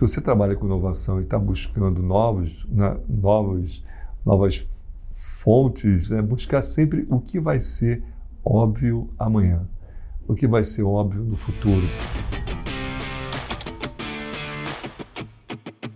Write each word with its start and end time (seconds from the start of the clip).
Se 0.00 0.06
você 0.06 0.20
trabalha 0.20 0.54
com 0.54 0.64
inovação 0.64 1.18
e 1.18 1.24
está 1.24 1.36
buscando 1.36 2.00
novos, 2.00 2.64
né, 2.66 3.00
novos, 3.08 3.84
novas 4.24 4.64
fontes, 5.12 6.10
né, 6.10 6.22
buscar 6.22 6.62
sempre 6.62 7.04
o 7.10 7.18
que 7.18 7.40
vai 7.40 7.58
ser 7.58 8.00
óbvio 8.44 9.12
amanhã, 9.18 9.68
o 10.28 10.36
que 10.36 10.46
vai 10.46 10.62
ser 10.62 10.84
óbvio 10.84 11.24
no 11.24 11.36
futuro. 11.36 11.84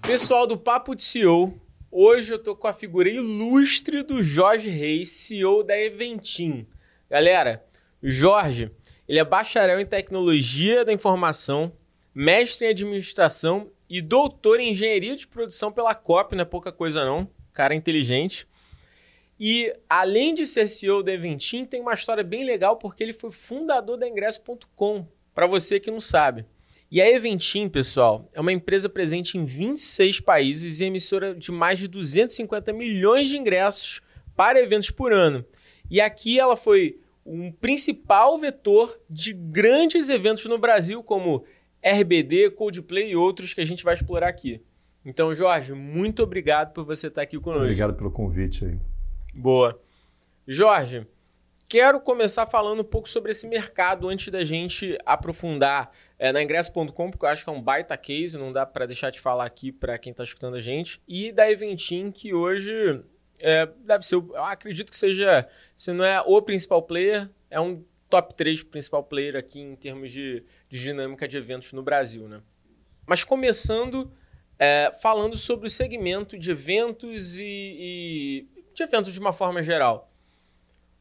Pessoal 0.04 0.48
do 0.48 0.58
Papo 0.58 0.96
de 0.96 1.04
CEO, 1.04 1.54
hoje 1.88 2.32
eu 2.32 2.42
tô 2.42 2.56
com 2.56 2.66
a 2.66 2.72
figura 2.72 3.08
ilustre 3.08 4.02
do 4.02 4.20
Jorge 4.20 4.68
Reis, 4.68 5.12
CEO 5.12 5.62
da 5.62 5.78
Eventim. 5.78 6.66
Galera, 7.08 7.64
Jorge, 8.02 8.68
ele 9.06 9.20
é 9.20 9.24
bacharel 9.24 9.78
em 9.78 9.86
tecnologia 9.86 10.84
da 10.84 10.92
informação, 10.92 11.72
mestre 12.12 12.66
em 12.66 12.70
administração 12.70 13.70
e 13.92 14.00
doutor 14.00 14.58
em 14.58 14.70
engenharia 14.70 15.14
de 15.14 15.28
produção 15.28 15.70
pela 15.70 15.94
COP, 15.94 16.34
não 16.34 16.40
é 16.40 16.46
pouca 16.46 16.72
coisa 16.72 17.04
não, 17.04 17.28
cara 17.52 17.74
inteligente. 17.74 18.48
E 19.38 19.70
além 19.86 20.32
de 20.32 20.46
ser 20.46 20.66
CEO 20.66 21.02
da 21.02 21.12
Eventim, 21.12 21.66
tem 21.66 21.82
uma 21.82 21.92
história 21.92 22.24
bem 22.24 22.42
legal 22.42 22.78
porque 22.78 23.02
ele 23.02 23.12
foi 23.12 23.30
fundador 23.30 23.98
da 23.98 24.08
Ingresso.com, 24.08 25.06
para 25.34 25.46
você 25.46 25.78
que 25.78 25.90
não 25.90 26.00
sabe. 26.00 26.46
E 26.90 27.02
a 27.02 27.10
Eventim, 27.10 27.68
pessoal, 27.68 28.26
é 28.32 28.40
uma 28.40 28.50
empresa 28.50 28.88
presente 28.88 29.36
em 29.36 29.44
26 29.44 30.20
países 30.20 30.80
e 30.80 30.84
emissora 30.84 31.34
de 31.34 31.52
mais 31.52 31.78
de 31.78 31.86
250 31.86 32.72
milhões 32.72 33.28
de 33.28 33.36
ingressos 33.36 34.00
para 34.34 34.58
eventos 34.58 34.90
por 34.90 35.12
ano. 35.12 35.44
E 35.90 36.00
aqui 36.00 36.40
ela 36.40 36.56
foi 36.56 36.98
um 37.26 37.52
principal 37.52 38.38
vetor 38.38 38.98
de 39.10 39.34
grandes 39.34 40.08
eventos 40.08 40.46
no 40.46 40.56
Brasil, 40.56 41.02
como 41.02 41.44
RBD, 41.82 42.50
Coldplay 42.50 43.10
e 43.10 43.16
outros 43.16 43.52
que 43.52 43.60
a 43.60 43.64
gente 43.64 43.82
vai 43.82 43.94
explorar 43.94 44.28
aqui. 44.28 44.62
Então, 45.04 45.34
Jorge, 45.34 45.72
muito 45.72 46.22
obrigado 46.22 46.72
por 46.72 46.84
você 46.84 47.08
estar 47.08 47.22
aqui 47.22 47.38
conosco. 47.38 47.64
Obrigado 47.64 47.94
pelo 47.94 48.10
convite 48.10 48.64
aí. 48.64 48.78
Boa. 49.34 49.80
Jorge, 50.46 51.06
quero 51.68 52.00
começar 52.00 52.46
falando 52.46 52.82
um 52.82 52.84
pouco 52.84 53.08
sobre 53.08 53.32
esse 53.32 53.48
mercado 53.48 54.08
antes 54.08 54.28
da 54.28 54.44
gente 54.44 54.96
aprofundar 55.04 55.90
é, 56.18 56.30
na 56.30 56.42
ingresso.com, 56.42 57.10
porque 57.10 57.24
eu 57.24 57.28
acho 57.28 57.44
que 57.44 57.50
é 57.50 57.52
um 57.52 57.62
baita 57.62 57.96
case, 57.96 58.38
não 58.38 58.52
dá 58.52 58.64
para 58.64 58.86
deixar 58.86 59.10
de 59.10 59.20
falar 59.20 59.44
aqui 59.44 59.72
para 59.72 59.98
quem 59.98 60.12
está 60.12 60.22
escutando 60.22 60.54
a 60.54 60.60
gente, 60.60 61.02
e 61.08 61.32
da 61.32 61.50
Eventim, 61.50 62.12
que 62.12 62.32
hoje 62.32 63.02
é, 63.40 63.66
deve 63.84 64.04
ser, 64.04 64.14
eu 64.14 64.44
acredito 64.44 64.90
que 64.90 64.96
seja, 64.96 65.48
se 65.76 65.92
não 65.92 66.04
é 66.04 66.20
o 66.20 66.40
principal 66.40 66.82
player, 66.82 67.28
é 67.50 67.60
um 67.60 67.82
top 68.08 68.34
3 68.34 68.62
principal 68.64 69.02
player 69.02 69.34
aqui 69.34 69.58
em 69.58 69.74
termos 69.74 70.12
de, 70.12 70.44
de 70.72 70.80
dinâmica 70.80 71.28
de 71.28 71.36
eventos 71.36 71.74
no 71.74 71.82
Brasil, 71.82 72.26
né? 72.26 72.40
Mas 73.06 73.22
começando 73.22 74.10
é, 74.58 74.90
falando 75.02 75.36
sobre 75.36 75.68
o 75.68 75.70
segmento 75.70 76.38
de 76.38 76.50
eventos 76.50 77.36
e, 77.36 77.44
e, 77.44 78.48
de 78.72 78.82
eventos 78.82 79.12
de 79.12 79.20
uma 79.20 79.34
forma 79.34 79.62
geral. 79.62 80.10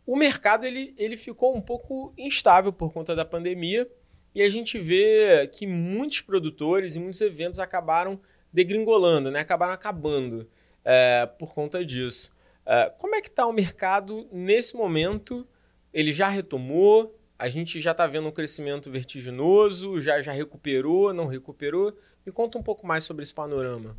O 0.06 0.18
mercado 0.18 0.66
ele, 0.66 0.94
ele 0.98 1.16
ficou 1.16 1.56
um 1.56 1.62
pouco 1.62 2.14
instável 2.18 2.74
por 2.74 2.92
conta 2.92 3.16
da 3.16 3.24
pandemia 3.24 3.90
e 4.36 4.42
a 4.42 4.50
gente 4.50 4.78
vê 4.78 5.48
que 5.48 5.66
muitos 5.66 6.20
produtores 6.20 6.98
e 6.98 7.00
muitos 7.00 7.22
eventos 7.22 7.58
acabaram 7.58 8.20
degringolando, 8.52 9.32
né? 9.32 9.40
acabaram 9.40 9.72
acabando 9.72 10.50
é, 10.84 11.26
por 11.40 11.54
conta 11.54 11.86
disso. 11.86 12.36
É, 12.66 12.92
como 12.98 13.16
é 13.16 13.22
que 13.22 13.30
está 13.30 13.46
o 13.46 13.54
mercado 13.54 14.28
nesse 14.34 14.76
momento 14.76 15.48
ele 15.94 16.12
já 16.12 16.28
retomou, 16.28 17.18
a 17.42 17.50
gente 17.50 17.82
já 17.82 17.90
está 17.90 18.06
vendo 18.06 18.28
um 18.28 18.32
crescimento 18.32 18.92
vertiginoso, 18.92 20.00
já, 20.00 20.22
já 20.22 20.32
recuperou, 20.32 21.12
não 21.12 21.26
recuperou? 21.26 21.92
Me 22.24 22.32
conta 22.32 22.60
um 22.60 22.62
pouco 22.62 22.86
mais 22.86 23.04
sobre 23.04 23.24
esse 23.24 23.34
panorama. 23.34 23.98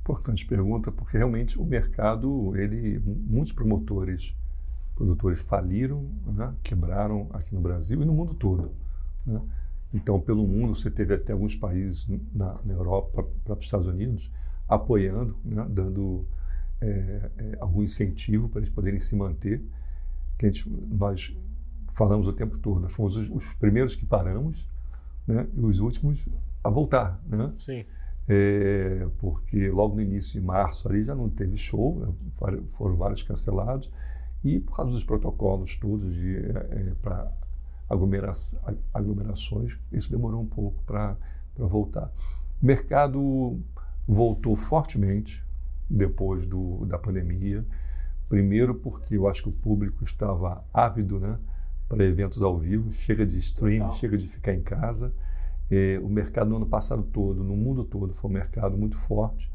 Importante 0.00 0.44
pergunta, 0.44 0.90
porque 0.90 1.16
realmente 1.16 1.60
o 1.60 1.64
mercado, 1.64 2.56
ele, 2.56 2.98
muitos 2.98 3.52
promotores, 3.52 4.34
produtores 4.96 5.40
faliram, 5.40 6.10
né, 6.26 6.52
quebraram 6.60 7.30
aqui 7.32 7.54
no 7.54 7.60
Brasil 7.60 8.02
e 8.02 8.04
no 8.04 8.12
mundo 8.12 8.34
todo. 8.34 8.72
Né? 9.24 9.40
Então, 9.94 10.20
pelo 10.20 10.44
mundo, 10.44 10.74
você 10.74 10.90
teve 10.90 11.14
até 11.14 11.32
alguns 11.32 11.54
países 11.54 12.08
na, 12.34 12.58
na 12.64 12.74
Europa, 12.74 13.24
para 13.44 13.54
os 13.54 13.64
Estados 13.64 13.86
Unidos, 13.86 14.28
apoiando, 14.68 15.36
né, 15.44 15.64
dando 15.70 16.26
é, 16.80 17.30
é, 17.38 17.56
algum 17.60 17.84
incentivo 17.84 18.48
para 18.48 18.58
eles 18.58 18.70
poderem 18.70 18.98
se 18.98 19.14
manter 19.14 19.62
que 20.36 20.46
gente, 20.46 20.68
nós 20.68 21.32
falamos 21.92 22.26
o 22.26 22.32
tempo 22.32 22.58
todo. 22.58 22.80
Nós 22.80 22.92
fomos 22.92 23.16
os, 23.16 23.28
os 23.28 23.44
primeiros 23.54 23.94
que 23.94 24.04
paramos 24.04 24.68
né, 25.26 25.46
e 25.54 25.60
os 25.60 25.80
últimos 25.80 26.28
a 26.62 26.70
voltar. 26.70 27.20
Né? 27.26 27.52
Sim. 27.58 27.84
É, 28.28 29.06
porque 29.18 29.68
logo 29.70 29.96
no 29.96 30.00
início 30.00 30.40
de 30.40 30.46
março 30.46 30.88
ali 30.88 31.02
já 31.02 31.14
não 31.14 31.28
teve 31.28 31.56
show, 31.56 31.98
né, 31.98 32.58
foram 32.72 32.96
vários 32.96 33.22
cancelados, 33.22 33.90
e 34.44 34.60
por 34.60 34.76
causa 34.76 34.92
dos 34.92 35.04
protocolos 35.04 35.76
todos 35.76 36.14
de, 36.14 36.36
é, 36.36 36.88
é 36.90 36.92
para 37.02 37.30
aglomera 37.88 38.32
aglomerações, 38.94 39.78
isso 39.92 40.10
demorou 40.10 40.40
um 40.40 40.46
pouco 40.46 40.82
para 40.84 41.16
voltar. 41.56 42.10
O 42.62 42.66
mercado 42.66 43.60
voltou 44.06 44.56
fortemente 44.56 45.44
depois 45.90 46.46
do, 46.46 46.86
da 46.86 46.98
pandemia. 46.98 47.64
Primeiro, 48.28 48.74
porque 48.74 49.16
eu 49.16 49.28
acho 49.28 49.42
que 49.42 49.48
o 49.50 49.52
público 49.52 50.02
estava 50.04 50.64
ávido 50.72 51.20
né, 51.20 51.38
para 51.92 52.04
eventos 52.06 52.40
ao 52.40 52.58
vivo, 52.58 52.90
chega 52.90 53.26
de 53.26 53.36
streaming, 53.36 53.80
Total. 53.80 53.92
chega 53.92 54.16
de 54.16 54.26
ficar 54.26 54.54
em 54.54 54.62
casa. 54.62 55.12
É, 55.70 56.00
o 56.02 56.08
mercado 56.08 56.48
no 56.48 56.56
ano 56.56 56.64
passado 56.64 57.02
todo, 57.02 57.44
no 57.44 57.54
mundo 57.54 57.84
todo, 57.84 58.14
foi 58.14 58.30
um 58.30 58.32
mercado 58.32 58.78
muito 58.78 58.96
forte. 58.96 59.52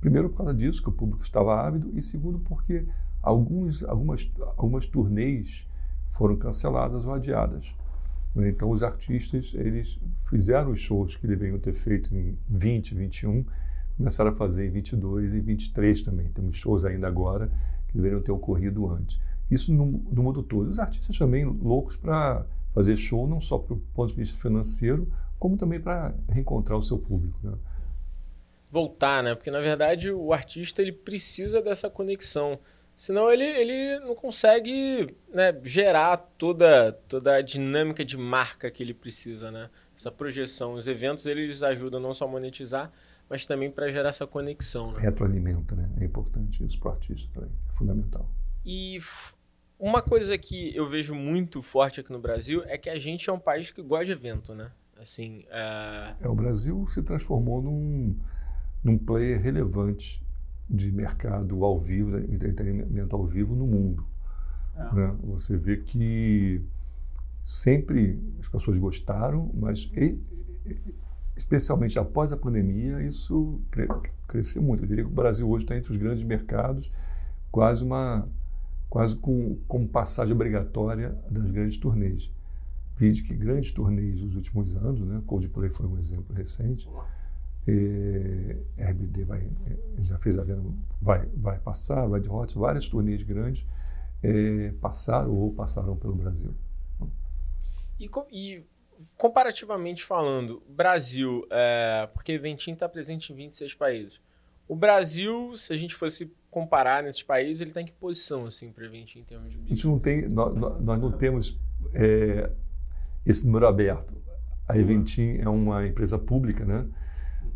Primeiro, 0.00 0.30
por 0.30 0.38
causa 0.38 0.54
disso, 0.54 0.80
que 0.80 0.88
o 0.88 0.92
público 0.92 1.24
estava 1.24 1.60
ávido, 1.60 1.90
e 1.92 2.00
segundo, 2.00 2.38
porque 2.38 2.86
alguns, 3.20 3.82
algumas, 3.82 4.30
algumas 4.56 4.86
turnês 4.86 5.68
foram 6.08 6.36
canceladas 6.36 7.04
ou 7.04 7.14
adiadas. 7.14 7.74
Então, 8.36 8.70
os 8.70 8.84
artistas 8.84 9.52
eles 9.52 9.98
fizeram 10.30 10.70
os 10.70 10.78
shows 10.78 11.16
que 11.16 11.26
deveriam 11.26 11.58
ter 11.58 11.74
feito 11.74 12.14
em 12.14 12.38
20, 12.48 12.94
21, 12.94 13.44
começaram 13.96 14.30
a 14.30 14.34
fazer 14.34 14.68
em 14.68 14.70
22 14.70 15.34
e 15.34 15.40
23 15.40 16.00
também. 16.02 16.28
Temos 16.28 16.56
shows 16.56 16.84
ainda 16.84 17.08
agora 17.08 17.50
que 17.88 17.94
deveriam 17.94 18.22
ter 18.22 18.30
ocorrido 18.30 18.88
antes. 18.88 19.20
Isso 19.52 19.70
no, 19.72 19.84
no 19.84 20.22
mundo 20.22 20.42
todo. 20.42 20.70
Os 20.70 20.78
artistas 20.78 21.18
também 21.18 21.44
loucos 21.44 21.94
para 21.94 22.46
fazer 22.72 22.96
show, 22.96 23.28
não 23.28 23.38
só 23.38 23.58
para 23.58 23.74
o 23.74 23.76
ponto 23.94 24.08
de 24.08 24.16
vista 24.16 24.40
financeiro, 24.40 25.12
como 25.38 25.58
também 25.58 25.78
para 25.78 26.14
reencontrar 26.28 26.78
o 26.78 26.82
seu 26.82 26.98
público. 26.98 27.38
Né? 27.42 27.52
Voltar, 28.70 29.22
né? 29.22 29.34
Porque 29.34 29.50
na 29.50 29.60
verdade 29.60 30.10
o 30.10 30.32
artista 30.32 30.80
ele 30.80 30.92
precisa 30.92 31.60
dessa 31.60 31.90
conexão. 31.90 32.58
Senão 32.96 33.30
ele, 33.30 33.44
ele 33.44 33.98
não 34.00 34.14
consegue 34.14 35.14
né, 35.32 35.54
gerar 35.64 36.16
toda, 36.38 36.92
toda 37.06 37.34
a 37.34 37.42
dinâmica 37.42 38.04
de 38.04 38.16
marca 38.16 38.70
que 38.70 38.82
ele 38.82 38.94
precisa, 38.94 39.50
né? 39.50 39.68
Essa 39.94 40.10
projeção. 40.10 40.74
Os 40.74 40.88
eventos 40.88 41.26
eles 41.26 41.62
ajudam 41.62 42.00
não 42.00 42.14
só 42.14 42.24
a 42.24 42.28
monetizar, 42.28 42.90
mas 43.28 43.44
também 43.44 43.70
para 43.70 43.90
gerar 43.90 44.08
essa 44.08 44.26
conexão. 44.26 44.92
Né? 44.92 45.00
Retroalimenta, 45.00 45.74
né? 45.74 45.90
É 46.00 46.04
importante 46.04 46.64
isso 46.64 46.78
para 46.78 46.90
o 46.90 46.92
artista 46.92 47.30
também, 47.34 47.50
é 47.68 47.72
fundamental. 47.72 48.28
E 48.64 48.98
uma 49.82 50.00
coisa 50.00 50.38
que 50.38 50.74
eu 50.76 50.88
vejo 50.88 51.12
muito 51.12 51.60
forte 51.60 51.98
aqui 51.98 52.12
no 52.12 52.20
Brasil 52.20 52.62
é 52.66 52.78
que 52.78 52.88
a 52.88 52.96
gente 52.96 53.28
é 53.28 53.32
um 53.32 53.38
país 53.38 53.72
que 53.72 53.82
gosta 53.82 54.04
de 54.04 54.12
evento, 54.12 54.54
né? 54.54 54.70
Assim, 54.96 55.44
é... 55.50 56.14
é 56.20 56.28
o 56.28 56.34
Brasil 56.36 56.86
se 56.86 57.02
transformou 57.02 57.60
num, 57.60 58.16
num 58.84 58.96
player 58.96 59.42
relevante 59.42 60.24
de 60.70 60.92
mercado 60.92 61.64
ao 61.64 61.80
vivo, 61.80 62.20
de 62.20 62.32
entretenimento 62.32 63.16
ao 63.16 63.26
vivo 63.26 63.56
no 63.56 63.66
mundo. 63.66 64.06
É. 64.76 64.94
Né? 64.94 65.16
Você 65.24 65.56
vê 65.56 65.78
que 65.78 66.64
sempre 67.44 68.22
as 68.38 68.48
pessoas 68.48 68.78
gostaram, 68.78 69.50
mas 69.52 69.90
especialmente 71.36 71.98
após 71.98 72.32
a 72.32 72.36
pandemia, 72.36 73.02
isso 73.02 73.60
cresceu 74.28 74.62
muito. 74.62 74.84
Eu 74.84 74.86
diria 74.86 75.02
que 75.02 75.10
o 75.10 75.14
Brasil 75.14 75.50
hoje 75.50 75.64
está 75.64 75.76
entre 75.76 75.90
os 75.90 75.96
grandes 75.96 76.22
mercados, 76.22 76.92
quase 77.50 77.82
uma 77.82 78.28
quase 78.92 79.16
com, 79.16 79.56
como 79.66 79.88
passagem 79.88 80.34
obrigatória 80.34 81.18
das 81.30 81.50
grandes 81.50 81.78
turnês. 81.78 82.30
Vide 82.94 83.22
que 83.22 83.34
grandes 83.34 83.72
turnês 83.72 84.20
nos 84.20 84.36
últimos 84.36 84.76
anos, 84.76 85.00
né? 85.00 85.22
Coldplay 85.26 85.70
foi 85.70 85.86
um 85.86 85.96
exemplo 85.96 86.36
recente. 86.36 86.86
E, 87.66 88.54
RBD 88.76 89.24
vai, 89.24 89.48
já 89.98 90.18
fez 90.18 90.38
a 90.38 90.44
venda, 90.44 90.62
vai, 91.00 91.24
vai 91.34 91.58
passar, 91.58 92.06
Red 92.06 92.28
Hot, 92.28 92.54
várias 92.58 92.86
turnês 92.86 93.22
grandes 93.22 93.64
é, 94.22 94.72
passaram 94.78 95.32
ou 95.32 95.50
passarão 95.54 95.96
pelo 95.96 96.14
Brasil. 96.14 96.54
E, 97.98 98.10
e 98.30 98.62
comparativamente 99.16 100.04
falando, 100.04 100.62
Brasil, 100.68 101.46
é, 101.48 102.10
porque 102.12 102.36
Ventim 102.36 102.72
está 102.72 102.86
presente 102.90 103.32
em 103.32 103.36
26 103.36 103.72
países. 103.72 104.20
O 104.68 104.76
Brasil, 104.76 105.56
se 105.56 105.72
a 105.72 105.78
gente 105.78 105.94
fosse 105.94 106.30
comparar 106.52 107.02
nesses 107.02 107.24
países, 107.24 107.60
ele 107.60 107.70
está 107.70 107.80
em 107.80 107.84
que 107.84 107.92
posição 107.92 108.46
assim 108.46 108.70
para 108.70 108.86
Ventim 108.88 109.18
em 109.18 109.24
termos 109.24 109.50
de 109.50 109.58
business? 109.58 109.72
A 109.72 109.74
gente 109.74 109.86
não 109.88 109.98
tem, 109.98 110.28
nós, 110.28 110.80
nós 110.80 111.00
não 111.00 111.10
temos 111.10 111.58
é, 111.94 112.48
esse 113.26 113.44
número 113.44 113.66
aberto. 113.66 114.14
A 114.68 114.78
Eventim 114.78 115.38
é 115.40 115.48
uma 115.48 115.84
empresa 115.86 116.18
pública, 116.18 116.64
né? 116.64 116.86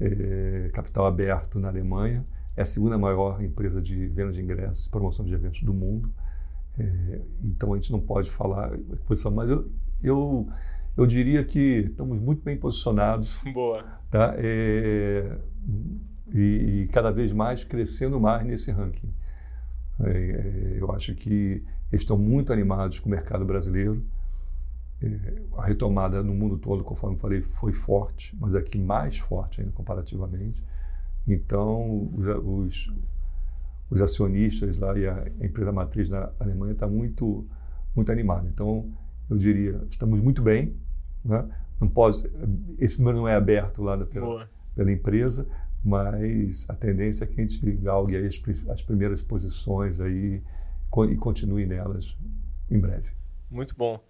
é, 0.00 0.70
capital 0.72 1.06
aberto 1.06 1.58
na 1.58 1.68
Alemanha, 1.68 2.26
é 2.56 2.62
a 2.62 2.64
segunda 2.64 2.96
maior 2.98 3.42
empresa 3.42 3.82
de 3.82 4.06
venda 4.08 4.32
de 4.32 4.42
ingressos 4.42 4.86
e 4.86 4.90
promoção 4.90 5.24
de 5.24 5.34
eventos 5.34 5.62
do 5.62 5.74
mundo. 5.74 6.12
É, 6.78 7.20
então 7.42 7.72
a 7.72 7.76
gente 7.76 7.90
não 7.92 8.00
pode 8.00 8.30
falar 8.30 8.76
posição, 9.06 9.30
mas 9.30 9.50
eu, 9.50 9.70
eu, 10.02 10.48
eu 10.96 11.06
diria 11.06 11.44
que 11.44 11.84
estamos 11.88 12.18
muito 12.18 12.42
bem 12.42 12.56
posicionados. 12.56 13.38
Boa. 13.52 13.84
Tá? 14.10 14.34
É, 14.38 15.38
e, 16.32 16.82
e, 16.82 16.88
cada 16.88 17.10
vez 17.10 17.32
mais 17.32 17.64
crescendo 17.64 18.20
mais 18.20 18.44
nesse 18.46 18.70
ranking. 18.70 19.12
É, 20.00 20.10
é 20.10 20.76
eu 20.80 20.90
acho 20.92 21.14
que 21.14 21.64
eles 21.90 22.02
estão 22.02 22.18
muito 22.18 22.52
animados 22.52 22.98
com 22.98 23.08
o 23.08 23.10
mercado 23.10 23.44
brasileiro. 23.44 24.04
É, 25.02 25.42
a 25.56 25.64
retomada 25.64 26.22
no 26.22 26.34
mundo 26.34 26.58
todo, 26.58 26.82
conforme 26.82 27.18
falei, 27.18 27.42
foi 27.42 27.72
forte, 27.72 28.36
mas 28.40 28.54
aqui 28.54 28.78
mais 28.78 29.18
forte 29.18 29.60
ainda 29.60 29.72
comparativamente. 29.72 30.64
Então, 31.26 32.10
os, 32.14 32.26
os, 32.26 32.94
os 33.90 34.00
acionistas 34.00 34.78
lá 34.78 34.96
e 34.98 35.06
a 35.06 35.26
empresa 35.40 35.72
matriz 35.72 36.08
na 36.08 36.30
Alemanha 36.38 36.72
está 36.72 36.86
muito, 36.86 37.46
muito 37.94 38.10
animada. 38.10 38.48
Então, 38.48 38.90
eu 39.28 39.36
diria, 39.36 39.84
estamos 39.90 40.20
muito 40.20 40.42
bem. 40.42 40.76
Né? 41.24 41.48
Não 41.80 41.88
pode, 41.88 42.22
esse 42.78 42.98
número 42.98 43.18
não 43.18 43.28
é 43.28 43.34
aberto 43.34 43.82
lá 43.82 43.98
pela, 44.06 44.48
pela 44.74 44.90
empresa, 44.90 45.46
mas 45.86 46.68
a 46.68 46.74
tendência 46.74 47.22
é 47.22 47.26
que 47.28 47.40
a 47.40 47.42
gente 47.44 47.60
galgue 47.76 48.16
as, 48.16 48.42
as 48.68 48.82
primeiras 48.82 49.22
posições 49.22 50.00
aí 50.00 50.42
e 51.08 51.16
continue 51.16 51.64
nelas 51.64 52.18
em 52.68 52.80
breve. 52.80 53.12
Muito 53.48 53.76
bom. 53.76 54.02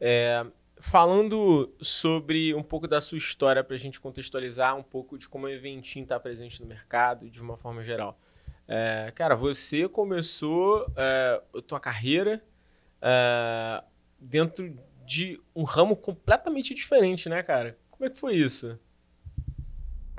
É, 0.00 0.44
falando 0.80 1.72
sobre 1.80 2.52
um 2.52 2.64
pouco 2.64 2.88
da 2.88 3.00
sua 3.00 3.16
história, 3.16 3.62
para 3.62 3.76
a 3.76 3.78
gente 3.78 4.00
contextualizar 4.00 4.76
um 4.76 4.82
pouco 4.82 5.16
de 5.16 5.28
como 5.28 5.46
o 5.46 5.48
Eventim 5.48 6.02
está 6.02 6.18
presente 6.18 6.60
no 6.60 6.66
mercado 6.66 7.30
de 7.30 7.40
uma 7.40 7.56
forma 7.56 7.80
geral. 7.84 8.18
É, 8.66 9.12
cara, 9.14 9.36
você 9.36 9.88
começou 9.88 10.84
é, 10.96 11.40
a 11.56 11.62
tua 11.62 11.78
carreira 11.78 12.42
é, 13.00 13.84
dentro 14.18 14.76
de 15.06 15.40
um 15.54 15.62
ramo 15.62 15.94
completamente 15.94 16.74
diferente, 16.74 17.28
né, 17.28 17.40
cara? 17.40 17.78
Como 17.88 18.04
é 18.04 18.10
que 18.10 18.18
foi 18.18 18.34
isso? 18.34 18.76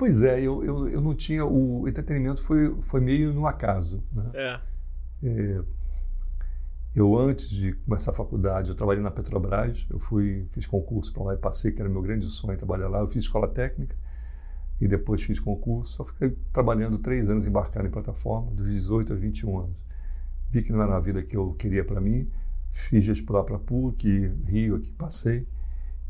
Pois 0.02 0.20
é, 0.20 0.40
eu, 0.40 0.64
eu, 0.64 0.88
eu 0.88 1.00
não 1.00 1.14
tinha. 1.14 1.46
O 1.46 1.86
entretenimento 1.86 2.42
foi, 2.42 2.74
foi 2.82 3.00
meio 3.00 3.32
no 3.32 3.46
acaso. 3.46 4.02
Né? 4.12 4.30
É. 4.34 4.60
é 5.22 5.62
eu, 6.92 7.16
antes 7.16 7.48
de 7.48 7.72
começar 7.74 8.10
a 8.10 8.14
faculdade, 8.14 8.70
eu 8.70 8.74
trabalhei 8.74 9.00
na 9.00 9.12
Petrobras. 9.12 9.86
Eu 9.88 10.00
fui, 10.00 10.44
fiz 10.50 10.66
concurso 10.66 11.12
para 11.12 11.22
lá 11.22 11.34
e 11.34 11.36
passei, 11.36 11.70
que 11.70 11.80
era 11.80 11.88
meu 11.88 12.02
grande 12.02 12.24
sonho 12.24 12.58
trabalhar 12.58 12.88
lá. 12.88 12.98
Eu 12.98 13.06
fiz 13.06 13.22
escola 13.22 13.46
técnica 13.46 13.94
e 14.80 14.88
depois 14.88 15.22
fiz 15.22 15.38
concurso. 15.38 15.92
Só 15.92 16.04
fiquei 16.04 16.36
trabalhando 16.52 16.98
três 16.98 17.30
anos 17.30 17.46
embarcado 17.46 17.86
em 17.86 17.90
plataforma, 17.92 18.50
dos 18.50 18.72
18 18.72 19.12
aos 19.12 19.22
21 19.22 19.56
anos. 19.56 19.76
Vi 20.50 20.64
que 20.64 20.72
não 20.72 20.82
era 20.82 20.96
a 20.96 21.00
vida 21.00 21.22
que 21.22 21.36
eu 21.36 21.54
queria 21.54 21.84
para 21.84 22.00
mim. 22.00 22.28
Fiz 22.72 23.06
vestibular 23.06 23.44
para 23.44 23.56
PUC, 23.56 24.32
Rio, 24.48 24.74
aqui 24.74 24.90
passei. 24.90 25.46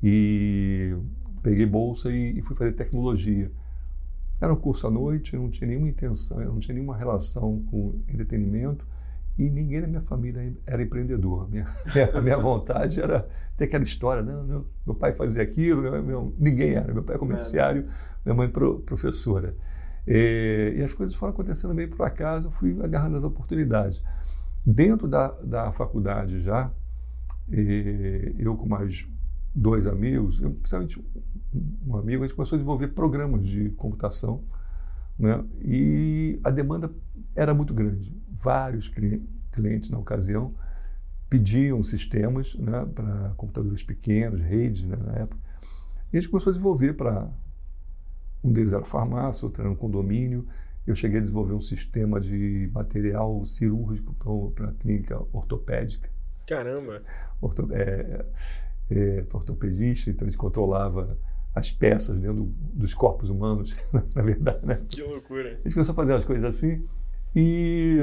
E 0.02 0.96
peguei 1.42 1.66
bolsa 1.66 2.10
e, 2.10 2.38
e 2.38 2.40
fui 2.40 2.56
fazer 2.56 2.72
tecnologia. 2.72 3.52
Era 4.42 4.52
um 4.52 4.56
curso 4.56 4.88
à 4.88 4.90
noite, 4.90 5.36
não 5.36 5.48
tinha 5.48 5.68
nenhuma 5.68 5.88
intenção, 5.88 6.36
não 6.40 6.58
tinha 6.58 6.74
nenhuma 6.74 6.96
relação 6.96 7.62
com 7.70 8.02
entretenimento 8.08 8.84
e 9.38 9.48
ninguém 9.48 9.82
na 9.82 9.86
minha 9.86 10.00
família 10.00 10.52
era 10.66 10.82
empreendedor. 10.82 11.48
Minha, 11.48 11.64
a 12.12 12.20
minha 12.20 12.36
vontade 12.36 13.00
era 13.00 13.24
ter 13.56 13.66
aquela 13.66 13.84
história. 13.84 14.20
Não, 14.20 14.42
não, 14.42 14.66
meu 14.84 14.96
pai 14.96 15.12
fazia 15.12 15.44
aquilo, 15.44 15.82
meu, 15.82 16.02
meu, 16.02 16.34
ninguém 16.36 16.72
era. 16.72 16.92
Meu 16.92 17.04
pai 17.04 17.14
é 17.14 17.18
comerciário, 17.20 17.86
minha 18.24 18.34
mãe 18.34 18.48
pro, 18.48 18.80
professora. 18.80 19.54
E, 20.08 20.74
e, 20.76 20.82
as 20.82 20.92
coisas 20.92 21.14
foram 21.14 21.32
acontecendo 21.32 21.72
meio 21.72 21.88
por 21.90 22.04
acaso, 22.04 22.48
eu 22.48 22.50
fui 22.50 22.76
agarrando 22.82 23.16
as 23.16 23.22
oportunidades. 23.22 24.02
Dentro 24.66 25.06
da, 25.06 25.28
da 25.28 25.70
faculdade 25.70 26.40
já, 26.40 26.68
eu 27.48 28.56
com 28.56 28.68
mais 28.68 29.06
dois 29.54 29.86
amigos, 29.86 30.42
eu, 30.42 30.50
principalmente 30.50 31.04
um 31.86 31.96
amigo, 31.96 32.24
a 32.24 32.26
gente 32.26 32.36
começou 32.36 32.56
a 32.56 32.58
desenvolver 32.58 32.88
programas 32.88 33.46
de 33.46 33.70
computação. 33.70 34.44
Né? 35.18 35.44
E 35.60 36.40
a 36.42 36.50
demanda 36.50 36.92
era 37.36 37.54
muito 37.54 37.74
grande. 37.74 38.16
Vários 38.30 38.90
clientes 39.52 39.90
na 39.90 39.98
ocasião 39.98 40.54
pediam 41.28 41.82
sistemas 41.82 42.54
né, 42.56 42.84
para 42.94 43.30
computadores 43.36 43.82
pequenos, 43.82 44.42
redes 44.42 44.86
né, 44.86 44.96
na 44.96 45.12
época. 45.20 45.40
E 46.12 46.18
a 46.18 46.20
gente 46.20 46.30
começou 46.30 46.50
a 46.50 46.52
desenvolver 46.52 46.94
para. 46.94 47.30
Um 48.44 48.52
deles 48.52 48.72
era 48.72 48.84
farmácia, 48.84 49.46
outro 49.46 49.62
era 49.62 49.70
um 49.70 49.76
condomínio. 49.76 50.46
Eu 50.86 50.96
cheguei 50.96 51.18
a 51.18 51.20
desenvolver 51.20 51.54
um 51.54 51.60
sistema 51.60 52.18
de 52.18 52.68
material 52.74 53.44
cirúrgico 53.44 54.14
para 54.52 54.70
a 54.70 54.72
clínica 54.72 55.22
ortopédica. 55.32 56.10
Caramba! 56.46 57.02
Orto, 57.40 57.68
é, 57.72 58.26
é, 58.90 59.24
ortopedista, 59.32 60.10
então 60.10 60.26
a 60.26 60.28
gente 60.28 60.38
controlava 60.38 61.16
as 61.54 61.70
peças 61.70 62.20
dentro 62.20 62.52
dos 62.72 62.94
corpos 62.94 63.28
humanos, 63.28 63.76
na 64.14 64.22
verdade. 64.22 64.64
Né? 64.64 64.82
Que 64.88 65.02
loucura! 65.02 65.50
A 65.50 65.68
gente 65.68 65.74
começou 65.74 65.92
a 65.92 65.96
fazer 65.96 66.14
as 66.14 66.24
coisas 66.24 66.44
assim 66.44 66.84
e 67.34 67.98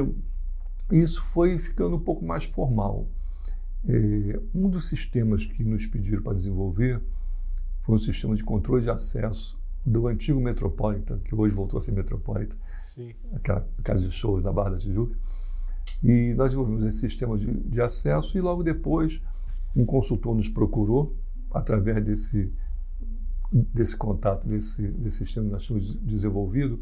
isso 0.92 1.24
foi 1.24 1.58
ficando 1.58 1.96
um 1.96 2.00
pouco 2.00 2.26
mais 2.26 2.46
formal. 2.46 3.08
É, 3.88 4.40
um 4.54 4.70
dos 4.70 4.88
sistemas 4.90 5.46
que 5.46 5.64
nos 5.64 5.88
pediram 5.88 6.22
para 6.22 6.34
desenvolver 6.34 7.02
foi 7.82 7.96
um 7.96 7.98
sistema 7.98 8.36
de 8.36 8.44
controle 8.44 8.84
de 8.84 8.90
acesso 8.90 9.58
do 9.86 10.08
antigo 10.08 10.40
Metropolitan, 10.40 11.20
que 11.20 11.34
hoje 11.34 11.56
voltou 11.56 11.78
a 11.78 11.82
ser 11.82 11.92
Metropolitan, 11.92 12.58
Sim. 12.82 13.14
aquela 13.34 13.68
casa 13.84 14.08
de 14.08 14.14
shows 14.14 14.44
na 14.44 14.52
Barra 14.52 14.72
da 14.72 14.78
Tijuca. 14.78 15.16
E 16.04 16.34
nós 16.34 16.50
desenvolvemos 16.50 16.84
esse 16.84 17.00
sistema 17.00 17.38
de, 17.38 17.52
de 17.52 17.82
acesso 17.82 18.38
e 18.38 18.42
logo 18.42 18.64
depois 18.64 19.22
um 19.76 19.86
consultor 19.86 20.36
nos 20.36 20.50
procurou 20.50 21.16
através 21.52 22.04
desse 22.04 22.52
desse 23.52 23.98
contato, 23.98 24.48
desse, 24.48 24.88
desse 24.88 25.18
sistema 25.26 25.48
que 25.48 25.52
nós 25.52 25.64
tínhamos 25.64 25.94
desenvolvido, 25.96 26.80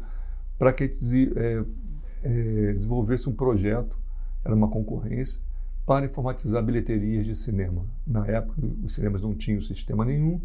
para 0.58 0.72
que 0.72 0.84
é, 1.36 1.64
é, 2.22 2.72
desenvolvesse 2.74 3.28
um 3.28 3.32
projeto, 3.32 3.98
era 4.44 4.54
uma 4.54 4.68
concorrência, 4.68 5.40
para 5.86 6.04
informatizar 6.04 6.62
bilheterias 6.62 7.26
de 7.26 7.34
cinema. 7.34 7.84
Na 8.06 8.26
época, 8.26 8.60
os 8.84 8.94
cinemas 8.94 9.22
não 9.22 9.34
tinham 9.34 9.60
sistema 9.60 10.04
nenhum, 10.04 10.40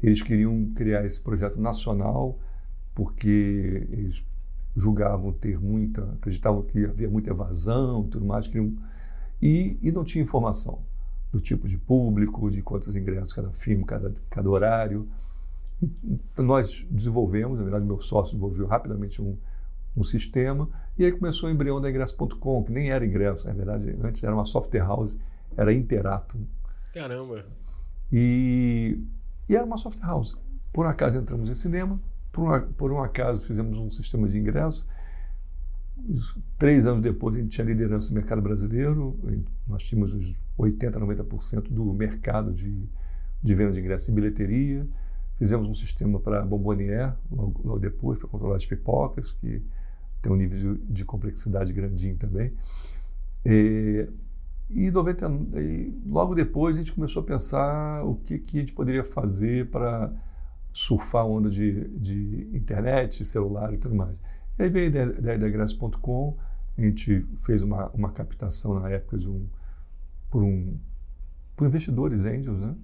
eles 0.00 0.22
queriam 0.22 0.70
criar 0.76 1.04
esse 1.04 1.20
projeto 1.20 1.60
nacional, 1.60 2.38
porque 2.94 3.86
eles 3.90 4.24
julgavam 4.76 5.32
ter 5.32 5.58
muita, 5.58 6.12
acreditavam 6.12 6.62
que 6.62 6.84
havia 6.84 7.10
muita 7.10 7.30
evasão 7.30 8.04
e 8.04 8.08
tudo 8.08 8.24
mais, 8.24 8.46
queriam, 8.46 8.72
e, 9.42 9.76
e 9.82 9.90
não 9.90 10.04
tinha 10.04 10.22
informação 10.22 10.80
do 11.32 11.40
tipo 11.40 11.66
de 11.68 11.76
público, 11.76 12.50
de 12.50 12.62
quantos 12.62 12.94
ingressos 12.94 13.32
cada 13.32 13.50
filme, 13.50 13.84
cada, 13.84 14.12
cada 14.30 14.48
horário. 14.48 15.08
Então, 15.82 16.44
nós 16.44 16.86
desenvolvemos, 16.90 17.58
na 17.58 17.62
verdade, 17.62 17.84
meu 17.84 18.00
sócio 18.00 18.32
desenvolveu 18.32 18.66
rapidamente 18.66 19.22
um, 19.22 19.36
um 19.96 20.02
sistema, 20.02 20.68
e 20.98 21.04
aí 21.04 21.12
começou 21.12 21.48
o 21.48 21.52
embrião 21.52 21.80
da 21.80 21.88
ingresso.com, 21.88 22.64
que 22.64 22.72
nem 22.72 22.90
era 22.90 23.04
ingresso, 23.04 23.46
na 23.46 23.54
verdade, 23.54 23.96
antes 24.02 24.22
era 24.22 24.34
uma 24.34 24.44
software 24.44 24.80
house, 24.80 25.18
era 25.56 25.72
Interato. 25.72 26.38
Caramba! 26.92 27.46
E, 28.12 29.00
e 29.48 29.54
era 29.54 29.64
uma 29.64 29.76
software 29.76 30.06
house. 30.06 30.36
Por 30.72 30.86
um 30.86 30.88
acaso 30.88 31.18
entramos 31.18 31.48
em 31.48 31.54
cinema, 31.54 32.00
por 32.32 32.42
um, 32.42 32.72
por 32.72 32.92
um 32.92 33.02
acaso 33.02 33.40
fizemos 33.40 33.78
um 33.78 33.90
sistema 33.90 34.28
de 34.28 34.38
ingresso. 34.38 34.88
Três 36.58 36.86
anos 36.86 37.00
depois 37.00 37.34
a 37.34 37.38
gente 37.38 37.50
tinha 37.50 37.64
liderança 37.64 38.08
no 38.10 38.14
mercado 38.14 38.40
brasileiro, 38.40 39.18
nós 39.66 39.82
tínhamos 39.82 40.14
os 40.14 40.40
80%, 40.58 40.92
90% 40.92 41.68
do 41.70 41.92
mercado 41.92 42.52
de, 42.52 42.88
de 43.42 43.54
venda 43.54 43.72
de 43.72 43.80
ingressos 43.80 44.08
em 44.08 44.14
bilheteria. 44.14 44.86
Fizemos 45.38 45.68
um 45.68 45.74
sistema 45.74 46.18
para 46.18 46.44
Bombonier, 46.44 47.16
logo, 47.30 47.60
logo 47.64 47.78
depois, 47.78 48.18
para 48.18 48.26
controlar 48.26 48.56
as 48.56 48.66
pipocas, 48.66 49.32
que 49.32 49.62
tem 50.20 50.32
um 50.32 50.36
nível 50.36 50.76
de, 50.76 50.84
de 50.84 51.04
complexidade 51.04 51.72
grandinho 51.72 52.16
também. 52.16 52.52
E, 53.46 54.08
e, 54.68 54.90
90, 54.90 55.30
e, 55.60 56.02
logo 56.06 56.34
depois 56.34 56.76
a 56.76 56.80
gente 56.80 56.92
começou 56.92 57.22
a 57.22 57.24
pensar 57.24 58.04
o 58.04 58.16
que, 58.16 58.38
que 58.38 58.56
a 58.56 58.60
gente 58.60 58.72
poderia 58.72 59.04
fazer 59.04 59.70
para 59.70 60.12
surfar 60.72 61.22
a 61.22 61.26
onda 61.26 61.48
de, 61.48 61.88
de 61.88 62.48
internet, 62.52 63.24
celular 63.24 63.72
e 63.72 63.76
tudo 63.76 63.94
mais. 63.94 64.20
E 64.58 64.64
aí 64.64 64.70
veio 64.70 64.86
a 64.86 64.88
ideia, 64.88 65.18
ideia 65.18 65.38
da 65.38 65.48
Ingresso.com, 65.48 66.36
a 66.76 66.80
gente 66.80 67.26
fez 67.44 67.62
uma, 67.62 67.88
uma 67.90 68.10
captação 68.10 68.78
na 68.78 68.90
época 68.90 69.18
de 69.18 69.28
um, 69.28 69.46
por, 70.30 70.42
um, 70.42 70.78
por 71.56 71.66
investidores 71.66 72.24
angels, 72.24 72.58
né? 72.58 72.74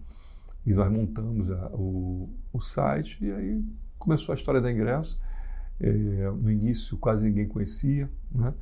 E 0.66 0.73
nós 0.73 0.90
montamos 0.90 1.50
a, 1.50 1.68
o, 1.75 2.28
o 2.52 2.61
site 2.61 3.25
e 3.25 3.30
aí 3.33 3.64
começou 3.99 4.33
a 4.33 4.37
história 4.37 4.61
da 4.61 4.71
ingresso. 4.71 5.21
É, 5.80 6.30
no 6.30 6.50
início 6.50 6.97
quase 6.99 7.26
ninguém 7.28 7.49
conhecia, 7.49 8.11
né? 8.33 8.54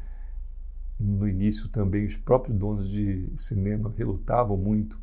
No 0.98 1.28
início 1.28 1.68
também 1.68 2.04
os 2.04 2.16
próprios 2.16 2.56
donos 2.56 2.88
de 2.88 3.28
cinema 3.36 3.92
relutavam 3.96 4.56
muito 4.56 5.00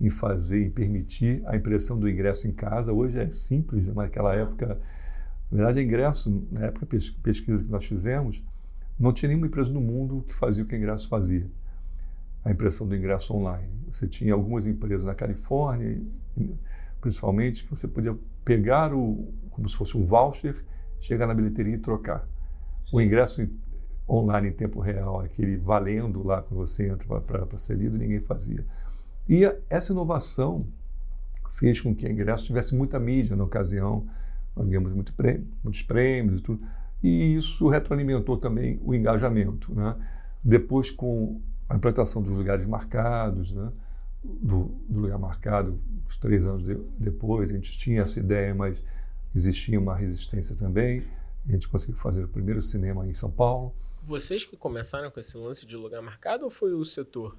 em 0.00 0.08
fazer, 0.10 0.66
em 0.66 0.70
permitir 0.70 1.42
a 1.46 1.56
impressão 1.56 1.98
do 1.98 2.08
ingresso 2.08 2.48
em 2.48 2.52
casa. 2.52 2.92
Hoje 2.92 3.18
é 3.18 3.30
simples, 3.30 3.86
mas 3.88 3.96
naquela 3.96 4.34
época 4.34 4.80
Na 5.50 5.58
verdade, 5.58 5.82
ingresso, 5.82 6.46
na 6.50 6.66
época 6.66 6.86
pesquisa 7.22 7.62
que 7.62 7.70
nós 7.70 7.84
fizemos, 7.84 8.42
não 8.98 9.12
tinha 9.12 9.28
nenhuma 9.28 9.46
empresa 9.46 9.70
no 9.70 9.82
mundo 9.82 10.24
que 10.26 10.32
fazia 10.32 10.64
o 10.64 10.66
que 10.66 10.74
o 10.74 10.78
ingresso 10.78 11.08
fazia. 11.08 11.46
A 12.44 12.50
impressão 12.50 12.88
do 12.88 12.96
ingresso 12.96 13.34
online. 13.34 13.70
Você 13.92 14.06
tinha 14.08 14.32
algumas 14.32 14.66
empresas 14.66 15.06
na 15.06 15.14
Califórnia, 15.14 16.02
principalmente, 17.00 17.64
que 17.64 17.70
você 17.70 17.88
podia 17.88 18.16
pegar 18.44 18.94
o, 18.94 19.32
como 19.50 19.68
se 19.68 19.76
fosse 19.76 19.96
um 19.96 20.04
voucher, 20.04 20.64
chegar 21.00 21.26
na 21.26 21.34
bilheteria 21.34 21.74
e 21.74 21.78
trocar. 21.78 22.28
Sim. 22.82 22.96
O 22.96 23.00
ingresso 23.00 23.48
online 24.08 24.48
em 24.48 24.52
tempo 24.52 24.80
real, 24.80 25.20
aquele 25.20 25.56
valendo 25.56 26.22
lá 26.22 26.42
quando 26.42 26.58
você 26.58 26.88
entra 26.88 27.20
para 27.20 27.58
ser 27.58 27.76
lido, 27.76 27.98
ninguém 27.98 28.20
fazia. 28.20 28.64
E 29.28 29.42
essa 29.70 29.92
inovação 29.92 30.66
fez 31.58 31.80
com 31.80 31.94
que 31.94 32.06
o 32.06 32.10
ingresso 32.10 32.44
tivesse 32.44 32.74
muita 32.74 32.98
mídia 32.98 33.36
na 33.36 33.44
ocasião, 33.44 34.06
nós 34.54 34.66
ganhamos 34.66 34.92
muito 34.92 35.14
prêmio, 35.14 35.46
muitos 35.62 35.82
prêmios 35.82 36.40
e 36.40 36.42
tudo, 36.42 36.62
e 37.02 37.34
isso 37.34 37.68
retroalimentou 37.68 38.36
também 38.36 38.80
o 38.84 38.94
engajamento. 38.94 39.74
Né? 39.74 39.96
Depois, 40.42 40.90
com 40.90 41.40
a 41.68 41.76
implantação 41.76 42.22
dos 42.22 42.36
lugares 42.36 42.66
marcados, 42.66 43.52
né? 43.52 43.70
Do, 44.24 44.74
do, 44.88 45.00
lugar 45.00 45.18
marcado, 45.18 45.78
uns 46.06 46.16
três 46.16 46.44
anos 46.44 46.64
de, 46.64 46.74
depois, 46.98 47.50
a 47.50 47.54
gente 47.54 47.72
tinha 47.78 48.02
essa 48.02 48.20
ideia, 48.20 48.54
mas 48.54 48.82
existia 49.34 49.78
uma 49.78 49.96
resistência 49.96 50.54
também. 50.54 51.04
A 51.48 51.52
gente 51.52 51.68
conseguiu 51.68 51.96
fazer 51.96 52.24
o 52.24 52.28
primeiro 52.28 52.60
cinema 52.60 53.06
em 53.06 53.14
São 53.14 53.30
Paulo. 53.30 53.74
Vocês 54.04 54.44
que 54.44 54.56
começaram 54.56 55.10
com 55.10 55.18
esse 55.18 55.36
lance 55.36 55.66
de 55.66 55.76
lugar 55.76 56.02
marcado 56.02 56.44
ou 56.44 56.50
foi 56.50 56.72
o 56.72 56.84
setor? 56.84 57.36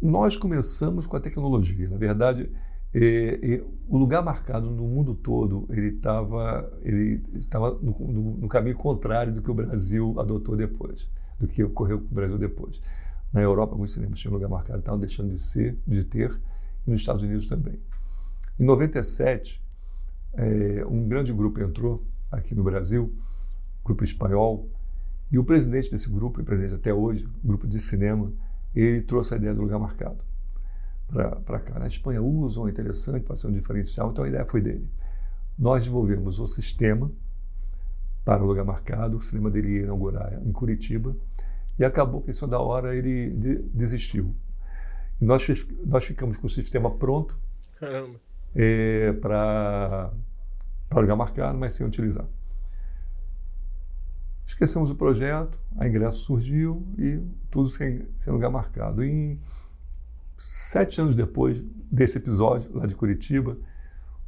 Nós 0.00 0.36
começamos 0.36 1.06
com 1.06 1.16
a 1.16 1.20
tecnologia. 1.20 1.88
Na 1.88 1.96
verdade, 1.96 2.50
é, 2.94 3.54
é, 3.54 3.64
o 3.88 3.98
lugar 3.98 4.22
marcado 4.22 4.70
no 4.70 4.84
mundo 4.84 5.16
todo 5.16 5.66
ele 5.68 5.88
estava 5.88 6.72
ele 6.84 7.24
estava 7.34 7.72
no, 7.82 7.92
no, 7.98 8.36
no, 8.36 8.48
caminho 8.48 8.76
contrário 8.76 9.32
do 9.32 9.42
que 9.42 9.50
o 9.50 9.54
Brasil 9.54 10.14
adotou 10.16 10.56
depois, 10.56 11.10
do 11.40 11.48
que 11.48 11.64
ocorreu 11.64 11.98
com 11.98 12.06
o 12.06 12.14
Brasil 12.14 12.38
depois. 12.38 12.80
Na 13.34 13.40
Europa, 13.40 13.72
alguns 13.72 13.92
cinemas 13.92 14.20
tinham 14.20 14.32
lugar 14.32 14.48
marcado, 14.48 14.78
estavam 14.78 15.00
deixando 15.00 15.28
de 15.28 15.40
ser, 15.40 15.76
de 15.84 16.04
ter, 16.04 16.40
e 16.86 16.90
nos 16.90 17.00
Estados 17.00 17.20
Unidos 17.20 17.48
também. 17.48 17.80
Em 18.60 18.64
97, 18.64 19.60
é, 20.34 20.86
um 20.86 21.08
grande 21.08 21.32
grupo 21.32 21.60
entrou 21.60 22.06
aqui 22.30 22.54
no 22.54 22.62
Brasil, 22.62 23.12
grupo 23.84 24.04
espanhol, 24.04 24.68
e 25.32 25.38
o 25.38 25.42
presidente 25.42 25.90
desse 25.90 26.08
grupo, 26.08 26.40
e 26.40 26.44
presidente 26.44 26.76
até 26.76 26.94
hoje, 26.94 27.28
grupo 27.42 27.66
de 27.66 27.80
cinema, 27.80 28.32
ele 28.72 29.02
trouxe 29.02 29.34
a 29.34 29.36
ideia 29.36 29.52
do 29.52 29.62
lugar 29.62 29.80
marcado 29.80 30.22
para 31.44 31.58
cá. 31.58 31.76
Na 31.80 31.88
Espanha 31.88 32.22
usam, 32.22 32.68
é 32.68 32.70
interessante, 32.70 33.24
pode 33.24 33.40
ser 33.40 33.48
um 33.48 33.52
diferencial, 33.52 34.12
então 34.12 34.24
a 34.24 34.28
ideia 34.28 34.46
foi 34.46 34.60
dele. 34.60 34.88
Nós 35.58 35.82
desenvolvemos 35.82 36.38
o 36.38 36.46
sistema 36.46 37.10
para 38.24 38.44
o 38.44 38.46
lugar 38.46 38.64
marcado, 38.64 39.16
o 39.16 39.20
cinema 39.20 39.50
dele 39.50 39.70
ia 39.70 39.82
inaugurar 39.82 40.40
em 40.40 40.52
Curitiba, 40.52 41.16
e 41.78 41.84
acabou 41.84 42.22
que 42.22 42.30
isso 42.30 42.46
da 42.46 42.60
hora 42.60 42.94
ele 42.94 43.30
de, 43.30 43.58
desistiu. 43.62 44.34
E 45.20 45.24
nós, 45.24 45.46
nós 45.86 46.04
ficamos 46.04 46.36
com 46.36 46.46
o 46.46 46.50
sistema 46.50 46.90
pronto 46.90 47.38
é, 48.54 49.12
para 49.12 50.12
lugar 50.94 51.16
marcado, 51.16 51.58
mas 51.58 51.72
sem 51.72 51.86
utilizar. 51.86 52.26
Esquecemos 54.46 54.90
o 54.90 54.94
projeto, 54.94 55.58
a 55.76 55.88
ingresso 55.88 56.18
surgiu 56.18 56.86
e 56.98 57.20
tudo 57.50 57.68
sem, 57.68 58.06
sem 58.18 58.32
lugar 58.32 58.50
marcado. 58.50 59.02
E 59.02 59.38
sete 60.36 61.00
anos 61.00 61.14
depois 61.14 61.60
desse 61.90 62.18
episódio, 62.18 62.70
lá 62.74 62.86
de 62.86 62.94
Curitiba, 62.94 63.56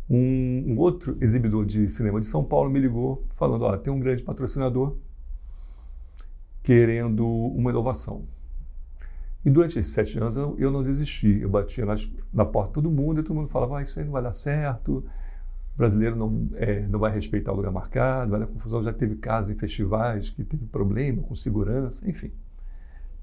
um, 0.08 0.72
um 0.72 0.78
outro 0.78 1.18
exibidor 1.20 1.66
de 1.66 1.88
cinema 1.88 2.20
de 2.20 2.26
São 2.26 2.42
Paulo 2.42 2.70
me 2.70 2.80
ligou 2.80 3.26
falando: 3.30 3.62
ó, 3.62 3.76
tem 3.76 3.92
um 3.92 4.00
grande 4.00 4.22
patrocinador 4.22 4.96
querendo 6.66 7.24
uma 7.24 7.70
inovação. 7.70 8.24
E 9.44 9.48
durante 9.48 9.78
esses 9.78 9.92
sete 9.92 10.18
anos 10.18 10.34
eu, 10.34 10.56
eu 10.58 10.68
não 10.68 10.82
desisti. 10.82 11.38
Eu 11.40 11.48
batia 11.48 11.86
nas, 11.86 12.10
na 12.34 12.44
porta 12.44 12.70
de 12.70 12.74
todo 12.74 12.90
mundo 12.90 13.20
e 13.20 13.22
todo 13.22 13.36
mundo 13.36 13.48
falava: 13.48 13.78
ah, 13.78 13.82
isso 13.82 14.00
aí 14.00 14.04
não 14.04 14.10
vai 14.10 14.20
dar 14.20 14.32
certo, 14.32 14.98
o 14.98 15.78
brasileiro 15.78 16.16
não, 16.16 16.48
é, 16.54 16.88
não 16.88 16.98
vai 16.98 17.12
respeitar 17.12 17.52
o 17.52 17.54
lugar 17.54 17.70
marcado, 17.70 18.32
vai 18.32 18.40
dar 18.40 18.48
confusão. 18.48 18.82
Já 18.82 18.92
teve 18.92 19.14
casos 19.14 19.52
em 19.52 19.54
festivais 19.54 20.30
que 20.30 20.42
teve 20.42 20.66
problema 20.66 21.22
com 21.22 21.36
segurança, 21.36 22.10
enfim. 22.10 22.32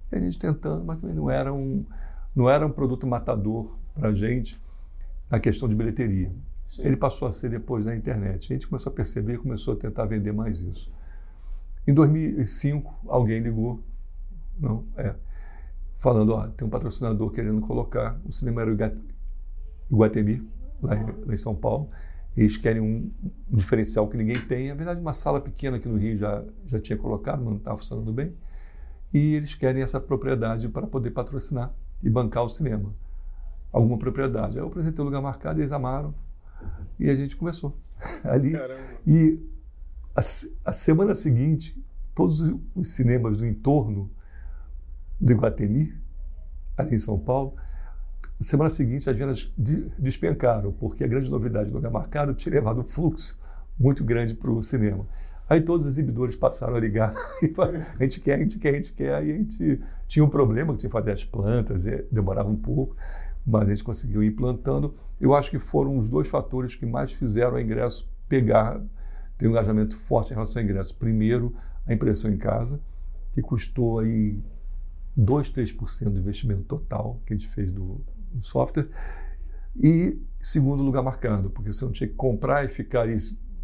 E 0.10 0.16
a 0.16 0.20
gente 0.22 0.40
tentando, 0.40 0.86
mas 0.86 1.02
também 1.02 1.14
não 1.14 1.30
era 1.30 1.54
um, 1.54 1.86
não 2.34 2.50
era 2.50 2.66
um 2.66 2.72
produto 2.72 3.06
matador 3.06 3.78
para 3.94 4.08
a 4.08 4.14
gente 4.14 4.58
na 5.30 5.38
questão 5.38 5.68
de 5.68 5.76
bilheteria. 5.76 6.32
Sim. 6.66 6.84
Ele 6.86 6.96
passou 6.96 7.28
a 7.28 7.32
ser 7.34 7.50
depois 7.50 7.86
na 7.86 7.94
internet. 7.94 8.54
A 8.54 8.56
gente 8.56 8.70
começou 8.70 8.90
a 8.90 8.96
perceber 8.96 9.34
e 9.34 9.38
começou 9.38 9.74
a 9.74 9.78
tentar 9.78 10.06
vender 10.06 10.32
mais 10.32 10.62
isso. 10.62 10.90
Em 11.86 11.94
2005, 11.94 13.08
alguém 13.08 13.40
ligou, 13.40 13.84
não, 14.58 14.86
é, 14.96 15.16
falando, 15.98 16.34
ó, 16.34 16.48
tem 16.48 16.66
um 16.66 16.70
patrocinador 16.70 17.32
querendo 17.32 17.62
colocar 17.62 18.20
o 18.26 18.32
cinema 18.32 18.62
era 18.62 18.98
Iguatemi, 19.92 20.48
lá, 20.82 20.96
lá 21.26 21.34
em 21.34 21.38
São 21.38 21.56
Paulo, 21.56 21.90
eles 22.36 22.58
querem 22.58 22.82
um, 22.82 23.12
um, 23.24 23.58
diferencial 23.58 24.08
que 24.08 24.18
ninguém 24.18 24.36
tem. 24.36 24.70
Na 24.70 24.76
verdade, 24.76 25.00
uma 25.00 25.14
sala 25.14 25.40
pequena 25.40 25.78
aqui 25.78 25.88
no 25.88 25.98
Rio 25.98 26.18
já, 26.18 26.44
já 26.66 26.80
tinha 26.80 26.98
colocado, 26.98 27.44
não 27.44 27.58
estava 27.58 27.78
funcionando 27.78 28.12
bem. 28.12 28.36
E 29.14 29.36
eles 29.36 29.54
querem 29.54 29.84
essa 29.84 30.00
propriedade 30.00 30.68
para 30.68 30.88
poder 30.88 31.12
patrocinar 31.12 31.72
e 32.02 32.10
bancar 32.10 32.44
o 32.44 32.50
cinema. 32.50 32.94
Alguma 33.72 33.98
propriedade. 33.98 34.58
Aí 34.58 34.64
eu 34.64 34.68
apresentei 34.68 35.02
o 35.02 35.06
lugar 35.06 35.22
marcado, 35.22 35.60
eles 35.60 35.72
amaram. 35.72 36.14
E 37.00 37.10
a 37.10 37.16
gente 37.16 37.38
começou 37.38 37.78
ali. 38.26 38.54
Caramba. 38.54 38.82
E 39.06 39.40
a, 40.16 40.22
a, 40.66 40.74
semana 40.74 41.16
seguinte, 41.16 41.82
todos 42.14 42.42
os 42.76 42.90
cinemas 42.90 43.38
do 43.38 43.46
entorno 43.46 44.12
do 45.20 45.32
Iguatemi, 45.32 45.94
ali 46.78 46.96
em 46.96 47.00
São 47.00 47.18
Paulo, 47.18 47.56
na 48.40 48.46
semana 48.46 48.70
seguinte 48.70 49.10
as 49.10 49.18
vendas 49.18 49.52
despencaram, 49.98 50.72
porque 50.72 51.04
a 51.04 51.08
grande 51.08 51.30
novidade 51.30 51.70
do 51.70 51.76
lugar 51.76 51.92
marcado 51.92 52.34
tinha 52.34 52.54
levado 52.54 52.82
um 52.82 52.84
fluxo 52.84 53.40
muito 53.80 54.04
grande 54.04 54.34
para 54.34 54.52
o 54.52 54.62
cinema. 54.62 55.08
Aí 55.50 55.62
todos 55.62 55.86
os 55.86 55.94
exibidores 55.94 56.36
passaram 56.36 56.76
a 56.76 56.80
ligar 56.80 57.14
e 57.42 57.50
falaram, 57.50 57.82
a 58.00 58.04
gente 58.04 58.22
quer, 58.22 58.36
a 58.36 58.40
gente 58.40 58.60
quer, 58.60 58.70
a 58.70 58.76
gente 58.76 58.94
quer. 58.94 59.16
Aí 59.16 59.32
a 59.32 59.36
gente 59.36 59.82
tinha 60.08 60.24
um 60.24 60.30
problema 60.30 60.74
que 60.74 60.80
tinha 60.80 60.90
que 60.90 60.94
fazer 60.94 61.12
as 61.12 61.26
plantas, 61.26 61.86
demorava 62.12 62.50
um 62.50 62.56
pouco, 62.56 62.96
mas 63.46 63.70
a 63.70 63.74
gente 63.74 63.84
conseguiu 63.84 64.24
ir 64.24 64.28
implantando. 64.28 64.96
Eu 65.20 65.34
acho 65.34 65.50
que 65.50 65.60
foram 65.60 65.98
os 65.98 66.10
dois 66.10 66.28
fatores 66.28 66.76
que 66.76 66.86
mais 66.86 67.12
fizeram 67.12 67.56
o 67.56 67.60
ingresso 67.60 68.10
pegar, 68.28 68.82
ter 69.38 69.48
um 69.48 69.52
engajamento 69.52 69.98
forte 69.98 70.32
em 70.32 70.34
relação 70.34 70.62
ao 70.62 70.66
ingresso. 70.66 70.96
Primeiro, 70.96 71.56
a 71.86 71.94
impressão 71.94 72.32
em 72.32 72.38
casa, 72.38 72.82
que 73.34 73.42
custou 73.42 74.00
aí 74.00 74.42
2, 75.16 75.52
3% 75.52 76.10
do 76.10 76.20
investimento 76.20 76.64
total 76.64 77.22
que 77.26 77.34
a 77.34 77.38
gente 77.38 77.50
fez 77.50 77.72
do, 77.72 78.02
do 78.32 78.44
software. 78.44 78.90
E 79.76 80.22
segundo, 80.40 80.84
lugar 80.84 81.02
marcado, 81.02 81.50
porque 81.50 81.72
você 81.72 81.86
não 81.86 81.92
tinha 81.92 82.08
que 82.08 82.16
comprar 82.16 82.66
e 82.66 82.68
ficar 82.68 83.08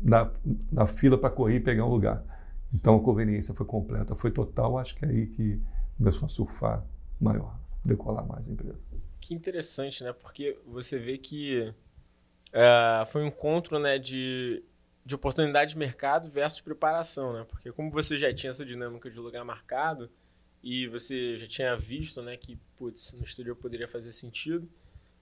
na, 0.01 0.31
na 0.71 0.87
fila 0.87 1.17
para 1.17 1.29
correr 1.29 1.55
e 1.55 1.59
pegar 1.59 1.85
um 1.85 1.89
lugar. 1.89 2.23
Então 2.73 2.95
a 2.95 2.99
conveniência 3.01 3.53
foi 3.53 3.65
completa, 3.65 4.15
foi 4.15 4.31
total. 4.31 4.77
Acho 4.77 4.95
que 4.95 5.05
é 5.05 5.09
aí 5.09 5.27
que 5.27 5.61
começou 5.97 6.25
a 6.25 6.29
surfar 6.29 6.85
maior, 7.19 7.59
decolar 7.83 8.25
mais 8.25 8.47
a 8.47 8.53
empresa. 8.53 8.79
Que 9.19 9.33
interessante, 9.33 10.03
né? 10.03 10.13
Porque 10.13 10.57
você 10.65 10.97
vê 10.97 11.17
que 11.17 11.73
é, 12.53 13.05
foi 13.07 13.23
um 13.23 13.27
encontro 13.27 13.77
né, 13.79 13.99
de, 13.99 14.63
de 15.09 15.15
oportunidade 15.15 15.71
de 15.71 15.77
mercado 15.77 16.29
versus 16.29 16.61
preparação, 16.61 17.33
né? 17.33 17.43
Porque 17.49 17.71
como 17.71 17.89
você 17.89 18.15
já 18.15 18.31
tinha 18.31 18.51
essa 18.51 18.63
dinâmica 18.63 19.09
de 19.09 19.19
lugar 19.19 19.43
marcado 19.43 20.07
e 20.61 20.87
você 20.87 21.35
já 21.35 21.47
tinha 21.47 21.75
visto 21.75 22.21
né, 22.21 22.37
que, 22.37 22.59
putz, 22.77 23.13
no 23.13 23.23
exterior 23.23 23.55
poderia 23.55 23.87
fazer 23.87 24.11
sentido, 24.11 24.69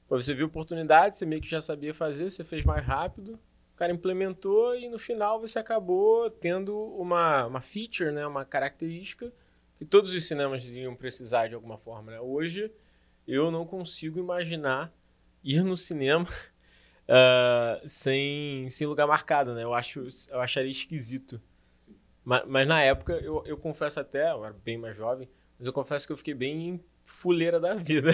você 0.10 0.34
viu 0.34 0.48
oportunidade, 0.48 1.16
você 1.16 1.26
meio 1.26 1.42
que 1.42 1.50
já 1.50 1.62
sabia 1.62 1.94
fazer, 1.94 2.30
você 2.30 2.44
fez 2.44 2.66
mais 2.66 2.86
rápido, 2.86 3.40
o 3.74 3.78
cara 3.78 3.94
implementou 3.94 4.76
e 4.76 4.90
no 4.90 5.00
final 5.00 5.40
você 5.40 5.58
acabou 5.58 6.30
tendo 6.30 6.78
uma, 6.78 7.46
uma 7.46 7.62
feature, 7.62 8.12
né, 8.12 8.28
uma 8.28 8.44
característica 8.44 9.32
que 9.78 9.86
todos 9.86 10.14
os 10.14 10.28
cinemas 10.28 10.66
iriam 10.66 10.96
precisar 10.96 11.48
de 11.48 11.56
alguma 11.56 11.78
forma. 11.78 12.12
Né? 12.12 12.20
Hoje 12.20 12.70
eu 13.26 13.50
não 13.52 13.66
consigo 13.66 14.20
imaginar 14.20 14.94
ir 15.42 15.64
no 15.64 15.78
cinema 15.78 16.28
uh, 17.10 17.88
sem, 17.88 18.70
sem 18.70 18.88
lugar 18.88 19.08
marcado. 19.08 19.54
Né? 19.54 19.64
Eu, 19.64 19.74
acho, 19.74 20.08
eu 20.30 20.40
acharia 20.40 20.72
esquisito. 20.72 21.42
Mas, 22.24 22.44
mas 22.48 22.68
na 22.68 22.82
época, 22.82 23.14
eu, 23.14 23.44
eu 23.46 23.58
confesso 23.58 24.00
até, 24.00 24.32
eu 24.32 24.46
era 24.46 24.56
bem 24.64 24.78
mais 24.78 24.96
jovem, 24.96 25.30
mas 25.58 25.68
eu 25.68 25.74
confesso 25.74 26.06
que 26.06 26.14
eu 26.14 26.18
fiquei 26.18 26.34
bem 26.34 26.84
fuleira 27.06 27.60
da 27.60 27.76
vida. 27.76 28.12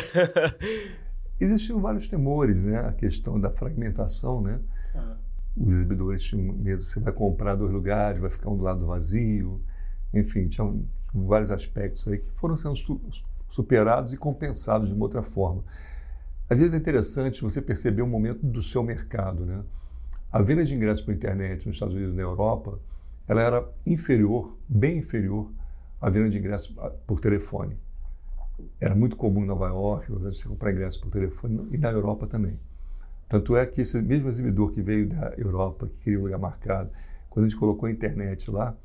Existiam 1.40 1.82
vários 1.82 2.08
temores, 2.08 2.64
né? 2.64 2.80
A 2.80 2.94
questão 2.94 3.40
da 3.40 3.50
fragmentação, 3.50 4.42
né? 4.42 4.62
Ah 4.96 5.18
os 5.56 5.76
exibidores 5.76 6.24
tinham 6.24 6.54
medo, 6.56 6.82
você 6.82 7.00
vai 7.00 7.14
comprar 7.14 7.56
dois 7.56 7.72
lugares, 7.72 8.20
vai 8.20 8.30
ficar 8.30 8.50
um 8.50 8.58
do 8.58 8.64
lado 8.64 8.86
vazio, 8.86 9.62
enfim, 10.14 10.48
tinha 10.48 10.68
vários 11.14 11.52
aspectos 11.52 12.08
aí 12.08 12.18
que 12.18 12.30
foram 12.32 12.56
sendo 12.56 12.76
superados 13.48 14.14
e 14.14 14.18
compensados 14.18 14.88
de 14.88 14.94
uma 14.94 15.04
outra 15.04 15.22
forma. 15.22 15.64
Às 16.50 16.58
vezes 16.58 16.74
é 16.74 16.78
interessante 16.78 17.42
você 17.42 17.62
perceber 17.62 18.02
o 18.02 18.08
momento 18.08 18.46
do 18.46 18.62
seu 18.62 18.84
mercado, 18.84 19.46
né? 19.46 19.64
A 20.32 20.42
venda 20.42 20.66
de 20.66 20.74
ingressos 20.74 21.04
por 21.04 21.14
internet 21.14 21.66
nos 21.66 21.76
Estados 21.76 21.94
Unidos 21.94 22.14
e 22.14 22.18
na 22.18 22.24
Europa, 22.24 22.80
ela 23.28 23.42
era 23.42 23.70
inferior, 23.86 24.58
bem 24.68 24.98
inferior 24.98 25.52
à 26.02 26.10
venda 26.10 26.30
de 26.30 26.38
ingressos 26.38 26.76
ah, 26.80 26.90
por 27.08 27.20
telefone. 27.20 27.78
Era 28.80 28.96
muito 28.96 29.16
comum 29.16 29.44
em 29.44 29.48
Nova 29.48 29.68
York, 29.68 30.12
você 30.12 30.48
comprar 30.48 30.72
ingressos 30.72 31.00
por 31.00 31.10
telefone 31.10 31.68
e 31.72 31.78
na 31.78 31.92
Europa 31.92 32.28
também. 32.28 32.60
Tanto 33.30 33.56
é 33.56 33.66
que 33.66 33.82
esse 33.82 34.02
mesmo 34.02 34.28
exibidor 34.28 34.72
que 34.72 34.82
veio 34.82 35.08
da 35.08 35.34
Europa, 35.38 35.88
que 35.88 36.04
queria 36.04 36.20
um 36.20 36.24
lugar 36.24 36.40
marcado, 36.40 36.92
quando 37.30 37.46
a 37.46 37.50
gente 37.50 37.58
colocou 37.58 37.88
a 37.88 37.92
internet 37.92 38.52
lá, 38.52 38.76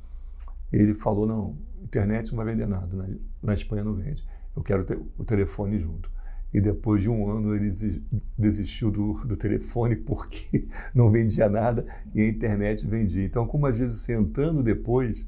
ele 0.71 0.95
falou: 0.95 1.25
não, 1.27 1.57
internet 1.83 2.29
não 2.31 2.37
vai 2.37 2.45
vender 2.45 2.67
nada, 2.67 2.95
na, 2.95 3.09
na 3.43 3.53
Espanha 3.53 3.83
não 3.83 3.93
vende. 3.93 4.25
Eu 4.55 4.63
quero 4.63 4.83
ter 4.83 4.99
o 5.17 5.23
telefone 5.23 5.77
junto. 5.77 6.09
E 6.53 6.59
depois 6.59 7.01
de 7.01 7.09
um 7.09 7.29
ano 7.29 7.55
ele 7.55 7.71
desistiu 8.37 8.89
do, 8.89 9.13
do 9.25 9.37
telefone 9.37 9.95
porque 10.03 10.67
não 10.93 11.11
vendia 11.11 11.49
nada 11.49 11.85
e 12.13 12.21
a 12.21 12.27
internet 12.27 12.87
vendia. 12.87 13.23
Então, 13.23 13.45
como 13.45 13.67
às 13.67 13.77
vezes 13.77 13.99
você 13.99 14.13
entrando 14.13 14.63
depois, 14.63 15.27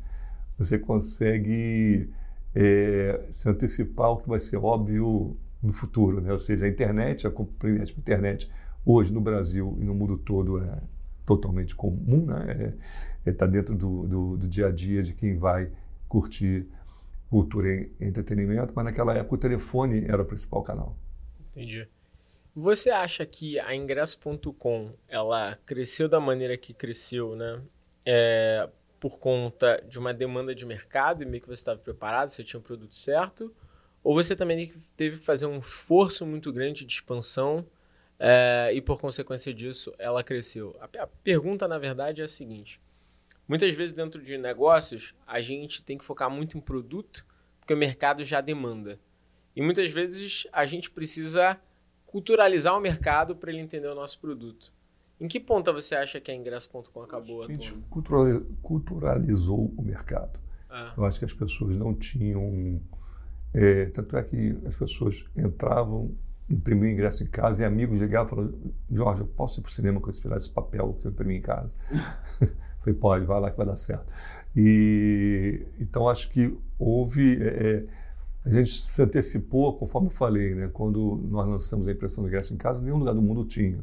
você 0.58 0.80
consegue 0.80 2.10
é, 2.56 3.25
se 3.30 3.50
antecipar 3.50 4.12
o 4.12 4.18
que 4.18 4.28
vai 4.28 4.40
ser 4.40 4.58
óbvio 4.58 5.38
no 5.62 5.74
futuro. 5.74 6.22
Né? 6.22 6.32
Ou 6.32 6.40
seja, 6.40 6.66
a 6.66 6.70
internet, 6.70 7.28
a 7.28 7.32
compreensão 7.32 7.96
por 7.96 8.01
internet, 8.01 8.50
hoje 8.86 9.13
no 9.13 9.22
Brasil 9.22 9.78
e 9.80 9.84
no 9.84 9.94
mundo 9.94 10.18
todo 10.18 10.60
é 10.60 10.82
totalmente 11.25 11.75
comum, 11.75 12.25
né? 12.25 12.75
É, 13.25 13.30
está 13.30 13.46
dentro 13.46 13.75
do, 13.75 14.08
do, 14.08 14.38
do, 14.38 14.48
dia 14.48 14.68
a 14.68 14.72
dia 14.72 15.04
de 15.04 15.13
quem 15.13 15.38
vai 15.38 15.70
curtir 16.08 16.68
cultura 17.30 17.70
e 17.70 17.92
entretenimento, 18.01 18.74
mas 18.75 18.84
naquela 18.84 19.13
época 19.13 19.36
o 19.36 19.38
telefone 19.38 20.04
era 20.06 20.22
o 20.22 20.25
principal 20.25 20.63
canal. 20.63 20.98
Entendi. 21.51 21.88
Você 22.55 22.89
acha 22.89 23.25
que 23.25 23.60
a 23.60 23.74
ingresso.com 23.74 24.93
ela 25.08 25.58
cresceu 25.65 26.10
da 26.10 26.20
maneira 26.20 26.58
que 26.58 26.74
cresceu, 26.74 27.36
né? 27.36 27.62
É, 28.05 28.70
por 29.00 29.20
conta 29.20 29.81
de 29.88 29.98
uma 29.98 30.13
demanda 30.13 30.53
de 30.53 30.65
mercado 30.65 31.24
e 31.24 31.25
meio 31.25 31.41
que 31.41 31.48
você 31.48 31.62
estava 31.62 31.79
preparado, 31.79 32.29
você 32.29 32.43
tinha 32.43 32.60
o 32.60 32.63
produto 32.63 32.96
certo? 32.96 33.53
Ou 34.03 34.13
você 34.13 34.36
também 34.36 34.74
teve 34.98 35.17
que 35.17 35.24
fazer 35.24 35.46
um 35.46 35.60
esforço 35.60 36.25
muito 36.25 36.51
grande 36.51 36.86
de 36.86 36.93
expansão 36.93 37.65
é, 38.20 38.72
e 38.74 38.81
por 38.81 39.00
consequência 39.00 39.53
disso 39.53 39.93
ela 39.98 40.24
cresceu? 40.24 40.75
A, 40.79 41.03
a 41.03 41.08
pergunta, 41.08 41.67
na 41.67 41.77
verdade, 41.77 42.22
é 42.22 42.25
a 42.25 42.27
seguinte: 42.27 42.81
muitas 43.48 43.74
vezes 43.74 43.93
dentro 43.93 44.22
de 44.22 44.38
negócios 44.38 45.15
a 45.25 45.41
gente 45.41 45.84
tem 45.84 45.98
que 45.98 46.03
focar 46.03 46.29
muito 46.29 46.58
em 46.58 46.62
produto 46.62 47.25
porque 47.60 47.74
o 47.74 47.77
mercado 47.77 48.24
já 48.24 48.41
demanda. 48.41 49.00
E 49.55 49.62
muitas 49.62 49.91
vezes 49.91 50.48
a 50.51 50.65
gente 50.65 50.89
precisa 50.89 51.60
culturalizar 52.05 52.77
o 52.77 52.79
mercado 52.79 53.36
para 53.36 53.51
ele 53.51 53.62
entender 53.62 53.88
o 53.88 53.96
nosso 53.96 54.20
produto. 54.20 54.74
Em 55.20 55.27
que 55.27 55.39
ponto 55.39 55.72
você 55.72 55.96
acha 55.96 56.20
que 56.20 56.31
a 56.31 56.36
ingresso.com 56.36 57.01
acabou? 57.01 57.43
A 57.43 57.48
gente 57.48 57.74
culturalizou 58.62 59.72
o 59.77 59.81
mercado. 59.81 60.39
Ah. 60.70 60.93
Eu 60.98 61.05
acho 61.05 61.20
que 61.20 61.25
as 61.25 61.34
pessoas 61.34 61.77
não 61.77 61.93
tinham. 61.93 62.81
É, 63.53 63.86
tanto 63.86 64.17
é 64.17 64.24
que 64.24 64.58
as 64.65 64.75
pessoas 64.75 65.25
entravam, 65.36 66.15
imprimiam 66.50 66.91
ingresso 66.91 67.24
em 67.24 67.27
casa 67.27 67.62
e 67.62 67.65
amigos 67.65 68.00
ligavam 68.00 68.25
e 68.25 68.29
falavam: 68.29 68.74
Jorge, 68.89 69.22
eu 69.22 69.27
posso 69.27 69.60
ir 69.60 69.63
para 69.63 69.70
o 69.70 69.74
cinema 69.74 70.01
com 70.01 70.10
esse, 70.10 70.27
esse 70.34 70.50
papel 70.50 70.98
que 71.00 71.08
eu 71.08 71.12
imprimi 71.12 71.36
em 71.36 71.41
casa? 71.41 71.75
Falei: 72.79 72.96
pode, 73.00 73.25
vai 73.25 73.39
lá 73.39 73.51
que 73.51 73.58
vai 73.58 73.65
dar 73.65 73.75
certo. 73.75 74.12
E, 74.55 75.67
então 75.79 76.10
acho 76.10 76.29
que 76.29 76.58
houve. 76.79 77.41
É, 77.41 77.48
é 77.48 78.00
a 78.44 78.50
gente 78.50 78.72
se 78.72 79.02
antecipou, 79.02 79.78
conforme 79.78 80.08
eu 80.08 80.12
falei, 80.12 80.56
né? 80.56 80.70
quando 80.74 81.18
nós 81.30 81.48
lançamos 81.48 81.88
a 81.88 81.92
impressão 81.92 82.24
do 82.24 82.28
ingresso 82.28 82.54
em 82.54 82.58
casa, 82.58 82.84
nenhum 82.84 82.98
lugar 82.98 83.14
do 83.14 83.22
mundo 83.22 83.46
tinha. 83.46 83.80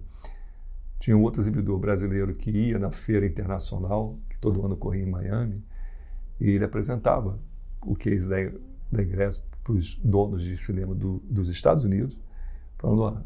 Tinha 0.99 1.17
um 1.17 1.23
outro 1.23 1.41
exibidor 1.41 1.79
brasileiro 1.79 2.33
que 2.33 2.51
ia 2.51 2.79
na 2.79 2.91
feira 2.91 3.25
internacional, 3.25 4.19
que 4.29 4.37
todo 4.39 4.65
ano 4.65 4.77
corria 4.77 5.03
em 5.03 5.11
Miami, 5.11 5.63
e 6.41 6.51
ele 6.51 6.65
apresentava 6.65 7.39
o 7.83 7.95
case 7.95 8.29
da, 8.29 8.37
da 8.91 9.03
ingresso 9.03 9.45
para 9.63 9.73
os 9.75 9.95
donos 9.97 10.43
de 10.43 10.57
cinema 10.57 10.93
do, 10.95 11.23
dos 11.29 11.49
Estados 11.49 11.85
Unidos, 11.85 12.19
falando: 12.79 13.03
ó, 13.03 13.17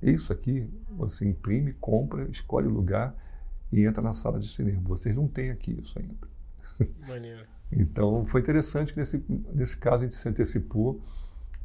isso 0.00 0.32
aqui 0.32 0.70
você 0.90 1.28
imprime, 1.28 1.74
compra, 1.74 2.26
escolhe 2.30 2.66
o 2.66 2.70
lugar 2.70 3.14
e 3.70 3.84
entra 3.84 4.02
na 4.02 4.14
sala 4.14 4.38
de 4.38 4.48
cinema. 4.48 4.80
Vocês 4.84 5.14
não 5.14 5.28
têm 5.28 5.50
aqui 5.50 5.78
isso 5.78 5.98
ainda. 5.98 6.16
Maneiro. 7.06 7.57
Então, 7.70 8.24
foi 8.26 8.40
interessante 8.40 8.92
que 8.92 8.98
nesse, 8.98 9.24
nesse 9.54 9.76
caso 9.76 9.96
a 9.96 10.06
gente 10.06 10.14
se 10.14 10.28
antecipou, 10.28 11.00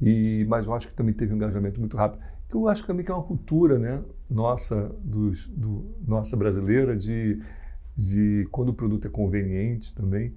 e, 0.01 0.45
mas 0.49 0.65
eu 0.65 0.73
acho 0.73 0.87
que 0.87 0.93
também 0.93 1.13
teve 1.13 1.33
um 1.33 1.37
engajamento 1.37 1.79
muito 1.79 1.95
rápido. 1.95 2.21
Que 2.49 2.55
eu 2.55 2.67
acho 2.67 2.85
também 2.85 3.05
que 3.05 3.11
é 3.11 3.13
uma 3.13 3.23
cultura 3.23 3.79
né, 3.79 4.03
nossa, 4.29 4.93
dos, 5.03 5.47
do, 5.47 5.95
nossa 6.05 6.35
brasileira, 6.35 6.95
de, 6.95 7.41
de 7.95 8.47
quando 8.51 8.69
o 8.69 8.73
produto 8.73 9.07
é 9.07 9.09
conveniente 9.09 9.93
também, 9.93 10.35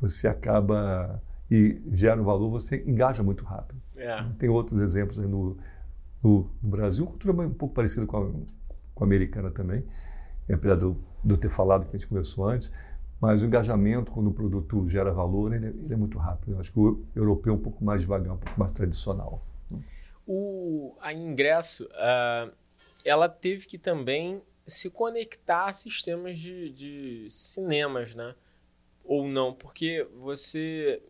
você 0.00 0.28
acaba 0.28 1.20
e 1.50 1.80
gera 1.92 2.20
um 2.20 2.24
valor, 2.24 2.50
você 2.50 2.84
engaja 2.86 3.22
muito 3.22 3.44
rápido. 3.44 3.80
É. 3.96 4.22
Tem 4.38 4.48
outros 4.48 4.80
exemplos 4.80 5.18
aí 5.18 5.26
no, 5.26 5.56
no, 6.22 6.50
no 6.62 6.68
Brasil, 6.68 7.06
cultura 7.06 7.32
um 7.32 7.50
pouco 7.50 7.74
parecida 7.74 8.06
com 8.06 8.16
a, 8.16 8.30
com 8.94 9.04
a 9.04 9.06
americana 9.06 9.50
também, 9.50 9.84
apesar 10.50 10.76
de 10.76 10.84
eu 10.84 11.36
ter 11.36 11.48
falado 11.48 11.86
que 11.86 11.96
a 11.96 11.98
gente 11.98 12.08
começou 12.08 12.46
antes, 12.46 12.70
mas 13.20 13.42
o 13.42 13.46
engajamento, 13.46 14.12
quando 14.12 14.28
o 14.28 14.32
produto 14.32 14.88
gera 14.88 15.12
valor, 15.12 15.52
ele, 15.52 15.66
ele 15.66 15.92
é 15.92 15.96
muito 15.96 16.18
rápido. 16.18 16.52
Eu 16.52 16.60
acho 16.60 16.72
que 16.72 16.78
o 16.78 17.04
europeu 17.16 17.54
é 17.54 17.56
um 17.56 17.60
pouco 17.60 17.84
mais 17.84 18.00
devagar, 18.00 18.34
um 18.34 18.38
pouco 18.38 18.58
mais 18.58 18.72
tradicional. 18.72 19.44
O, 20.26 20.94
a 21.00 21.12
ingresso, 21.12 21.84
uh, 21.86 22.52
ela 23.04 23.28
teve 23.28 23.66
que 23.66 23.78
também 23.78 24.42
se 24.66 24.90
conectar 24.90 25.66
a 25.66 25.72
sistemas 25.72 26.38
de, 26.38 26.70
de 26.70 27.26
cinemas, 27.30 28.14
né? 28.14 28.34
Ou 29.04 29.26
não, 29.26 29.52
porque 29.52 30.06
você... 30.20 31.02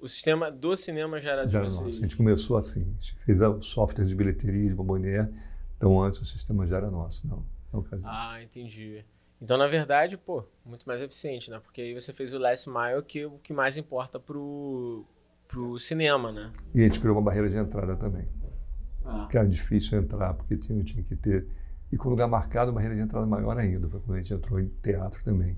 O 0.00 0.08
sistema 0.08 0.50
do 0.50 0.76
cinema 0.76 1.20
já 1.20 1.32
era 1.32 1.44
de 1.46 1.52
já 1.52 1.62
vocês. 1.62 1.86
Nosso. 1.86 1.98
A 1.98 2.02
gente 2.02 2.16
começou 2.16 2.56
assim. 2.56 2.82
A 2.82 3.00
gente 3.00 3.14
fez 3.24 3.40
o 3.40 3.62
software 3.62 4.04
de 4.04 4.14
bilheteria 4.14 4.68
de 4.68 4.74
Bombonier. 4.74 5.30
Então, 5.76 6.02
antes 6.02 6.20
o 6.20 6.24
sistema 6.24 6.66
já 6.66 6.78
era 6.78 6.90
nosso, 6.90 7.26
não. 7.26 7.44
não 7.72 7.84
ah, 8.04 8.42
entendi. 8.42 9.04
Então, 9.40 9.58
na 9.58 9.66
verdade, 9.66 10.16
pô, 10.16 10.44
muito 10.64 10.86
mais 10.86 11.00
eficiente, 11.00 11.50
né? 11.50 11.60
Porque 11.60 11.82
aí 11.82 11.94
você 11.94 12.12
fez 12.12 12.32
o 12.32 12.38
last 12.38 12.68
mile, 12.68 13.02
que 13.06 13.20
é 13.20 13.26
o 13.26 13.38
que 13.38 13.52
mais 13.52 13.76
importa 13.76 14.18
pro, 14.18 15.04
pro 15.46 15.78
cinema, 15.78 16.32
né? 16.32 16.50
E 16.74 16.80
a 16.80 16.84
gente 16.84 16.98
criou 17.00 17.16
uma 17.16 17.22
barreira 17.22 17.50
de 17.50 17.56
entrada 17.56 17.96
também. 17.96 18.26
Ah. 19.04 19.28
Que 19.30 19.36
era 19.36 19.46
difícil 19.46 19.98
entrar, 19.98 20.34
porque 20.34 20.56
tinha, 20.56 20.82
tinha 20.82 21.04
que 21.04 21.14
ter... 21.14 21.46
E 21.92 21.96
com 21.96 22.08
lugar 22.08 22.26
marcado, 22.26 22.70
uma 22.70 22.76
barreira 22.76 22.96
de 22.96 23.02
entrada 23.02 23.26
maior 23.26 23.58
ainda, 23.58 23.88
quando 23.88 24.14
a 24.14 24.16
gente 24.16 24.32
entrou 24.32 24.58
em 24.58 24.68
teatro 24.82 25.22
também. 25.22 25.56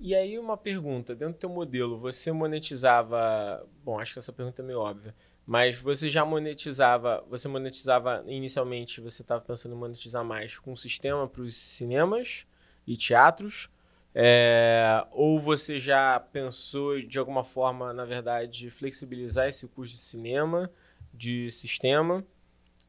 E 0.00 0.14
aí 0.14 0.38
uma 0.38 0.56
pergunta, 0.56 1.14
dentro 1.14 1.34
do 1.34 1.38
teu 1.38 1.48
modelo, 1.48 1.96
você 1.96 2.32
monetizava... 2.32 3.64
Bom, 3.84 3.98
acho 3.98 4.12
que 4.12 4.18
essa 4.18 4.32
pergunta 4.32 4.60
é 4.62 4.64
meio 4.64 4.80
óbvia. 4.80 5.14
Mas 5.48 5.78
você 5.78 6.10
já 6.10 6.26
monetizava, 6.26 7.24
você 7.26 7.48
monetizava 7.48 8.22
inicialmente, 8.26 9.00
você 9.00 9.22
estava 9.22 9.40
pensando 9.40 9.74
em 9.74 9.78
monetizar 9.78 10.22
mais 10.22 10.58
com 10.58 10.74
o 10.74 10.76
sistema 10.76 11.26
para 11.26 11.40
os 11.40 11.56
cinemas 11.56 12.44
e 12.86 12.98
teatros? 12.98 13.70
É, 14.14 15.06
ou 15.10 15.40
você 15.40 15.78
já 15.78 16.20
pensou 16.20 17.00
de 17.00 17.18
alguma 17.18 17.42
forma, 17.42 17.94
na 17.94 18.04
verdade, 18.04 18.70
flexibilizar 18.70 19.48
esse 19.48 19.66
custo 19.68 19.96
de 19.96 20.02
cinema, 20.02 20.70
de 21.14 21.50
sistema 21.50 22.22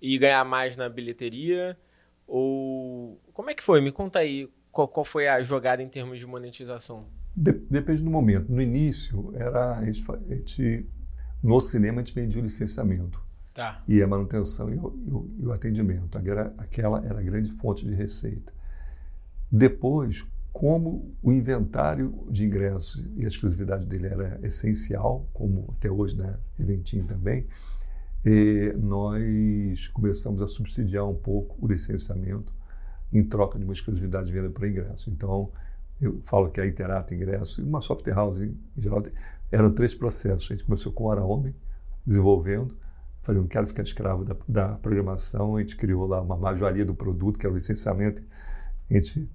e 0.01 0.17
ganhar 0.17 0.43
mais 0.43 0.75
na 0.75 0.89
bilheteria? 0.89 1.79
Ou 2.27 3.21
como 3.31 3.49
é 3.49 3.53
que 3.53 3.63
foi? 3.63 3.79
Me 3.79 3.93
conta 3.93 4.19
aí 4.19 4.49
qual, 4.69 4.85
qual 4.85 5.05
foi 5.05 5.29
a 5.29 5.41
jogada 5.41 5.81
em 5.81 5.87
termos 5.87 6.19
de 6.19 6.27
monetização. 6.27 7.07
depende 7.33 8.03
do 8.03 8.09
momento. 8.09 8.51
No 8.51 8.61
início, 8.61 9.31
era 9.33 9.77
a 9.77 9.85
gente 9.85 10.85
no 11.41 11.59
cinema 11.59 12.01
a 12.01 12.03
gente 12.03 12.13
vendia 12.13 12.41
o 12.41 12.43
licenciamento. 12.43 13.21
Tá. 13.53 13.83
E 13.87 14.01
a 14.01 14.07
manutenção 14.07 14.73
e 14.73 14.77
o, 14.77 14.99
e 15.05 15.11
o, 15.11 15.29
e 15.39 15.45
o 15.47 15.51
atendimento. 15.51 16.17
Aquela, 16.17 16.53
aquela 16.57 17.05
era 17.05 17.19
a 17.19 17.23
grande 17.23 17.51
fonte 17.53 17.85
de 17.85 17.93
receita. 17.93 18.53
Depois, 19.51 20.25
como 20.51 21.15
o 21.21 21.31
inventário 21.31 22.25
de 22.29 22.45
ingressos 22.45 23.09
e 23.15 23.25
a 23.25 23.27
exclusividade 23.27 23.85
dele 23.85 24.07
era 24.07 24.39
essencial, 24.43 25.27
como 25.33 25.73
até 25.77 25.89
hoje 25.89 26.17
na 26.17 26.27
né, 26.27 26.39
Eventim 26.59 27.01
também, 27.03 27.47
nós 28.77 29.87
começamos 29.87 30.41
a 30.41 30.47
subsidiar 30.47 31.07
um 31.07 31.15
pouco 31.15 31.55
o 31.59 31.67
licenciamento 31.67 32.53
em 33.11 33.23
troca 33.23 33.57
de 33.57 33.63
uma 33.63 33.73
exclusividade 33.73 34.27
de 34.27 34.33
venda 34.33 34.49
para 34.49 34.67
ingresso. 34.67 35.09
Então, 35.09 35.51
eu 36.01 36.21
falo 36.23 36.49
que 36.49 36.61
a 36.61 36.67
Interata 36.67 37.13
Ingresso 37.13 37.61
e 37.61 37.63
uma 37.63 37.81
software 37.81 38.13
house 38.13 38.39
em 38.39 38.57
geral 38.77 39.03
eram 39.51 39.71
três 39.71 39.93
processos. 39.93 40.49
A 40.49 40.55
gente 40.55 40.65
começou 40.65 40.91
com 40.91 41.05
o 41.05 41.11
Araome, 41.11 41.55
desenvolvendo. 42.05 42.77
Falei, 43.21 43.41
não 43.41 43.47
quero 43.47 43.67
ficar 43.67 43.83
escravo 43.83 44.23
da, 44.23 44.35
da, 44.47 44.75
programação. 44.77 45.57
A 45.57 45.59
gente 45.59 45.75
criou 45.75 46.07
lá 46.07 46.21
uma 46.21 46.37
majoria 46.37 46.85
do 46.85 46.95
produto, 46.95 47.37
que 47.37 47.45
era 47.45 47.51
o 47.51 47.55
licenciamento. 47.55 48.23
A 48.89 48.93
gente 48.93 49.29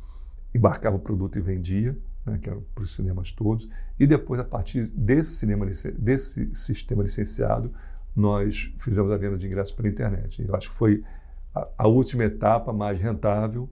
embarcava 0.54 0.96
o 0.96 1.00
produto 1.00 1.38
e 1.38 1.42
vendia, 1.42 1.96
né, 2.24 2.38
que 2.38 2.48
era 2.48 2.58
para 2.74 2.84
os 2.84 2.94
cinemas 2.94 3.30
todos. 3.30 3.68
E 3.98 4.06
depois, 4.06 4.40
a 4.40 4.44
partir 4.44 4.86
desse, 4.88 5.36
cinema, 5.36 5.66
desse 5.98 6.54
sistema 6.54 7.02
licenciado, 7.02 7.72
nós 8.16 8.72
fizemos 8.78 9.12
a 9.12 9.16
venda 9.16 9.36
de 9.36 9.46
ingressos 9.46 9.74
pela 9.74 9.88
internet. 9.88 10.42
Eu 10.46 10.54
acho 10.54 10.70
que 10.70 10.76
foi 10.76 11.04
a, 11.54 11.68
a 11.78 11.86
última 11.86 12.24
etapa 12.24 12.72
mais 12.72 13.00
rentável, 13.00 13.68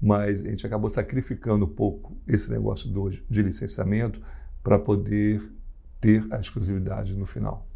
mas 0.00 0.44
a 0.44 0.48
gente 0.48 0.66
acabou 0.66 0.88
sacrificando 0.88 1.66
um 1.66 1.68
pouco 1.68 2.16
esse 2.26 2.50
negócio 2.50 2.88
do, 2.88 3.10
de 3.10 3.42
licenciamento 3.42 4.20
para 4.62 4.78
poder 4.78 5.42
ter 6.00 6.26
a 6.32 6.38
exclusividade 6.38 7.14
no 7.14 7.26
final. 7.26 7.66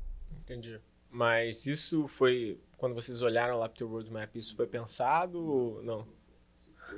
Entendi. 0.40 0.80
Mas 1.10 1.66
isso 1.66 2.08
foi, 2.08 2.58
quando 2.76 2.94
vocês 2.94 3.22
olharam 3.22 3.58
lá 3.58 3.68
para 3.68 3.84
o 3.84 3.88
roadmap, 3.88 4.34
isso 4.37 4.56
foi 4.56 4.66
pensado 4.66 5.38
ou 5.38 5.82
não? 5.82 6.06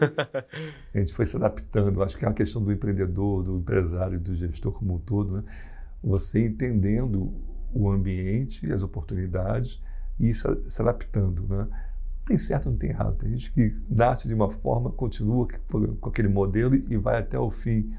a 0.94 0.98
gente 0.98 1.12
foi 1.12 1.26
se 1.26 1.36
adaptando. 1.36 2.02
Acho 2.02 2.16
que 2.16 2.24
é 2.24 2.28
uma 2.28 2.34
questão 2.34 2.62
do 2.62 2.72
empreendedor, 2.72 3.42
do 3.42 3.58
empresário, 3.58 4.18
do 4.20 4.34
gestor 4.34 4.72
como 4.72 4.94
um 4.94 4.98
todo, 4.98 5.36
né? 5.36 5.44
Você 6.02 6.44
entendendo 6.46 7.34
o 7.74 7.90
ambiente, 7.90 8.70
as 8.72 8.82
oportunidades 8.82 9.82
e 10.18 10.32
se 10.32 10.80
adaptando, 10.80 11.46
né? 11.46 11.68
Tem 12.26 12.36
certo, 12.36 12.68
não 12.68 12.76
tem 12.76 12.90
errado. 12.90 13.16
Tem 13.16 13.30
gente 13.30 13.52
que 13.52 13.74
nasce 13.88 14.28
de 14.28 14.34
uma 14.34 14.50
forma, 14.50 14.90
continua 14.90 15.48
com 15.68 16.08
aquele 16.08 16.28
modelo 16.28 16.74
e 16.74 16.96
vai 16.96 17.18
até 17.18 17.38
o 17.38 17.50
fim. 17.50 17.94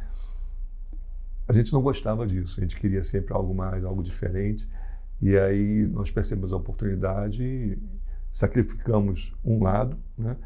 A 1.47 1.53
gente 1.53 1.71
não 1.71 1.81
gostava 1.81 2.27
disso, 2.27 2.59
a 2.59 2.61
gente 2.61 2.75
queria 2.75 3.01
sempre 3.01 3.33
algo 3.33 3.55
mais, 3.55 3.83
algo 3.85 4.03
diferente. 4.03 4.67
E 5.21 5.35
aí 5.37 5.87
nós 5.87 6.11
percebemos 6.11 6.53
a 6.53 6.57
oportunidade 6.57 7.79
sacrificamos 8.37 9.33
um 9.43 9.63
lado 9.63 9.99
né, 10.15 10.37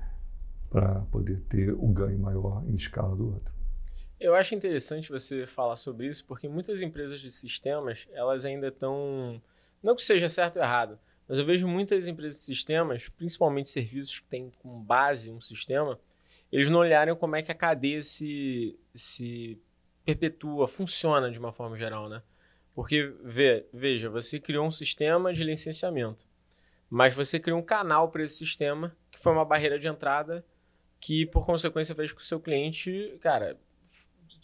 para 0.69 1.01
poder 1.11 1.41
ter 1.49 1.73
o 1.73 1.87
ganho 1.89 2.17
maior 2.17 2.63
em 2.65 2.73
escala 2.73 3.13
do 3.13 3.33
outro. 3.33 3.53
Eu 4.17 4.33
acho 4.33 4.55
interessante 4.55 5.09
você 5.09 5.45
falar 5.45 5.75
sobre 5.75 6.07
isso, 6.07 6.23
porque 6.25 6.47
muitas 6.47 6.81
empresas 6.81 7.19
de 7.19 7.29
sistemas, 7.29 8.07
elas 8.13 8.45
ainda 8.45 8.69
estão. 8.69 9.41
Não 9.83 9.93
que 9.93 10.05
seja 10.05 10.29
certo 10.29 10.55
ou 10.55 10.63
errado, 10.63 10.97
mas 11.31 11.39
eu 11.39 11.45
vejo 11.45 11.65
muitas 11.65 12.09
empresas 12.09 12.39
de 12.39 12.43
sistemas, 12.43 13.07
principalmente 13.07 13.69
serviços 13.69 14.19
que 14.19 14.27
têm 14.27 14.51
como 14.59 14.83
base 14.83 15.31
um 15.31 15.39
sistema, 15.39 15.97
eles 16.51 16.69
não 16.69 16.79
olharem 16.79 17.15
como 17.15 17.37
é 17.37 17.41
que 17.41 17.49
a 17.49 17.55
cadeia 17.55 18.01
se, 18.01 18.77
se 18.93 19.57
perpetua, 20.03 20.67
funciona 20.67 21.31
de 21.31 21.39
uma 21.39 21.53
forma 21.53 21.77
geral, 21.77 22.09
né? 22.09 22.21
Porque, 22.75 23.15
vê, 23.23 23.65
veja, 23.71 24.09
você 24.09 24.41
criou 24.41 24.67
um 24.67 24.71
sistema 24.71 25.33
de 25.33 25.41
licenciamento, 25.41 26.27
mas 26.89 27.13
você 27.13 27.39
criou 27.39 27.59
um 27.59 27.63
canal 27.63 28.11
para 28.11 28.23
esse 28.23 28.39
sistema 28.39 28.93
que 29.09 29.17
foi 29.17 29.31
uma 29.31 29.45
barreira 29.45 29.79
de 29.79 29.87
entrada 29.87 30.45
que, 30.99 31.25
por 31.25 31.45
consequência, 31.45 31.95
fez 31.95 32.11
com 32.11 32.17
que 32.17 32.25
o 32.25 32.27
seu 32.27 32.41
cliente, 32.41 33.17
cara, 33.21 33.57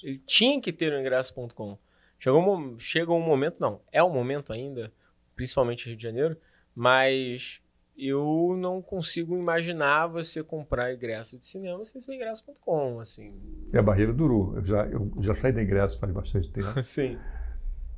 ele 0.01 0.19
tinha 0.19 0.61
que 0.61 0.71
ter 0.71 0.93
o 0.93 0.97
ingresso.com. 1.01 1.77
Chegou 2.17 2.57
um, 2.57 2.79
chega 2.79 3.11
um 3.11 3.19
momento, 3.19 3.59
não, 3.59 3.81
é 3.91 4.01
um 4.01 4.09
momento 4.09 4.53
ainda, 4.53 4.89
principalmente 5.35 5.87
Rio 5.87 5.97
de 5.97 6.03
Janeiro, 6.03 6.37
mas 6.77 7.59
eu 7.97 8.55
não 8.55 8.83
consigo 8.83 9.35
imaginar 9.35 10.05
você 10.05 10.43
comprar 10.43 10.93
ingresso 10.93 11.35
de 11.39 11.47
cinema 11.47 11.83
sem 11.83 11.99
ser 11.99 12.13
ingresso.com, 12.13 12.99
assim. 12.99 13.33
É 13.73 13.79
a 13.79 13.81
barreira 13.81 14.13
durou. 14.13 14.53
Eu 14.55 14.63
já, 14.63 14.85
eu 14.85 15.11
já 15.19 15.33
saí 15.33 15.51
da 15.51 15.63
ingresso 15.63 15.97
faz 15.97 16.13
bastante 16.13 16.51
tempo. 16.51 16.71
Sim. 16.83 17.17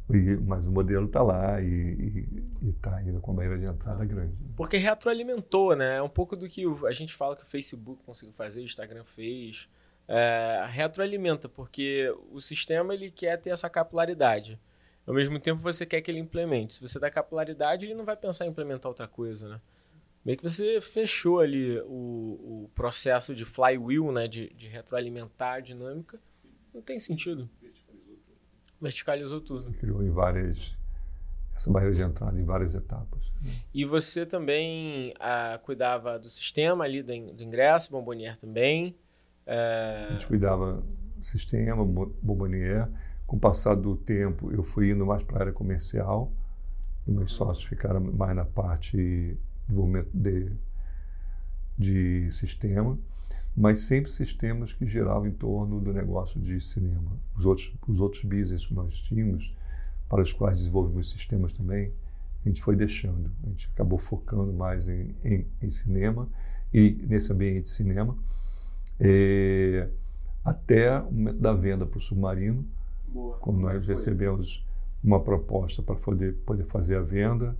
E, 0.09 0.37
mas 0.37 0.65
o 0.65 0.71
modelo 0.71 1.07
está 1.07 1.21
lá 1.21 1.61
e 1.61 2.25
está 2.63 2.95
ainda 2.95 3.19
com 3.19 3.33
a 3.33 3.33
barreira 3.33 3.57
de 3.57 3.65
entrada 3.65 4.05
grande. 4.05 4.33
Porque 4.55 4.77
retroalimentou, 4.77 5.75
né? 5.75 5.97
É 5.97 6.01
um 6.01 6.07
pouco 6.07 6.37
do 6.37 6.47
que 6.47 6.63
a 6.87 6.93
gente 6.93 7.13
fala 7.13 7.35
que 7.35 7.43
o 7.43 7.47
Facebook 7.47 8.01
conseguiu 8.05 8.33
fazer, 8.33 8.61
o 8.61 8.63
Instagram 8.63 9.03
fez. 9.03 9.67
É, 10.07 10.65
retroalimenta, 10.69 11.49
porque 11.49 12.15
o 12.31 12.39
sistema 12.39 12.93
ele 12.93 13.11
quer 13.11 13.37
ter 13.41 13.49
essa 13.49 13.69
capilaridade. 13.69 14.57
Ao 15.09 15.15
mesmo 15.15 15.39
tempo, 15.39 15.59
você 15.59 15.87
quer 15.87 16.01
que 16.01 16.11
ele 16.11 16.19
implemente. 16.19 16.75
Se 16.75 16.81
você 16.81 16.99
dá 16.99 17.09
capilaridade, 17.09 17.83
ele 17.83 17.95
não 17.95 18.05
vai 18.05 18.15
pensar 18.15 18.45
em 18.45 18.49
implementar 18.49 18.91
outra 18.91 19.07
coisa, 19.07 19.49
né? 19.49 19.59
Meio 20.23 20.37
que 20.37 20.43
você 20.43 20.79
fechou 20.79 21.39
ali 21.39 21.79
o, 21.79 22.65
o 22.65 22.71
processo 22.75 23.33
de 23.33 23.43
flywheel, 23.43 24.11
né? 24.11 24.27
De, 24.27 24.53
de 24.53 24.67
retroalimentar 24.67 25.55
a 25.55 25.59
dinâmica. 25.61 26.19
Não 26.71 26.79
tem 26.79 26.99
sentido. 26.99 27.49
Verticalizou 28.79 29.41
tudo. 29.41 29.73
criou 29.73 30.03
em 30.03 30.11
várias... 30.11 30.77
Essa 31.55 31.71
barreira 31.71 31.95
de 31.95 32.03
entrada 32.03 32.39
em 32.39 32.45
várias 32.45 32.75
etapas. 32.75 33.33
E 33.73 33.83
você 33.85 34.27
também 34.27 35.15
ah, 35.19 35.59
cuidava 35.63 36.19
do 36.19 36.29
sistema 36.29 36.83
ali 36.83 37.01
do, 37.01 37.33
do 37.33 37.43
ingresso, 37.43 37.91
Bombonier 37.91 38.37
também. 38.37 38.95
É... 39.43 40.05
A 40.07 40.11
gente 40.11 40.27
cuidava 40.27 40.83
do 41.17 41.25
sistema, 41.25 41.83
Bombonier 41.83 42.87
com 43.29 43.37
o 43.37 43.39
passar 43.39 43.75
do 43.75 43.95
tempo, 43.95 44.51
eu 44.51 44.63
fui 44.63 44.89
indo 44.89 45.05
mais 45.05 45.21
para 45.21 45.37
a 45.37 45.41
área 45.41 45.53
comercial 45.53 46.33
e 47.07 47.11
meus 47.11 47.33
sócios 47.33 47.63
ficaram 47.63 47.99
mais 47.99 48.35
na 48.35 48.43
parte 48.43 48.97
de 48.97 49.37
desenvolvimento 49.67 50.09
de, 50.11 50.51
de 51.77 52.31
sistema, 52.31 52.97
mas 53.55 53.81
sempre 53.81 54.09
sistemas 54.09 54.73
que 54.73 54.83
giravam 54.83 55.27
em 55.27 55.31
torno 55.31 55.79
do 55.79 55.93
negócio 55.93 56.41
de 56.41 56.59
cinema. 56.59 57.11
Os 57.37 57.45
outros, 57.45 57.71
os 57.87 57.99
outros 57.99 58.23
business 58.23 58.65
que 58.65 58.73
nós 58.73 58.99
tínhamos, 58.99 59.55
para 60.09 60.23
os 60.23 60.33
quais 60.33 60.57
desenvolvemos 60.57 61.11
sistemas 61.11 61.53
também, 61.53 61.93
a 62.43 62.47
gente 62.47 62.63
foi 62.63 62.75
deixando. 62.75 63.31
A 63.43 63.49
gente 63.49 63.69
acabou 63.71 63.99
focando 63.99 64.51
mais 64.51 64.87
em, 64.87 65.15
em, 65.23 65.45
em 65.61 65.69
cinema 65.69 66.27
e 66.73 66.99
nesse 67.07 67.31
ambiente 67.31 67.61
de 67.61 67.69
cinema, 67.69 68.17
é, 68.99 69.87
até 70.43 70.99
o 70.99 71.11
momento 71.11 71.39
da 71.39 71.53
venda 71.53 71.85
para 71.85 71.97
o 71.97 72.01
submarino, 72.01 72.67
Boa. 73.11 73.37
Quando 73.37 73.59
nós 73.59 73.87
recebemos 73.87 74.65
uma 75.03 75.19
proposta 75.21 75.81
para 75.81 75.95
poder, 75.95 76.35
poder 76.45 76.65
fazer 76.65 76.97
a 76.97 77.01
venda. 77.01 77.57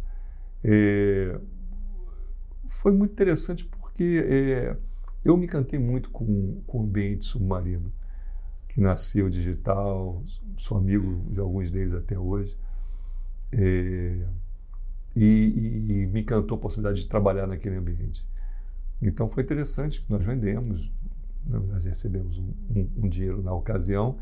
É, 0.63 1.39
foi 2.67 2.91
muito 2.91 3.12
interessante 3.12 3.65
porque 3.65 4.23
é, 4.27 4.77
eu 5.23 5.35
me 5.38 5.45
encantei 5.45 5.79
muito 5.79 6.09
com, 6.12 6.62
com 6.67 6.79
o 6.79 6.83
ambiente 6.83 7.25
submarino, 7.25 7.91
que 8.67 8.79
nasceu 8.81 9.29
digital, 9.29 10.23
sou 10.55 10.77
amigo 10.77 11.25
de 11.31 11.39
alguns 11.39 11.71
deles 11.71 11.93
até 11.93 12.17
hoje. 12.17 12.57
É, 13.51 14.25
e, 15.15 16.03
e, 16.03 16.07
me 16.07 16.21
encantou 16.21 16.57
a 16.57 16.62
possibilidade 16.62 17.01
de 17.01 17.07
trabalhar 17.07 17.47
naquele 17.47 17.75
ambiente. 17.77 18.27
Então 19.01 19.27
foi 19.27 19.43
interessante 19.43 20.01
que 20.01 20.12
nós 20.12 20.23
vendemos, 20.23 20.91
nós 21.45 21.85
recebemos 21.85 22.38
um, 22.38 22.53
um, 22.69 22.89
um 22.97 23.09
dinheiro 23.09 23.41
na 23.41 23.53
ocasião 23.53 24.19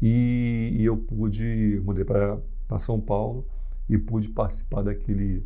e, 0.00 0.76
e 0.78 0.84
eu 0.84 0.96
pude, 0.96 1.80
mudei 1.84 2.04
para 2.04 2.38
São 2.78 3.00
Paulo 3.00 3.46
e 3.88 3.96
pude 3.96 4.28
participar 4.28 4.82
daquele 4.82 5.44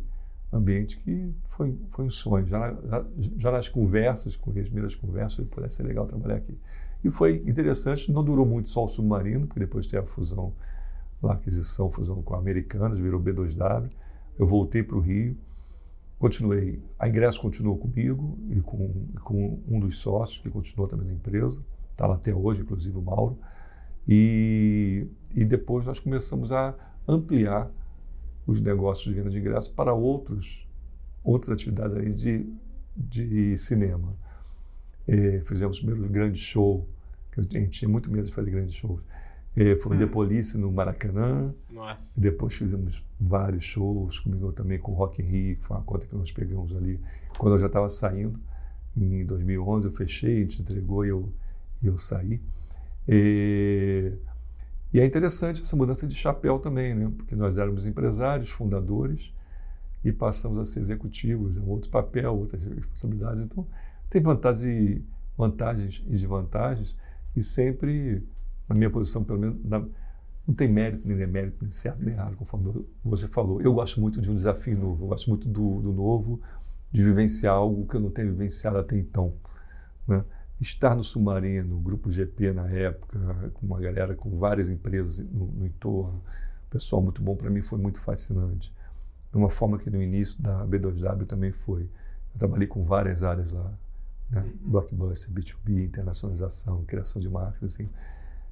ambiente 0.51 0.97
que 0.97 1.33
foi, 1.47 1.77
foi 1.91 2.05
um 2.05 2.09
sonho. 2.09 2.45
Já, 2.47 2.75
já, 2.85 3.05
já 3.37 3.51
nas 3.51 3.69
conversas, 3.69 4.35
com 4.35 4.51
as 4.51 4.65
primeiras 4.65 4.95
conversas, 4.95 5.45
pudesse 5.47 5.77
ser 5.77 5.83
legal 5.83 6.05
trabalhar 6.05 6.35
aqui. 6.35 6.57
E 7.03 7.09
foi 7.09 7.43
interessante, 7.47 8.11
não 8.11 8.23
durou 8.23 8.45
muito 8.45 8.69
só 8.69 8.85
o 8.85 8.87
submarino, 8.87 9.47
porque 9.47 9.59
depois 9.59 9.87
teve 9.87 10.03
a 10.03 10.07
fusão, 10.07 10.53
a 11.23 11.33
aquisição, 11.33 11.89
fusão 11.89 12.21
com 12.21 12.35
a 12.35 12.37
Americanas, 12.37 12.99
virou 12.99 13.19
B2W. 13.19 13.89
Eu 14.37 14.45
voltei 14.45 14.83
para 14.83 14.97
o 14.97 14.99
Rio, 14.99 15.35
continuei. 16.19 16.81
A 16.99 17.07
Ingresso 17.07 17.41
continuou 17.41 17.77
comigo 17.77 18.37
e 18.49 18.61
com, 18.61 19.07
com 19.23 19.59
um 19.67 19.79
dos 19.79 19.97
sócios 19.97 20.39
que 20.39 20.49
continuou 20.49 20.87
também 20.87 21.07
na 21.07 21.13
empresa, 21.13 21.63
está 21.91 22.05
lá 22.05 22.15
até 22.15 22.33
hoje, 22.33 22.61
inclusive 22.61 22.97
o 22.97 23.01
Mauro. 23.01 23.37
E, 24.07 25.07
e 25.33 25.45
depois 25.45 25.85
nós 25.85 25.99
começamos 25.99 26.51
a 26.51 26.75
ampliar 27.07 27.71
os 28.45 28.59
negócios 28.59 29.05
de 29.05 29.13
venda 29.13 29.29
de 29.29 29.39
ingressos 29.39 29.69
para 29.69 29.93
outros, 29.93 30.67
outras 31.23 31.53
atividades 31.53 31.95
aí 31.95 32.11
de, 32.11 32.45
de 32.95 33.57
cinema. 33.57 34.15
E 35.07 35.41
fizemos 35.45 35.77
o 35.77 35.85
primeiro 35.85 36.09
grande 36.09 36.39
show, 36.39 36.87
que 37.31 37.39
a 37.39 37.43
gente 37.43 37.69
tinha 37.69 37.89
muito 37.89 38.11
medo 38.11 38.25
de 38.25 38.33
fazer 38.33 38.51
grandes 38.51 38.75
shows. 38.75 39.01
E 39.55 39.75
foi 39.77 39.97
hum. 39.97 39.99
The 39.99 40.07
Police 40.07 40.57
no 40.57 40.71
Maracanã. 40.71 41.53
Nossa. 41.69 42.19
Depois 42.19 42.53
fizemos 42.53 43.05
vários 43.19 43.63
shows, 43.63 44.19
combinou 44.19 44.53
também 44.53 44.79
com 44.79 44.91
o 44.91 44.95
Rock 44.95 45.21
in 45.21 45.25
Rio, 45.25 45.57
que 45.57 45.63
foi 45.63 45.77
uma 45.77 45.83
conta 45.83 46.07
que 46.07 46.15
nós 46.15 46.31
pegamos 46.31 46.75
ali. 46.75 46.99
Quando 47.37 47.55
eu 47.55 47.59
já 47.59 47.67
estava 47.67 47.89
saindo, 47.89 48.39
em 48.95 49.25
2011 49.25 49.87
eu 49.87 49.91
fechei, 49.91 50.37
a 50.37 50.39
gente 50.39 50.61
entregou 50.61 51.05
e 51.05 51.09
eu, 51.09 51.33
e 51.81 51.87
eu 51.87 51.97
saí. 51.97 52.41
E, 53.07 54.13
e 54.93 54.99
é 54.99 55.05
interessante 55.05 55.61
essa 55.61 55.75
mudança 55.75 56.07
de 56.07 56.15
chapéu 56.15 56.59
também, 56.59 56.93
né? 56.93 57.11
porque 57.15 57.35
nós 57.35 57.57
éramos 57.57 57.85
empresários, 57.85 58.49
fundadores, 58.49 59.33
e 60.03 60.11
passamos 60.11 60.57
a 60.57 60.65
ser 60.65 60.79
executivos, 60.79 61.55
é 61.55 61.59
um 61.59 61.69
outro 61.69 61.89
papel, 61.89 62.35
outras 62.35 62.63
responsabilidades. 62.63 63.43
Então, 63.43 63.67
tem 64.09 64.21
vantagens, 64.21 65.01
vantagens 65.37 66.03
e 66.05 66.09
desvantagens, 66.09 66.97
e 67.35 67.41
sempre, 67.41 68.27
na 68.67 68.75
minha 68.75 68.89
posição, 68.89 69.23
pelo 69.23 69.39
menos, 69.39 69.63
na, 69.63 69.79
não 70.47 70.55
tem 70.55 70.67
mérito 70.67 71.07
nem 71.07 71.15
demérito, 71.15 71.57
nem 71.61 71.69
certo 71.69 72.03
nem 72.03 72.13
errado, 72.13 72.35
conforme 72.35 72.85
você 73.03 73.27
falou. 73.27 73.61
Eu 73.61 73.73
gosto 73.73 74.01
muito 74.01 74.19
de 74.19 74.29
um 74.29 74.35
desafio 74.35 74.77
novo, 74.77 75.05
eu 75.05 75.09
gosto 75.09 75.29
muito 75.29 75.47
do, 75.47 75.81
do 75.81 75.93
novo, 75.93 76.41
de 76.91 77.03
vivenciar 77.03 77.55
algo 77.55 77.87
que 77.87 77.95
eu 77.95 78.01
não 78.01 78.09
tenho 78.09 78.31
vivenciado 78.31 78.77
até 78.77 78.97
então. 78.97 79.33
Né? 80.07 80.23
Estar 80.61 80.95
no 80.95 81.03
Submarino, 81.03 81.79
Grupo 81.79 82.11
GP 82.11 82.53
na 82.53 82.69
época, 82.69 83.51
com 83.55 83.65
uma 83.65 83.79
galera, 83.79 84.15
com 84.15 84.37
várias 84.37 84.69
empresas 84.69 85.19
no, 85.19 85.47
no 85.47 85.65
entorno, 85.65 86.23
pessoal 86.69 87.01
muito 87.01 87.21
bom, 87.21 87.35
para 87.35 87.49
mim 87.49 87.61
foi 87.61 87.79
muito 87.79 87.99
fascinante. 87.99 88.73
De 89.31 89.37
uma 89.37 89.49
forma 89.49 89.77
que 89.77 89.89
no 89.89 90.01
início 90.01 90.41
da 90.41 90.65
B2W 90.65 91.25
também 91.25 91.51
foi. 91.51 91.83
Eu 92.33 92.39
trabalhei 92.39 92.67
com 92.67 92.83
várias 92.83 93.23
áreas 93.23 93.51
lá, 93.51 93.73
né? 94.29 94.45
Blockbuster, 94.61 95.31
B2B, 95.33 95.83
internacionalização, 95.83 96.83
criação 96.85 97.21
de 97.21 97.29
marcas, 97.29 97.63
assim. 97.63 97.89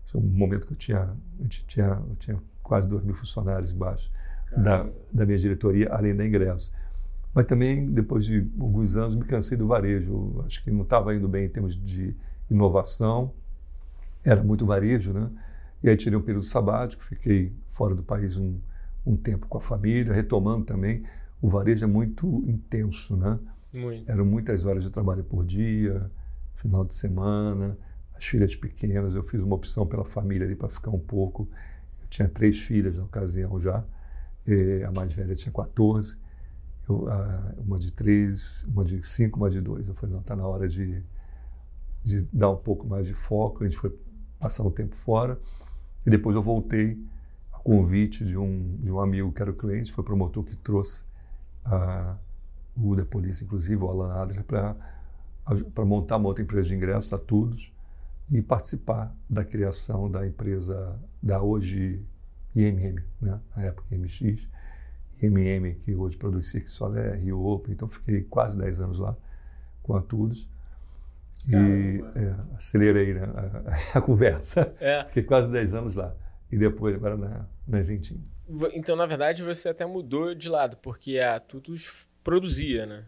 Isso 0.05 0.17
é 0.17 0.19
um 0.19 0.23
momento 0.23 0.67
que 0.67 0.73
eu 0.73 0.77
tinha, 0.77 1.15
gente 1.41 1.65
tinha, 1.65 2.01
eu 2.09 2.15
tinha 2.15 2.41
quase 2.63 2.87
2 2.87 3.03
mil 3.03 3.13
funcionários 3.13 3.71
embaixo 3.71 4.11
da, 4.57 4.89
da 5.11 5.25
minha 5.25 5.37
diretoria, 5.37 5.89
além 5.91 6.15
da 6.15 6.25
ingresso. 6.25 6.73
Mas 7.33 7.45
também, 7.45 7.85
depois 7.85 8.25
de 8.25 8.47
alguns 8.59 8.95
anos, 8.95 9.15
me 9.15 9.23
cansei 9.23 9.57
do 9.57 9.67
varejo. 9.67 10.43
Acho 10.45 10.63
que 10.63 10.71
não 10.71 10.81
estava 10.81 11.13
indo 11.13 11.27
bem 11.27 11.45
em 11.45 11.49
termos 11.49 11.75
de 11.75 12.15
inovação. 12.49 13.33
Era 14.23 14.43
muito 14.43 14.65
varejo, 14.65 15.13
né? 15.13 15.29
E 15.81 15.89
aí 15.89 15.95
tirei 15.95 16.17
um 16.17 16.21
período 16.21 16.43
sabático, 16.45 17.03
fiquei 17.03 17.53
fora 17.67 17.95
do 17.95 18.03
país 18.03 18.35
um, 18.35 18.59
um 19.05 19.15
tempo 19.15 19.47
com 19.47 19.57
a 19.57 19.61
família, 19.61 20.13
retomando 20.13 20.65
também. 20.65 21.03
O 21.41 21.47
varejo 21.47 21.85
é 21.85 21.87
muito 21.87 22.43
intenso, 22.47 23.15
né? 23.15 23.39
Muito. 23.71 24.09
Eram 24.09 24.25
muitas 24.25 24.65
horas 24.65 24.83
de 24.83 24.89
trabalho 24.89 25.23
por 25.23 25.45
dia, 25.45 26.11
final 26.55 26.83
de 26.83 26.93
semana, 26.93 27.77
as 28.13 28.25
filhas 28.25 28.55
pequenas. 28.55 29.13
Eu 29.13 29.23
fiz 29.23 29.39
uma 29.41 29.55
opção 29.55 29.85
pela 29.85 30.03
família 30.03 30.45
ali 30.45 30.55
para 30.55 30.67
ficar 30.67 30.89
um 30.89 30.99
pouco. 30.99 31.47
Eu 32.01 32.07
tinha 32.09 32.27
três 32.27 32.59
filhas 32.59 32.97
na 32.97 33.03
ocasião 33.03 33.61
já. 33.61 33.85
a 34.85 34.91
mais 34.91 35.13
velha 35.13 35.35
tinha 35.35 35.53
14 35.53 36.17
eu, 36.89 37.07
uma 37.57 37.77
de 37.77 37.91
três, 37.93 38.65
uma 38.67 38.83
de 38.83 39.05
cinco, 39.07 39.37
uma 39.37 39.49
de 39.49 39.61
dois. 39.61 39.87
Eu 39.87 39.95
falei, 39.95 40.13
não, 40.13 40.21
está 40.21 40.35
na 40.35 40.47
hora 40.47 40.67
de, 40.67 41.03
de 42.03 42.23
dar 42.33 42.49
um 42.49 42.57
pouco 42.57 42.87
mais 42.87 43.07
de 43.07 43.13
foco. 43.13 43.63
A 43.63 43.67
gente 43.67 43.77
foi 43.77 43.95
passar 44.39 44.63
um 44.63 44.71
tempo 44.71 44.95
fora. 44.95 45.39
E 46.05 46.09
depois 46.09 46.35
eu 46.35 46.41
voltei 46.41 46.99
a 47.51 47.59
convite 47.59 48.25
de 48.25 48.37
um, 48.37 48.77
de 48.77 48.91
um 48.91 48.99
amigo 48.99 49.31
que 49.31 49.41
era 49.41 49.51
o 49.51 49.53
cliente, 49.53 49.91
foi 49.91 50.03
promotor 50.03 50.43
que 50.43 50.55
trouxe 50.55 51.05
a, 51.63 52.17
o 52.75 52.95
da 52.95 53.05
polícia, 53.05 53.43
inclusive, 53.43 53.75
o 53.83 53.89
Alan 53.89 54.13
Adler, 54.13 54.43
para 54.43 55.85
montar 55.85 56.17
uma 56.17 56.27
outra 56.29 56.43
empresa 56.43 56.69
de 56.69 56.75
ingressos, 56.75 57.11
a 57.13 57.17
Todos, 57.17 57.73
e 58.31 58.41
participar 58.41 59.13
da 59.29 59.43
criação 59.43 60.09
da 60.09 60.25
empresa 60.25 60.99
da 61.21 61.41
hoje 61.41 62.03
IMM, 62.55 63.03
né? 63.21 63.39
na 63.55 63.63
época 63.63 63.95
MX, 63.95 64.47
MM, 65.21 65.75
que 65.75 65.95
hoje 65.95 66.17
produz 66.17 66.47
Cirque 66.49 66.71
Soleil, 66.71 67.15
Rio 67.19 67.45
Open, 67.45 67.73
então 67.73 67.87
fiquei 67.87 68.21
quase 68.23 68.57
10 68.57 68.81
anos 68.81 68.99
lá 68.99 69.15
com 69.83 69.95
a 69.95 70.01
Tudos. 70.01 70.47
E 71.47 72.03
é, 72.15 72.35
acelerei 72.55 73.13
né, 73.13 73.23
a, 73.93 73.97
a 73.99 74.01
conversa. 74.01 74.73
É. 74.79 75.05
Fiquei 75.07 75.23
quase 75.23 75.51
10 75.51 75.73
anos 75.73 75.95
lá. 75.95 76.13
E 76.51 76.57
depois, 76.57 76.95
agora 76.95 77.15
na, 77.17 77.45
na 77.67 77.79
Eventim. 77.79 78.23
Então, 78.73 78.95
na 78.95 79.05
verdade, 79.05 79.43
você 79.43 79.69
até 79.69 79.85
mudou 79.85 80.33
de 80.33 80.49
lado, 80.49 80.77
porque 80.77 81.19
a 81.19 81.39
Tudos 81.39 82.09
produzia, 82.23 82.85
né? 82.85 83.05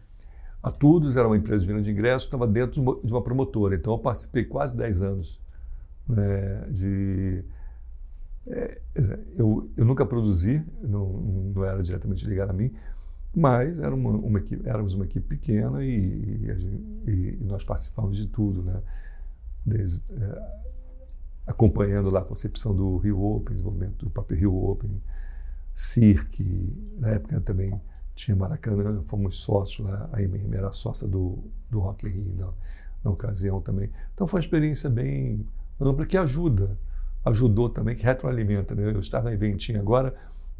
A 0.62 0.70
Tudos 0.70 1.16
era 1.16 1.26
uma 1.26 1.36
empresa 1.36 1.60
de 1.60 1.66
venda 1.66 1.82
de 1.82 1.90
ingressos, 1.90 2.24
estava 2.24 2.46
dentro 2.46 2.74
de 2.74 2.80
uma, 2.80 3.00
de 3.00 3.12
uma, 3.12 3.22
promotora. 3.22 3.74
Então, 3.74 3.92
eu 3.92 3.98
participei 3.98 4.44
quase 4.44 4.76
10 4.76 5.02
anos 5.02 5.40
né, 6.08 6.66
de 6.70 7.44
é, 8.48 8.80
eu, 9.36 9.70
eu 9.76 9.84
nunca 9.84 10.04
produzi, 10.04 10.64
não, 10.82 11.12
não 11.54 11.64
era 11.64 11.82
diretamente 11.82 12.26
ligado 12.26 12.50
a 12.50 12.52
mim, 12.52 12.72
mas 13.34 13.78
era 13.78 13.94
uma, 13.94 14.10
uma 14.10 14.38
equipe, 14.38 14.68
éramos 14.68 14.94
uma 14.94 15.04
equipe 15.04 15.26
pequena 15.26 15.84
e, 15.84 16.46
e, 17.06 17.10
e 17.10 17.38
nós 17.44 17.64
participávamos 17.64 18.16
de 18.16 18.26
tudo, 18.26 18.62
né? 18.62 18.82
Desde, 19.64 20.02
é, 20.10 20.62
acompanhando 21.46 22.10
lá 22.12 22.20
a 22.20 22.24
concepção 22.24 22.74
do 22.74 22.96
Rio 22.98 23.22
Open, 23.22 23.54
desenvolvimento 23.54 24.04
do 24.04 24.10
próprio 24.10 24.38
Rio 24.38 24.54
Open, 24.54 25.02
Cirque, 25.72 26.76
na 26.98 27.10
época 27.10 27.40
também 27.40 27.80
tinha 28.14 28.36
Maracanã, 28.36 29.02
fomos 29.06 29.36
sócios 29.36 29.86
lá, 29.86 30.10
a 30.12 30.20
MM 30.20 30.54
era 30.54 30.72
sócia 30.72 31.08
do, 31.08 31.38
do 31.70 31.80
Rock 31.80 32.06
in 32.06 32.10
Rio 32.10 32.34
na, 32.36 32.52
na 33.04 33.10
ocasião 33.10 33.60
também. 33.60 33.90
Então 34.12 34.26
foi 34.26 34.38
uma 34.38 34.44
experiência 34.44 34.90
bem 34.90 35.46
ampla 35.80 36.04
que 36.04 36.16
ajuda 36.16 36.78
ajudou 37.24 37.68
também, 37.68 37.96
que 37.96 38.02
retroalimenta. 38.02 38.74
Né? 38.74 38.92
Eu 38.92 39.00
estar 39.00 39.22
na 39.22 39.32
Eventim 39.32 39.74
agora, 39.74 40.14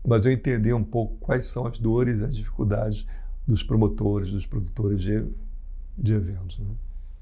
mas 0.07 0.25
eu 0.25 0.33
entender 0.33 0.73
um 0.73 0.85
pouco 0.85 1.17
quais 1.19 1.47
são 1.47 1.67
as 1.67 1.79
dores 1.79 2.23
as 2.23 2.37
dificuldades 2.37 3.07
dos 3.47 3.63
promotores, 3.63 4.31
dos 4.31 4.47
produtores 4.47 5.03
de, 5.03 5.27
de 5.97 6.15
eventos. 6.15 6.59
Né? 6.59 6.75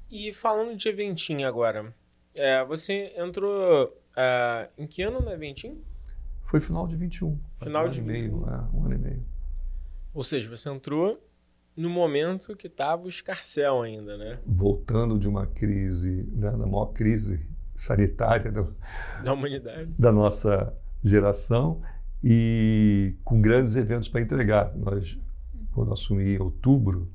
E 0.09 0.33
falando 0.33 0.75
de 0.75 0.87
Eventim 0.87 1.43
agora, 1.43 1.93
é, 2.37 2.63
você 2.65 3.13
entrou 3.17 3.97
é, 4.15 4.69
em 4.77 4.85
que 4.85 5.01
ano 5.01 5.21
na 5.21 5.33
Eventim? 5.33 5.81
Foi 6.43 6.59
final 6.59 6.85
de 6.87 6.95
21. 6.95 7.39
Final 7.57 7.87
um 7.87 7.89
de 7.89 7.99
ano 7.99 8.07
21. 8.07 8.25
E 8.25 8.29
meio, 8.29 8.49
é, 8.49 8.75
um 8.75 8.85
ano 8.85 8.95
e 8.95 8.97
meio. 8.97 9.25
Ou 10.13 10.23
seja, 10.23 10.49
você 10.49 10.69
entrou 10.69 11.19
no 11.75 11.89
momento 11.89 12.55
que 12.55 12.67
estava 12.67 13.05
o 13.05 13.07
escarcel 13.07 13.81
ainda, 13.81 14.17
né? 14.17 14.39
Voltando 14.45 15.17
de 15.17 15.27
uma 15.27 15.47
crise, 15.47 16.27
né, 16.33 16.51
da 16.51 16.67
maior 16.67 16.87
crise 16.87 17.49
sanitária 17.81 18.51
do, 18.51 18.75
da 19.23 19.33
humanidade, 19.33 19.91
da 19.97 20.11
nossa 20.11 20.71
geração 21.03 21.81
e 22.23 23.15
com 23.23 23.41
grandes 23.41 23.75
eventos 23.75 24.07
para 24.07 24.21
entregar. 24.21 24.71
Nós, 24.77 25.19
quando 25.71 25.91
assumi 25.91 26.35
em 26.35 26.39
outubro, 26.39 27.11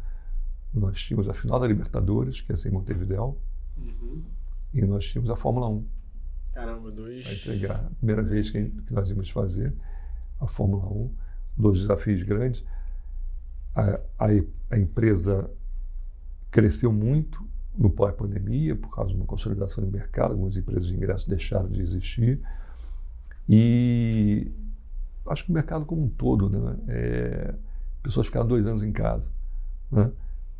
nós 0.75 0.99
tínhamos 0.99 1.29
a 1.29 1.33
final 1.33 1.61
da 1.61 1.69
Libertadores, 1.69 2.41
que 2.41 2.55
ser 2.57 2.71
em 2.71 2.73
Montevideo, 2.73 3.39
uhum. 3.79 4.25
e 4.75 4.83
nós 4.85 5.07
tínhamos 5.07 5.31
a 5.31 5.37
Fórmula 5.37 5.69
1. 5.69 5.87
Caramba, 6.53 6.91
dois. 6.91 7.25
Para 7.25 7.55
entregar. 7.55 7.91
Primeira 7.99 8.23
vez 8.25 8.51
que, 8.51 8.69
que 8.69 8.93
nós 8.93 9.09
íamos 9.09 9.31
fazer 9.31 9.73
a 10.41 10.49
Fórmula 10.49 10.85
1, 10.85 11.15
dois 11.57 11.79
desafios 11.79 12.25
grandes. 12.25 12.65
A, 13.73 14.01
a, 14.19 14.27
a 14.73 14.79
empresa 14.79 15.49
cresceu 16.51 16.93
muito, 16.93 17.47
no 17.77 17.91
pós-pandemia, 17.91 18.75
por 18.75 18.95
causa 18.95 19.11
de 19.11 19.17
uma 19.17 19.27
consolidação 19.27 19.85
de 19.85 19.91
mercado, 19.91 20.33
algumas 20.33 20.57
empresas 20.57 20.87
de 20.87 20.95
ingressos 20.95 21.27
deixaram 21.27 21.69
de 21.69 21.81
existir. 21.81 22.41
E 23.49 24.51
acho 25.29 25.45
que 25.45 25.51
o 25.51 25.55
mercado 25.55 25.85
como 25.85 26.05
um 26.05 26.09
todo, 26.09 26.49
né? 26.49 26.77
É, 26.89 27.55
pessoas 28.03 28.27
ficaram 28.27 28.47
dois 28.47 28.67
anos 28.67 28.83
em 28.83 28.93
casa. 28.93 29.33
Né? 29.91 30.11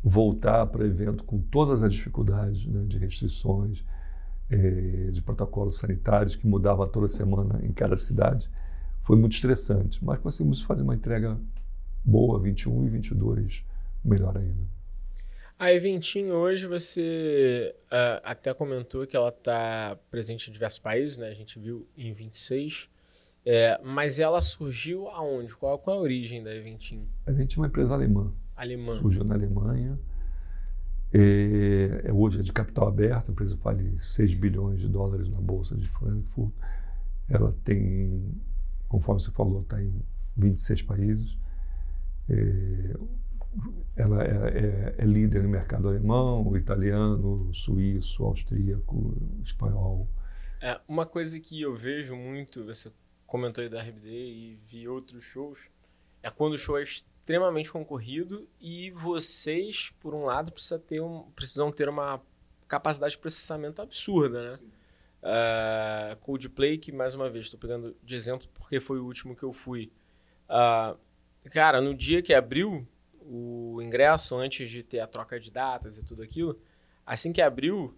Voltar 0.03 0.65
para 0.67 0.85
evento 0.85 1.23
com 1.23 1.39
todas 1.39 1.81
as 1.81 1.93
dificuldades 1.93 2.65
né, 2.65 2.85
de 2.85 2.97
restrições, 2.97 3.83
é, 4.49 5.09
de 5.11 5.21
protocolos 5.21 5.77
sanitários 5.77 6.35
que 6.35 6.47
mudava 6.47 6.87
toda 6.87 7.07
semana 7.07 7.59
em 7.65 7.71
cada 7.71 7.97
cidade, 7.97 8.49
foi 8.99 9.17
muito 9.17 9.33
estressante. 9.33 10.03
Mas 10.03 10.19
conseguimos 10.19 10.61
fazer 10.61 10.83
uma 10.83 10.95
entrega 10.95 11.37
boa, 12.03 12.39
21 12.39 12.85
e 12.85 12.89
22, 12.89 13.65
melhor 14.03 14.37
ainda. 14.37 14.76
A 15.59 15.73
Eventim 15.73 16.25
hoje 16.25 16.67
você 16.67 17.73
uh, 17.85 18.21
até 18.23 18.53
comentou 18.53 19.07
que 19.07 19.17
ela 19.17 19.29
está 19.29 19.97
presente 20.11 20.49
em 20.49 20.53
diversos 20.53 20.77
países, 20.77 21.17
né? 21.17 21.29
A 21.29 21.33
gente 21.33 21.57
viu 21.57 21.87
em 21.97 22.13
26. 22.13 22.87
É, 23.43 23.79
mas 23.83 24.19
ela 24.19 24.39
surgiu 24.39 25.07
aonde? 25.07 25.55
Qual, 25.55 25.79
qual 25.79 25.95
é 25.95 25.99
a 25.99 26.01
origem 26.01 26.43
da 26.43 26.53
Eventim? 26.53 27.07
A 27.25 27.31
Eventim 27.31 27.57
é 27.57 27.61
uma 27.61 27.67
empresa 27.67 27.95
alemã. 27.95 28.31
Alemã. 28.55 28.93
Surgiu 28.93 29.23
na 29.23 29.33
Alemanha. 29.33 29.97
É, 31.11 32.01
é 32.03 32.13
hoje 32.13 32.41
é 32.41 32.43
de 32.43 32.53
capital 32.53 32.87
aberto, 32.87 33.29
a 33.29 33.31
empresa 33.31 33.55
vale 33.55 33.99
6 33.99 34.33
bilhões 34.35 34.81
de 34.81 34.89
dólares 34.89 35.27
na 35.29 35.39
Bolsa 35.39 35.75
de 35.75 35.87
Frankfurt. 35.89 36.51
Ela 37.27 37.51
tem, 37.63 38.31
conforme 38.87 39.21
você 39.21 39.31
falou, 39.31 39.61
está 39.61 39.81
em 39.81 39.93
26 40.35 40.81
países. 40.83 41.37
É, 42.29 42.95
ela 43.95 44.23
é, 44.23 44.27
é, 44.27 44.95
é, 44.99 45.05
líder 45.05 45.43
no 45.43 45.49
mercado 45.49 45.87
alemão, 45.87 46.55
italiano, 46.55 47.51
suíço, 47.53 48.23
austríaco, 48.23 49.15
espanhol. 49.43 50.07
É, 50.61 50.79
uma 50.87 51.05
coisa 51.05 51.39
que 51.39 51.61
eu 51.61 51.75
vejo 51.75 52.15
muito, 52.15 52.63
você 52.63 52.91
comentou 53.25 53.63
aí 53.63 53.69
da 53.69 53.81
RBD 53.81 54.09
e 54.09 54.59
vi 54.65 54.87
outros 54.87 55.23
shows, 55.23 55.59
é 56.21 56.29
quando 56.29 56.53
o 56.53 56.57
show 56.57 56.77
é 56.77 56.83
extremamente 56.83 57.71
concorrido 57.71 58.47
e 58.59 58.91
vocês, 58.91 59.91
por 59.99 60.13
um 60.13 60.25
lado, 60.25 60.51
precisa 60.51 60.79
ter 60.79 61.01
um, 61.01 61.23
precisam 61.35 61.71
ter 61.71 61.89
uma 61.89 62.21
capacidade 62.67 63.13
de 63.13 63.17
processamento 63.19 63.81
absurda, 63.81 64.51
né? 64.51 64.59
Uh, 65.23 66.15
Coldplay, 66.17 66.77
que 66.77 66.91
mais 66.91 67.15
uma 67.15 67.29
vez 67.29 67.47
estou 67.47 67.59
pegando 67.59 67.97
de 68.03 68.15
exemplo 68.15 68.47
porque 68.53 68.79
foi 68.79 68.99
o 68.99 69.05
último 69.05 69.35
que 69.35 69.43
eu 69.43 69.51
fui. 69.51 69.91
Uh, 70.47 70.97
cara, 71.49 71.81
no 71.81 71.93
dia 71.93 72.21
que 72.21 72.33
abriu, 72.33 72.87
o 73.29 73.81
ingresso 73.81 74.35
antes 74.35 74.69
de 74.69 74.83
ter 74.83 74.99
a 74.99 75.07
troca 75.07 75.39
de 75.39 75.51
datas 75.51 75.97
e 75.97 76.05
tudo 76.05 76.23
aquilo, 76.23 76.59
assim 77.05 77.33
que 77.33 77.41
abriu, 77.41 77.97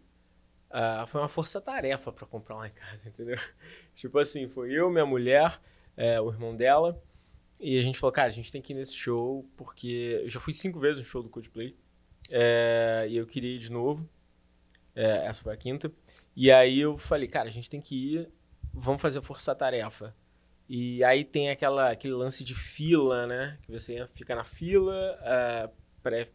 uh, 0.71 1.05
foi 1.07 1.21
uma 1.21 1.27
força-tarefa 1.27 2.11
para 2.11 2.25
comprar 2.25 2.55
lá 2.55 2.67
em 2.67 2.71
casa, 2.71 3.09
entendeu? 3.09 3.37
tipo 3.95 4.17
assim, 4.17 4.47
foi 4.47 4.71
eu, 4.71 4.89
minha 4.89 5.05
mulher, 5.05 5.59
é, 5.95 6.19
o 6.19 6.29
irmão 6.29 6.55
dela, 6.55 7.01
e 7.59 7.77
a 7.77 7.81
gente 7.81 7.99
falou, 7.99 8.13
cara, 8.13 8.27
a 8.27 8.31
gente 8.31 8.51
tem 8.51 8.61
que 8.61 8.73
ir 8.73 8.75
nesse 8.75 8.95
show, 8.95 9.45
porque 9.57 10.21
eu 10.23 10.29
já 10.29 10.39
fui 10.39 10.53
cinco 10.53 10.79
vezes 10.79 10.99
no 10.99 11.05
show 11.05 11.21
do 11.21 11.29
Coldplay, 11.29 11.75
é, 12.31 13.07
e 13.09 13.17
eu 13.17 13.25
queria 13.25 13.55
ir 13.55 13.59
de 13.59 13.71
novo. 13.71 14.07
É, 14.95 15.25
essa 15.25 15.41
foi 15.43 15.53
a 15.53 15.57
quinta. 15.57 15.91
E 16.35 16.51
aí 16.51 16.79
eu 16.79 16.97
falei, 16.97 17.27
cara, 17.27 17.49
a 17.49 17.51
gente 17.51 17.69
tem 17.69 17.81
que 17.81 17.95
ir, 17.95 18.29
vamos 18.73 19.01
fazer 19.01 19.21
força-tarefa. 19.21 20.15
E 20.69 21.03
aí 21.03 21.25
tem 21.25 21.49
aquela, 21.49 21.89
aquele 21.89 22.13
lance 22.13 22.43
de 22.43 22.53
fila, 22.53 23.25
né? 23.25 23.57
Que 23.63 23.71
você 23.71 24.07
fica 24.13 24.35
na 24.35 24.43
fila, 24.43 25.17
uh, 25.19 25.71
pré, 26.03 26.29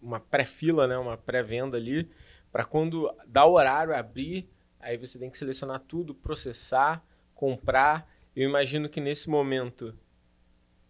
uma 0.00 0.20
pré-fila, 0.20 0.86
né, 0.86 0.96
uma 0.96 1.16
pré-venda 1.16 1.76
ali, 1.76 2.08
para 2.52 2.64
quando 2.64 3.12
dá 3.26 3.44
o 3.44 3.54
horário 3.54 3.94
abrir, 3.94 4.48
aí 4.80 4.96
você 4.96 5.18
tem 5.18 5.28
que 5.28 5.36
selecionar 5.36 5.80
tudo, 5.80 6.14
processar, 6.14 7.04
comprar. 7.34 8.08
Eu 8.34 8.48
imagino 8.48 8.88
que 8.88 9.00
nesse 9.00 9.28
momento 9.28 9.94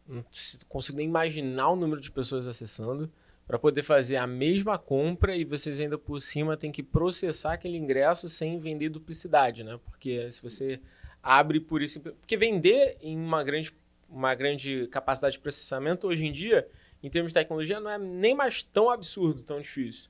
não 0.07 0.25
consigo 0.69 0.99
nem 0.99 1.09
imaginar 1.09 1.71
o 1.71 1.77
número 1.77 2.01
de 2.01 2.13
pessoas 2.13 2.47
acessando 2.47 3.11
para 3.47 3.59
poder 3.59 3.83
fazer 3.83 4.17
a 4.17 4.27
mesma 4.27 4.79
compra 4.79 5.37
e 5.37 5.45
vocês 5.45 5.81
ainda 5.81 5.97
por 5.97 6.21
cima 6.21 6.57
tem 6.57 6.71
que 6.71 6.83
processar 6.83 7.55
aquele 7.55 7.77
ingresso 7.77 8.29
sem 8.29 8.59
vender 8.61 8.89
duplicidade, 8.89 9.65
né? 9.65 9.79
Porque 9.85 10.31
se 10.31 10.43
você 10.43 10.81
abre 11.27 11.59
por 11.59 11.83
isso, 11.83 12.01
porque 12.01 12.37
vender 12.37 12.97
em 13.01 13.19
uma 13.19 13.43
grande 13.43 13.75
uma 14.09 14.33
grande 14.37 14.87
capacidade 14.87 15.33
de 15.33 15.41
processamento 15.41 16.07
hoje 16.07 16.25
em 16.25 16.31
dia, 16.31 16.67
em 17.03 17.11
termos 17.11 17.33
de 17.33 17.39
tecnologia, 17.41 17.81
não 17.81 17.91
é 17.91 17.99
nem 17.99 18.37
mais 18.37 18.63
tão 18.63 18.89
absurdo, 18.89 19.43
tão 19.43 19.61
difícil. 19.61 20.09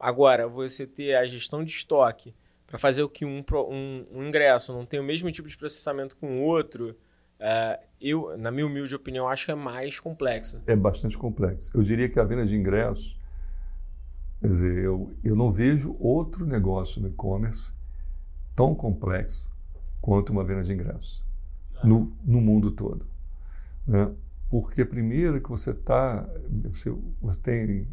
Agora, 0.00 0.48
você 0.48 0.86
ter 0.86 1.14
a 1.14 1.26
gestão 1.26 1.62
de 1.62 1.70
estoque 1.70 2.34
para 2.66 2.78
fazer 2.78 3.02
o 3.02 3.08
que 3.10 3.26
um, 3.26 3.44
um, 3.68 4.06
um, 4.10 4.26
ingresso 4.26 4.72
não 4.72 4.86
tem 4.86 4.98
o 4.98 5.04
mesmo 5.04 5.30
tipo 5.30 5.46
de 5.46 5.56
processamento 5.56 6.16
com 6.16 6.40
o 6.40 6.42
outro, 6.42 6.96
é, 7.38 7.78
eu, 8.00 8.36
na 8.38 8.50
minha 8.50 8.66
humilde 8.66 8.94
opinião, 8.94 9.28
acho 9.28 9.44
que 9.44 9.52
é 9.52 9.54
mais 9.54 10.00
complexo. 10.00 10.62
É 10.66 10.74
bastante 10.74 11.18
complexo. 11.18 11.76
Eu 11.76 11.82
diria 11.82 12.08
que 12.08 12.18
a 12.18 12.24
venda 12.24 12.46
de 12.46 12.56
ingressos, 12.56 13.20
quer 14.40 14.48
dizer, 14.48 14.82
eu, 14.82 15.14
eu 15.22 15.36
não 15.36 15.52
vejo 15.52 15.94
outro 16.00 16.46
negócio 16.46 17.02
no 17.02 17.08
e-commerce 17.08 17.74
tão 18.54 18.74
complexo 18.74 19.54
quanto 20.06 20.30
uma 20.30 20.44
venda 20.44 20.62
de 20.62 20.72
ingressos 20.72 21.20
ah. 21.74 21.84
no, 21.84 22.16
no 22.24 22.40
mundo 22.40 22.70
todo. 22.70 23.04
Né? 23.84 24.08
Porque 24.48 24.84
primeiro 24.84 25.40
que 25.40 25.50
você 25.50 25.70
está, 25.72 26.24
você, 26.70 26.96
você 27.20 27.40
tem 27.40 27.88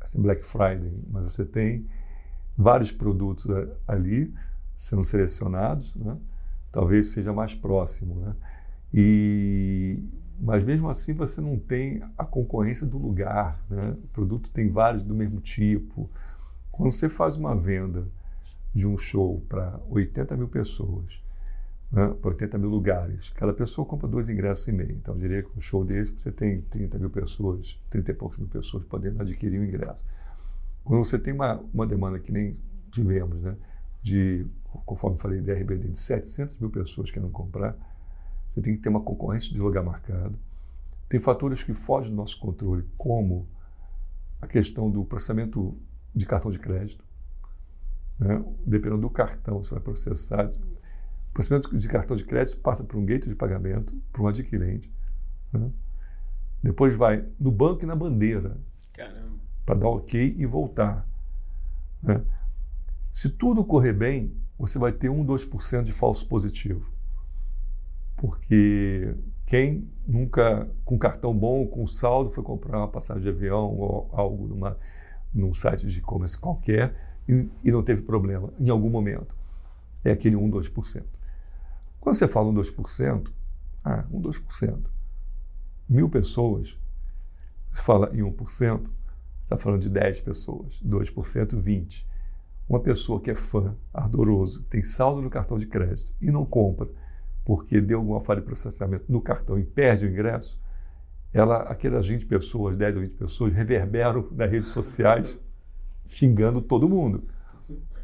assim, 0.00 0.20
Black 0.20 0.44
Friday, 0.44 0.92
mas 1.08 1.30
você 1.30 1.44
tem 1.44 1.86
vários 2.58 2.90
produtos 2.90 3.46
ali 3.86 4.34
sendo 4.74 5.04
selecionados, 5.04 5.94
né? 5.94 6.18
talvez 6.72 7.12
seja 7.12 7.32
mais 7.32 7.54
próximo, 7.54 8.16
né? 8.16 8.34
E 8.92 10.02
mas 10.38 10.64
mesmo 10.64 10.88
assim 10.88 11.14
você 11.14 11.40
não 11.40 11.58
tem 11.58 12.02
a 12.18 12.24
concorrência 12.24 12.86
do 12.86 12.98
lugar, 12.98 13.64
né? 13.70 13.96
O 14.02 14.08
produto 14.08 14.50
tem 14.50 14.68
vários 14.68 15.04
do 15.04 15.14
mesmo 15.14 15.40
tipo. 15.40 16.10
Quando 16.72 16.90
você 16.90 17.08
faz 17.08 17.36
uma 17.36 17.54
venda 17.54 18.08
de 18.74 18.86
um 18.86 18.98
show 18.98 19.40
para 19.48 19.80
80 19.88 20.36
mil 20.36 20.48
pessoas 20.48 21.24
né, 21.90 22.08
para 22.20 22.30
80 22.30 22.58
mil 22.58 22.68
lugares. 22.68 23.30
Cada 23.30 23.52
pessoa 23.52 23.86
compra 23.86 24.08
dois 24.08 24.28
ingressos 24.28 24.66
e 24.68 24.72
meio. 24.72 24.92
Então, 24.92 25.14
eu 25.14 25.20
diria 25.20 25.42
que 25.42 25.50
um 25.56 25.60
show 25.60 25.84
desse 25.84 26.18
você 26.18 26.32
tem 26.32 26.60
30 26.62 26.98
mil 26.98 27.10
pessoas, 27.10 27.80
30 27.90 28.10
e 28.10 28.14
poucas 28.14 28.38
mil 28.38 28.48
pessoas 28.48 28.84
podendo 28.84 29.20
adquirir 29.20 29.60
o 29.60 29.64
ingresso. 29.64 30.06
Quando 30.84 31.04
você 31.04 31.18
tem 31.18 31.32
uma, 31.32 31.60
uma 31.72 31.86
demanda 31.86 32.18
que 32.18 32.30
nem 32.30 32.56
tivemos, 32.90 33.40
né, 33.42 33.56
de, 34.02 34.46
conforme 34.84 35.18
falei, 35.18 35.40
de 35.40 35.52
RBD, 35.52 35.88
de 35.88 35.98
700 35.98 36.58
mil 36.58 36.70
pessoas 36.70 37.10
querendo 37.10 37.30
comprar, 37.30 37.76
você 38.48 38.60
tem 38.62 38.76
que 38.76 38.82
ter 38.82 38.88
uma 38.88 39.00
concorrência 39.00 39.52
de 39.52 39.60
lugar 39.60 39.82
marcado. 39.82 40.38
Tem 41.08 41.20
fatores 41.20 41.62
que 41.62 41.74
fogem 41.74 42.10
do 42.10 42.16
nosso 42.16 42.38
controle, 42.38 42.84
como 42.96 43.48
a 44.40 44.46
questão 44.46 44.90
do 44.90 45.04
processamento 45.04 45.76
de 46.14 46.26
cartão 46.26 46.50
de 46.50 46.58
crédito. 46.58 47.04
Né? 48.18 48.44
Dependendo 48.64 49.02
do 49.02 49.10
cartão, 49.10 49.62
você 49.62 49.70
vai 49.70 49.82
processar 49.82 50.50
processamento 51.36 51.76
de 51.76 51.88
cartão 51.88 52.16
de 52.16 52.24
crédito 52.24 52.58
passa 52.60 52.82
por 52.82 52.96
um 52.96 53.04
gateway 53.04 53.28
de 53.28 53.36
pagamento, 53.36 53.94
para 54.10 54.22
um 54.22 54.26
adquirente. 54.26 54.90
Né? 55.52 55.70
Depois 56.62 56.96
vai 56.96 57.26
no 57.38 57.52
banco 57.52 57.84
e 57.84 57.86
na 57.86 57.94
bandeira. 57.94 58.58
Para 59.66 59.74
dar 59.74 59.88
ok 59.88 60.34
e 60.38 60.46
voltar. 60.46 61.06
Né? 62.02 62.24
Se 63.12 63.28
tudo 63.28 63.62
correr 63.64 63.92
bem, 63.92 64.34
você 64.58 64.78
vai 64.78 64.92
ter 64.92 65.10
1, 65.10 65.26
2% 65.26 65.82
de 65.82 65.92
falso 65.92 66.26
positivo. 66.26 66.90
Porque 68.16 69.14
quem 69.44 69.90
nunca, 70.06 70.70
com 70.86 70.98
cartão 70.98 71.36
bom, 71.36 71.66
com 71.66 71.86
saldo, 71.86 72.30
foi 72.30 72.42
comprar 72.42 72.78
uma 72.78 72.88
passagem 72.88 73.22
de 73.22 73.28
avião 73.28 73.74
ou 73.76 74.08
algo 74.12 74.48
numa, 74.48 74.78
num 75.34 75.52
site 75.52 75.86
de 75.86 75.98
e-commerce 75.98 76.38
qualquer 76.38 76.96
e, 77.28 77.46
e 77.62 77.70
não 77.70 77.82
teve 77.82 78.00
problema 78.00 78.50
em 78.58 78.70
algum 78.70 78.88
momento. 78.88 79.36
É 80.02 80.12
aquele 80.12 80.36
1, 80.36 80.50
2%. 80.50 81.15
Quando 82.06 82.14
você 82.14 82.28
fala 82.28 82.50
um 82.50 82.54
2%, 82.54 83.32
ah, 83.84 84.04
um 84.12 84.22
2%. 84.22 84.80
Mil 85.88 86.08
pessoas, 86.08 86.78
você 87.68 87.82
fala 87.82 88.12
em 88.14 88.20
1%, 88.20 88.36
você 88.46 88.90
está 89.42 89.58
falando 89.58 89.82
de 89.82 89.90
10 89.90 90.20
pessoas. 90.20 90.80
2%, 90.86 91.58
20. 91.58 92.08
Uma 92.68 92.78
pessoa 92.78 93.20
que 93.20 93.28
é 93.28 93.34
fã, 93.34 93.76
ardoroso, 93.92 94.62
tem 94.70 94.84
saldo 94.84 95.20
no 95.20 95.28
cartão 95.28 95.58
de 95.58 95.66
crédito 95.66 96.14
e 96.20 96.30
não 96.30 96.46
compra 96.46 96.88
porque 97.44 97.80
deu 97.80 97.98
alguma 97.98 98.20
falha 98.20 98.40
de 98.40 98.46
processamento 98.46 99.06
no 99.08 99.20
cartão 99.20 99.58
e 99.58 99.64
perde 99.64 100.06
o 100.06 100.08
ingresso, 100.08 100.60
ela, 101.32 101.56
aquelas 101.62 102.06
20 102.06 102.24
pessoas, 102.26 102.76
10 102.76 102.94
ou 102.94 103.02
20 103.02 103.14
pessoas, 103.16 103.52
reverberam 103.52 104.28
nas 104.30 104.48
redes 104.48 104.68
sociais 104.68 105.36
xingando 106.06 106.62
todo 106.62 106.88
mundo. 106.88 107.26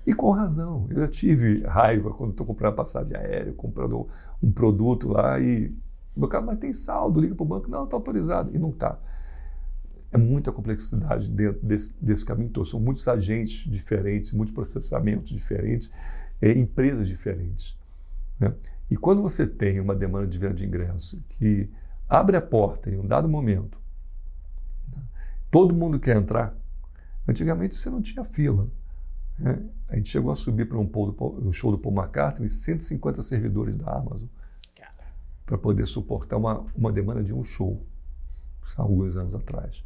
E 0.07 0.15
com 0.15 0.31
razão. 0.33 0.87
Eu 0.91 1.01
já 1.01 1.09
tive 1.09 1.63
raiva 1.63 2.13
quando 2.13 2.33
estou 2.33 2.47
comprando 2.47 2.75
passagem 2.75 3.17
aérea, 3.17 3.53
comprando 3.53 4.09
um 4.43 4.51
produto 4.51 5.09
lá 5.09 5.39
e. 5.39 5.75
Meu 6.15 6.29
cara, 6.29 6.45
mas 6.45 6.59
tem 6.59 6.73
saldo, 6.73 7.21
liga 7.21 7.35
para 7.35 7.45
o 7.45 7.47
banco. 7.47 7.71
Não, 7.71 7.85
está 7.85 7.97
autorizado. 7.97 8.55
E 8.55 8.59
não 8.59 8.71
está. 8.71 8.99
É 10.11 10.19
muita 10.19 10.53
complexidade 10.53 11.31
dentro 11.31 11.65
desse, 11.65 11.95
desse 12.03 12.25
caminho 12.25 12.51
todo. 12.51 12.67
São 12.67 12.81
muitos 12.81 13.07
agentes 13.09 13.71
diferentes, 13.71 14.33
muitos 14.33 14.53
processamentos 14.53 15.31
diferentes, 15.31 15.93
é, 16.41 16.53
empresas 16.53 17.09
diferentes. 17.09 17.79
Né? 18.39 18.55
E 18.91 18.97
quando 18.97 19.23
você 19.23 19.47
tem 19.47 19.81
uma 19.81 19.95
demanda 19.95 20.27
de 20.27 20.39
venda 20.39 20.55
de 20.55 20.67
ingresso 20.67 21.25
que 21.31 21.71
abre 22.07 22.37
a 22.37 22.43
porta 22.43 22.91
em 22.91 22.99
um 22.99 23.07
dado 23.07 23.27
momento, 23.27 23.81
né? 24.95 25.03
todo 25.51 25.75
mundo 25.75 25.99
quer 25.99 26.17
entrar. 26.17 26.55
Antigamente 27.27 27.75
você 27.75 27.89
não 27.89 28.03
tinha 28.03 28.23
fila. 28.23 28.69
Né? 29.39 29.63
A 29.93 29.97
gente 29.97 30.09
chegou 30.09 30.33
a 30.33 30.37
subir 30.37 30.67
para 30.67 30.79
um, 30.79 30.91
um, 31.47 31.53
show 31.53 31.71
do 31.71 31.77
Paul 31.77 31.95
McCartney 31.95 32.49
150 32.49 33.23
servidores 33.23 33.77
da 33.77 33.93
Amazon 33.93 34.27
para 35.45 35.59
poder 35.59 35.85
suportar 35.85 36.39
uma, 36.39 36.65
uma 36.75 36.91
demanda 36.91 37.23
de 37.23 37.35
um 37.35 37.45
show, 37.45 37.85
há 38.79 38.81
alguns 38.81 39.19
anos 39.19 39.35
atrás. 39.35 39.85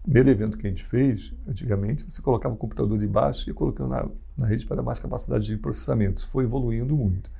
O 0.00 0.02
primeiro 0.02 0.28
evento 0.28 0.58
que 0.58 0.66
a 0.66 0.68
gente 0.68 0.84
fez, 0.84 1.32
antigamente, 1.48 2.04
você 2.04 2.20
colocava 2.20 2.54
o 2.54 2.58
computador 2.58 2.98
debaixo 2.98 3.48
e 3.48 3.50
ia 3.50 3.54
colocando 3.54 3.88
na, 3.88 4.06
na 4.36 4.46
rede 4.46 4.66
para 4.66 4.76
dar 4.76 4.82
mais 4.82 4.98
capacidade 4.98 5.46
de 5.46 5.56
processamento. 5.56 6.18
Isso 6.18 6.28
foi 6.28 6.44
evoluindo 6.44 6.94
muito. 6.94 7.30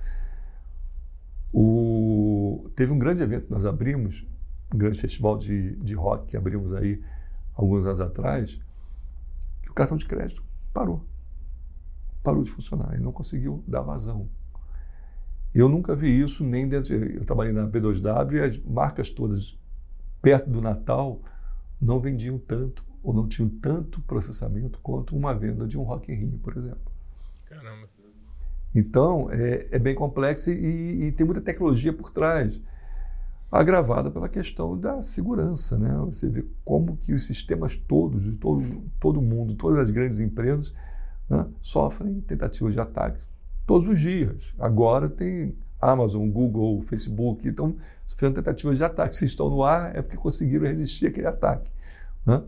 O, 1.53 2.70
teve 2.75 2.92
um 2.92 2.99
grande 2.99 3.20
evento 3.20 3.44
que 3.44 3.53
nós 3.53 3.66
abrimos, 3.66 4.27
um 4.75 4.79
grande 4.79 4.99
festival 4.99 5.37
de, 5.37 5.77
de 5.77 5.92
rock 5.92 6.29
que 6.29 6.37
abrimos 6.37 6.73
aí 6.73 7.03
alguns 7.55 7.85
anos 7.85 8.01
atrás, 8.01 8.59
que 9.62 9.70
o 9.70 9.75
cartão 9.75 9.99
de 9.99 10.07
crédito 10.07 10.42
parou 10.73 11.05
parou 12.25 12.43
de 12.43 12.51
funcionar 12.51 12.97
e 12.97 13.01
não 13.01 13.13
conseguiu 13.13 13.63
dar 13.69 13.83
vazão. 13.83 14.29
Eu 15.55 15.69
nunca 15.69 15.95
vi 15.95 16.21
isso 16.21 16.43
nem 16.43 16.67
dentro. 16.67 16.99
De, 16.99 17.17
eu 17.17 17.25
trabalhei 17.25 17.53
na 17.53 17.69
B2W 17.69 18.33
e 18.33 18.41
as 18.41 18.59
marcas 18.59 19.11
todas 19.11 19.57
perto 20.21 20.51
do 20.51 20.61
Natal 20.61 21.21
não 21.81 22.01
vendiam 22.01 22.39
tanto 22.39 22.85
ou 23.03 23.13
não 23.13 23.29
tinham 23.29 23.49
tanto 23.49 24.01
processamento 24.01 24.81
quanto 24.83 25.15
uma 25.15 25.35
venda 25.35 25.67
de 25.67 25.79
um 25.79 25.83
Rock 25.83 26.11
in 26.11 26.17
Rio, 26.17 26.39
por 26.43 26.57
exemplo. 26.57 26.91
Caramba. 27.45 27.87
Então, 28.75 29.31
é, 29.31 29.69
é 29.71 29.79
bem 29.79 29.95
complexo 29.95 30.51
e, 30.51 31.05
e, 31.05 31.13
tem 31.13 31.25
muita 31.25 31.41
tecnologia 31.41 31.93
por 31.93 32.11
trás, 32.11 32.61
agravada 33.53 34.11
pela 34.11 34.29
questão 34.29 34.77
da 34.77 35.01
segurança. 35.01 35.79
Né? 35.79 35.95
Você 36.07 36.29
vê 36.29 36.45
como 36.65 36.97
que 36.97 37.13
os 37.13 37.25
sistemas 37.25 37.77
todos, 37.77 38.25
de 38.25 38.37
todo, 38.37 38.83
todo 38.98 39.23
mundo, 39.23 39.55
todas 39.55 39.79
as 39.79 39.90
grandes 39.90 40.19
empresas, 40.19 40.75
né, 41.29 41.46
sofrem 41.60 42.20
tentativas 42.20 42.75
de 42.75 42.81
ataques 42.81 43.29
todos 43.66 43.88
os 43.88 44.00
dias. 44.00 44.54
Agora 44.58 45.08
tem 45.08 45.56
Amazon, 45.81 46.29
Google, 46.29 46.83
Facebook, 46.83 47.46
estão 47.46 47.77
sofrendo 48.06 48.37
tentativas 48.37 48.79
de 48.79 48.85
ataque. 48.85 49.14
Se 49.14 49.27
estão 49.27 49.50
no 49.50 49.62
ar, 49.62 49.94
é 49.94 50.02
porque 50.02 50.16
conseguiram 50.16 50.66
resistir 50.66 51.06
àquele 51.06 51.27
ataque. 51.27 51.70
Né? 52.27 52.42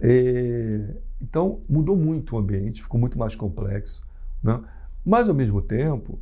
É, 0.00 0.94
então, 1.20 1.60
mudou 1.68 1.96
muito 1.96 2.36
o 2.36 2.38
ambiente, 2.38 2.82
ficou 2.82 3.00
muito 3.00 3.18
mais 3.18 3.34
complexo. 3.34 4.06
Né? 4.42 4.62
Mas, 5.04 5.28
ao 5.28 5.34
mesmo 5.34 5.62
tempo, 5.62 6.18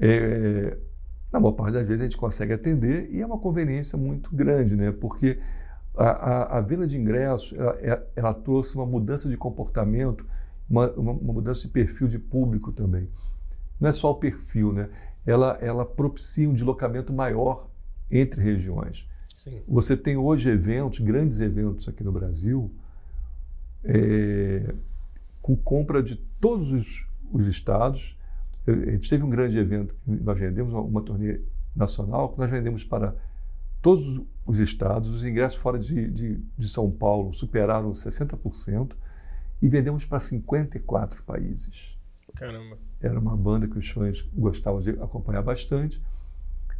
é, 0.00 0.76
na 1.32 1.40
maior 1.40 1.52
parte 1.52 1.74
das 1.74 1.86
vezes 1.86 2.02
a 2.02 2.04
gente 2.04 2.16
consegue 2.16 2.52
atender 2.52 3.10
e 3.10 3.20
é 3.20 3.26
uma 3.26 3.38
conveniência 3.38 3.98
muito 3.98 4.34
grande, 4.34 4.76
né? 4.76 4.92
porque 4.92 5.38
a, 5.96 6.04
a, 6.04 6.58
a 6.58 6.60
venda 6.60 6.86
de 6.86 6.96
ingressos 6.96 7.58
ela, 7.58 8.06
ela 8.14 8.34
trouxe 8.34 8.76
uma 8.76 8.86
mudança 8.86 9.28
de 9.28 9.36
comportamento 9.36 10.24
uma, 10.68 10.90
uma, 10.92 11.12
uma, 11.12 11.32
mudança 11.32 11.66
de 11.66 11.72
perfil 11.72 12.08
de 12.08 12.18
público 12.18 12.72
também. 12.72 13.08
Não 13.80 13.88
é 13.88 13.92
só 13.92 14.10
o 14.10 14.14
perfil, 14.14 14.72
né? 14.72 14.90
Ela, 15.24 15.58
ela 15.60 15.84
propicia 15.84 16.48
um 16.48 16.52
deslocamento 16.52 17.12
maior 17.12 17.68
entre 18.10 18.40
regiões. 18.42 19.08
Sim. 19.34 19.62
Você 19.68 19.96
tem 19.96 20.16
hoje 20.16 20.50
eventos, 20.50 20.98
grandes 20.98 21.40
eventos 21.40 21.88
aqui 21.88 22.02
no 22.02 22.12
Brasil, 22.12 22.72
é, 23.84 24.74
com 25.40 25.56
compra 25.56 26.02
de 26.02 26.16
todos 26.16 26.72
os, 26.72 27.06
os 27.32 27.46
estados. 27.46 28.16
A 28.66 28.90
gente 28.90 29.08
teve 29.08 29.24
um 29.24 29.30
grande 29.30 29.56
evento 29.58 29.94
que 29.94 30.10
nós 30.10 30.38
vendemos, 30.38 30.72
uma, 30.72 30.82
uma 30.82 31.02
turnê 31.02 31.40
nacional, 31.74 32.30
que 32.30 32.38
nós 32.38 32.50
vendemos 32.50 32.84
para 32.84 33.14
todos 33.80 34.20
os 34.44 34.58
estados. 34.58 35.08
Os 35.08 35.24
ingressos 35.24 35.58
fora 35.58 35.78
de, 35.78 36.10
de, 36.10 36.42
de 36.56 36.68
São 36.68 36.90
Paulo 36.90 37.32
superaram 37.32 37.92
60% 37.92 38.92
e 39.60 39.68
vendemos 39.68 40.04
para 40.04 40.18
54 40.18 41.22
países. 41.24 41.98
Caramba. 42.34 42.78
Era 43.00 43.18
uma 43.18 43.36
banda 43.36 43.66
que 43.66 43.78
os 43.78 43.90
fãs 43.90 44.22
gostavam 44.34 44.80
de 44.80 44.90
acompanhar 44.90 45.42
bastante. 45.42 46.02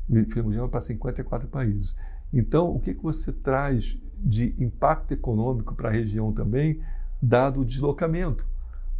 E 0.08 0.24
fizemos 0.24 0.70
para 0.70 0.80
54 0.80 1.48
países. 1.48 1.96
Então, 2.32 2.74
o 2.74 2.80
que, 2.80 2.94
que 2.94 3.02
você 3.02 3.32
traz 3.32 3.98
de 4.16 4.54
impacto 4.58 5.12
econômico 5.12 5.74
para 5.74 5.88
a 5.88 5.92
região 5.92 6.32
também, 6.32 6.80
dado 7.20 7.60
o 7.60 7.64
deslocamento? 7.64 8.46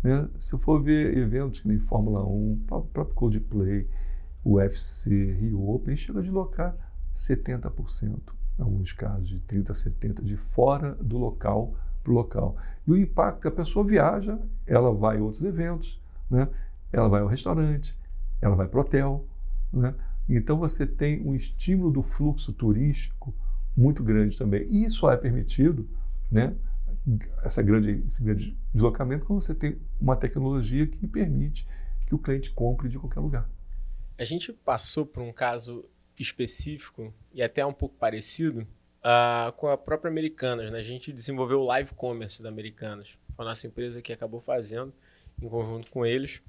Né? 0.02 0.28
Se 0.38 0.54
eu 0.54 0.58
for 0.58 0.82
ver 0.82 1.16
eventos 1.16 1.60
que 1.60 1.68
nem 1.68 1.78
Fórmula 1.78 2.24
1, 2.24 2.52
o 2.52 2.58
próprio 2.92 3.14
Coldplay, 3.14 3.88
UFC, 4.44 5.32
Rio 5.32 5.68
Open, 5.68 5.96
chega 5.96 6.20
a 6.20 6.22
deslocar 6.22 6.76
70%, 7.14 8.18
em 8.58 8.62
alguns 8.62 8.92
casos, 8.92 9.28
de 9.28 9.40
30% 9.40 9.70
a 9.70 9.72
70%, 9.72 10.22
de 10.22 10.36
fora 10.36 10.94
do 10.94 11.18
local 11.18 11.74
para 12.08 12.12
o 12.12 12.14
local. 12.14 12.56
E 12.86 12.90
o 12.90 12.96
impacto, 12.96 13.46
a 13.46 13.50
pessoa 13.50 13.84
viaja, 13.84 14.40
ela 14.66 14.92
vai 14.92 15.18
a 15.18 15.22
outros 15.22 15.42
eventos, 15.44 16.00
né? 16.30 16.48
ela 16.90 17.08
vai 17.08 17.20
ao 17.20 17.28
restaurante, 17.28 17.96
ela 18.40 18.56
vai 18.56 18.66
para 18.66 18.78
o 18.78 18.80
hotel. 18.80 19.26
Né? 19.70 19.94
Então 20.28 20.58
você 20.58 20.86
tem 20.86 21.20
um 21.26 21.34
estímulo 21.34 21.90
do 21.90 22.02
fluxo 22.02 22.52
turístico 22.52 23.34
muito 23.76 24.02
grande 24.02 24.36
também. 24.36 24.66
E 24.70 24.86
isso 24.86 24.98
só 24.98 25.12
é 25.12 25.16
permitido, 25.16 25.88
né? 26.30 26.54
Essa 27.42 27.62
grande, 27.62 28.04
esse 28.06 28.22
grande 28.22 28.58
deslocamento, 28.72 29.24
quando 29.24 29.40
você 29.40 29.54
tem 29.54 29.78
uma 30.00 30.16
tecnologia 30.16 30.86
que 30.86 31.06
permite 31.06 31.66
que 32.06 32.14
o 32.14 32.18
cliente 32.18 32.50
compre 32.50 32.88
de 32.88 32.98
qualquer 32.98 33.20
lugar. 33.20 33.48
A 34.18 34.24
gente 34.24 34.52
passou 34.52 35.06
por 35.06 35.22
um 35.22 35.32
caso 35.32 35.84
específico 36.18 37.14
e 37.32 37.42
até 37.42 37.64
um 37.64 37.72
pouco 37.72 37.96
parecido 37.96 38.66
uh, 38.98 39.52
com 39.52 39.68
a 39.68 39.76
própria 39.76 40.10
Americanas. 40.10 40.70
Né? 40.70 40.78
A 40.78 40.82
gente 40.82 41.12
desenvolveu 41.12 41.60
o 41.60 41.64
live 41.64 41.92
commerce 41.94 42.42
da 42.42 42.48
Americanas. 42.48 43.18
Foi 43.34 43.44
a 43.44 43.48
nossa 43.48 43.66
empresa 43.66 44.02
que 44.02 44.12
acabou 44.12 44.40
fazendo 44.40 44.92
em 45.40 45.48
conjunto 45.48 45.90
com 45.90 46.04
eles. 46.04 46.42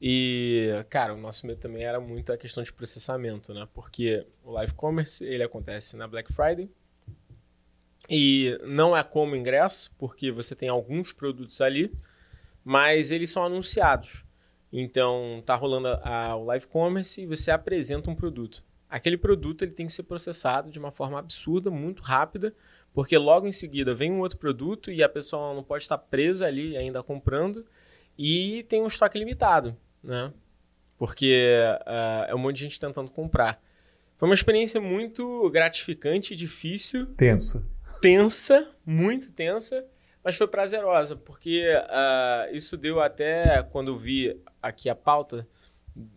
E, 0.00 0.84
cara, 0.90 1.14
o 1.14 1.16
nosso 1.16 1.46
medo 1.46 1.60
também 1.60 1.84
era 1.84 2.00
muito 2.00 2.32
a 2.32 2.36
questão 2.36 2.62
de 2.62 2.72
processamento, 2.72 3.54
né? 3.54 3.68
Porque 3.72 4.26
o 4.44 4.50
live 4.52 4.74
commerce, 4.74 5.24
ele 5.24 5.42
acontece 5.42 5.96
na 5.96 6.06
Black 6.08 6.32
Friday. 6.32 6.68
E 8.08 8.58
não 8.64 8.96
é 8.96 9.02
como 9.02 9.34
ingresso, 9.34 9.92
porque 9.98 10.30
você 10.30 10.54
tem 10.54 10.68
alguns 10.68 11.12
produtos 11.12 11.60
ali, 11.60 11.92
mas 12.64 13.10
eles 13.10 13.30
são 13.30 13.44
anunciados. 13.44 14.24
Então, 14.72 15.42
tá 15.46 15.54
rolando 15.54 15.88
a, 15.88 16.26
a, 16.26 16.36
o 16.36 16.44
live 16.44 16.66
commerce 16.66 17.22
e 17.22 17.26
você 17.26 17.50
apresenta 17.50 18.10
um 18.10 18.14
produto. 18.14 18.64
Aquele 18.88 19.16
produto 19.16 19.62
ele 19.62 19.72
tem 19.72 19.86
que 19.86 19.92
ser 19.92 20.04
processado 20.04 20.70
de 20.70 20.78
uma 20.78 20.90
forma 20.90 21.18
absurda, 21.18 21.70
muito 21.70 22.02
rápida, 22.02 22.54
porque 22.92 23.18
logo 23.18 23.46
em 23.46 23.52
seguida 23.52 23.94
vem 23.94 24.12
um 24.12 24.20
outro 24.20 24.38
produto 24.38 24.90
e 24.90 25.02
a 25.02 25.08
pessoa 25.08 25.54
não 25.54 25.62
pode 25.62 25.82
estar 25.82 25.98
presa 25.98 26.46
ali 26.46 26.76
ainda 26.76 27.02
comprando 27.02 27.66
e 28.16 28.64
tem 28.68 28.82
um 28.82 28.86
estoque 28.86 29.18
limitado, 29.18 29.76
né? 30.02 30.32
Porque 30.96 31.52
uh, 31.82 32.30
é 32.30 32.34
um 32.34 32.38
monte 32.38 32.56
de 32.56 32.62
gente 32.62 32.80
tentando 32.80 33.10
comprar. 33.10 33.60
Foi 34.16 34.28
uma 34.28 34.34
experiência 34.34 34.80
muito 34.80 35.50
gratificante, 35.50 36.34
difícil. 36.34 37.06
Tensa. 37.16 37.66
Tensa, 38.00 38.70
muito 38.84 39.30
tensa, 39.32 39.84
mas 40.24 40.38
foi 40.38 40.46
prazerosa, 40.46 41.16
porque 41.16 41.66
uh, 41.68 42.54
isso 42.54 42.76
deu 42.76 43.00
até, 43.00 43.62
quando 43.64 43.88
eu 43.88 43.98
vi 43.98 44.40
aqui 44.62 44.88
a 44.88 44.94
pauta 44.94 45.46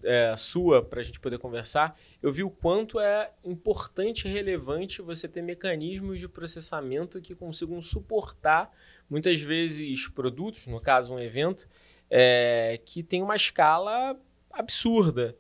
é, 0.04 0.36
sua 0.38 0.84
para 0.84 1.00
a 1.00 1.04
gente 1.04 1.20
poder 1.20 1.38
conversar, 1.38 1.98
eu 2.22 2.32
vi 2.32 2.44
o 2.44 2.50
quanto 2.50 3.00
é 3.00 3.32
importante 3.44 4.28
e 4.28 4.32
relevante 4.32 5.02
você 5.02 5.28
ter 5.28 5.42
mecanismos 5.42 6.20
de 6.20 6.28
processamento 6.28 7.22
que 7.22 7.34
consigam 7.34 7.82
suportar, 7.82 8.72
muitas 9.10 9.42
vezes, 9.42 10.08
produtos, 10.10 10.68
no 10.68 10.80
caso, 10.80 11.14
um 11.14 11.20
evento, 11.20 11.68
é, 12.10 12.80
que 12.84 13.04
tem 13.04 13.22
uma 13.22 13.36
escala 13.36 14.20
absurda. 14.52 15.36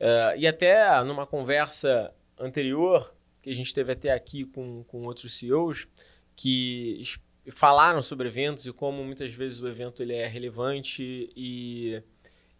É, 0.00 0.34
e 0.38 0.46
até 0.46 1.02
numa 1.04 1.26
conversa 1.26 2.12
anterior, 2.38 3.14
que 3.42 3.50
a 3.50 3.54
gente 3.54 3.72
teve 3.72 3.92
até 3.92 4.12
aqui 4.12 4.44
com, 4.44 4.84
com 4.84 5.02
outros 5.02 5.38
CEOs, 5.38 5.86
que 6.34 7.02
falaram 7.50 8.02
sobre 8.02 8.28
eventos 8.28 8.66
e 8.66 8.72
como 8.72 9.02
muitas 9.02 9.32
vezes 9.32 9.60
o 9.60 9.68
evento 9.68 10.02
ele 10.02 10.14
é 10.14 10.26
relevante 10.26 11.30
e, 11.34 12.02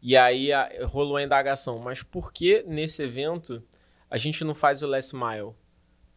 e 0.00 0.16
aí 0.16 0.52
a, 0.52 0.86
rolou 0.86 1.16
a 1.16 1.22
indagação, 1.22 1.78
mas 1.78 2.02
por 2.02 2.32
que 2.32 2.62
nesse 2.66 3.02
evento 3.02 3.62
a 4.10 4.16
gente 4.16 4.44
não 4.44 4.54
faz 4.54 4.82
o 4.82 4.86
last 4.86 5.14
mile? 5.14 5.52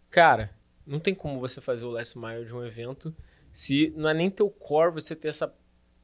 Cara, 0.09 0.51
não 0.86 0.99
tem 0.99 1.15
como 1.15 1.39
você 1.39 1.61
fazer 1.61 1.86
o 1.86 1.91
last 1.91 2.17
mile 2.17 2.45
de 2.45 2.53
um 2.53 2.63
evento 2.63 3.15
se 3.51 3.93
não 3.95 4.09
é 4.09 4.13
nem 4.13 4.29
teu 4.29 4.49
core 4.49 4.93
você 4.93 5.15
ter 5.15 5.29
essa 5.29 5.53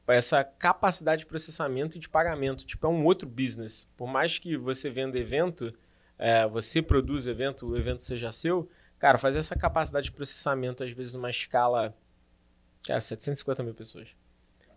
essa 0.08 0.42
capacidade 0.42 1.20
de 1.20 1.26
processamento 1.26 1.98
e 1.98 2.00
de 2.00 2.08
pagamento. 2.08 2.66
Tipo, 2.66 2.88
é 2.88 2.90
um 2.90 3.04
outro 3.04 3.28
business. 3.28 3.86
Por 3.98 4.08
mais 4.08 4.40
que 4.40 4.56
você 4.56 4.90
venda 4.90 5.20
evento, 5.20 5.74
é, 6.18 6.48
você 6.48 6.82
produz 6.82 7.28
evento, 7.28 7.68
o 7.68 7.78
evento 7.78 8.02
seja 8.02 8.32
seu, 8.32 8.70
cara, 9.00 9.18
fazer 9.18 9.40
essa 9.40 9.56
capacidade 9.56 10.06
de 10.06 10.12
processamento, 10.14 10.84
às 10.84 10.92
vezes, 10.92 11.14
numa 11.14 11.30
escala. 11.30 11.94
Cara, 12.86 13.02
750 13.02 13.64
mil 13.64 13.74
pessoas. 13.74 14.08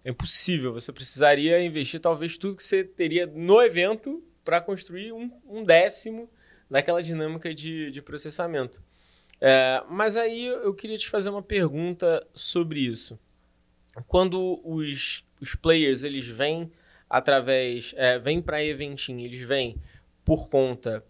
É 0.05 0.11
impossível. 0.11 0.72
Você 0.72 0.92
precisaria 0.92 1.62
investir 1.62 2.01
talvez 2.01 2.38
tudo 2.38 2.57
que 2.57 2.64
você 2.64 2.84
teria 2.84 3.26
no 3.26 3.61
evento 3.61 4.22
para 4.44 4.61
construir 4.61 5.12
um, 5.12 5.30
um, 5.46 5.64
décimo 5.64 6.30
daquela 6.70 7.03
dinâmica 7.03 7.55
de, 7.55 7.90
de 7.90 8.01
processamento. 8.01 8.82
É, 9.40 9.82
mas 9.88 10.16
aí 10.16 10.46
eu 10.46 10.74
queria 10.74 10.96
te 10.96 11.09
fazer 11.09 11.30
uma 11.30 11.42
pergunta 11.42 12.26
sobre 12.34 12.80
isso 12.80 13.18
quando 14.07 14.61
os, 14.64 15.24
os 15.40 15.55
players 15.55 16.05
eles 16.05 16.26
vêm 16.26 16.70
através, 17.09 17.94
é, 17.96 18.18
vêm 18.18 18.40
para 18.40 18.62
Eventim, 18.64 19.20
eles 19.22 19.40
vêm 19.40 19.76
por 20.24 20.48
conta 20.48 21.05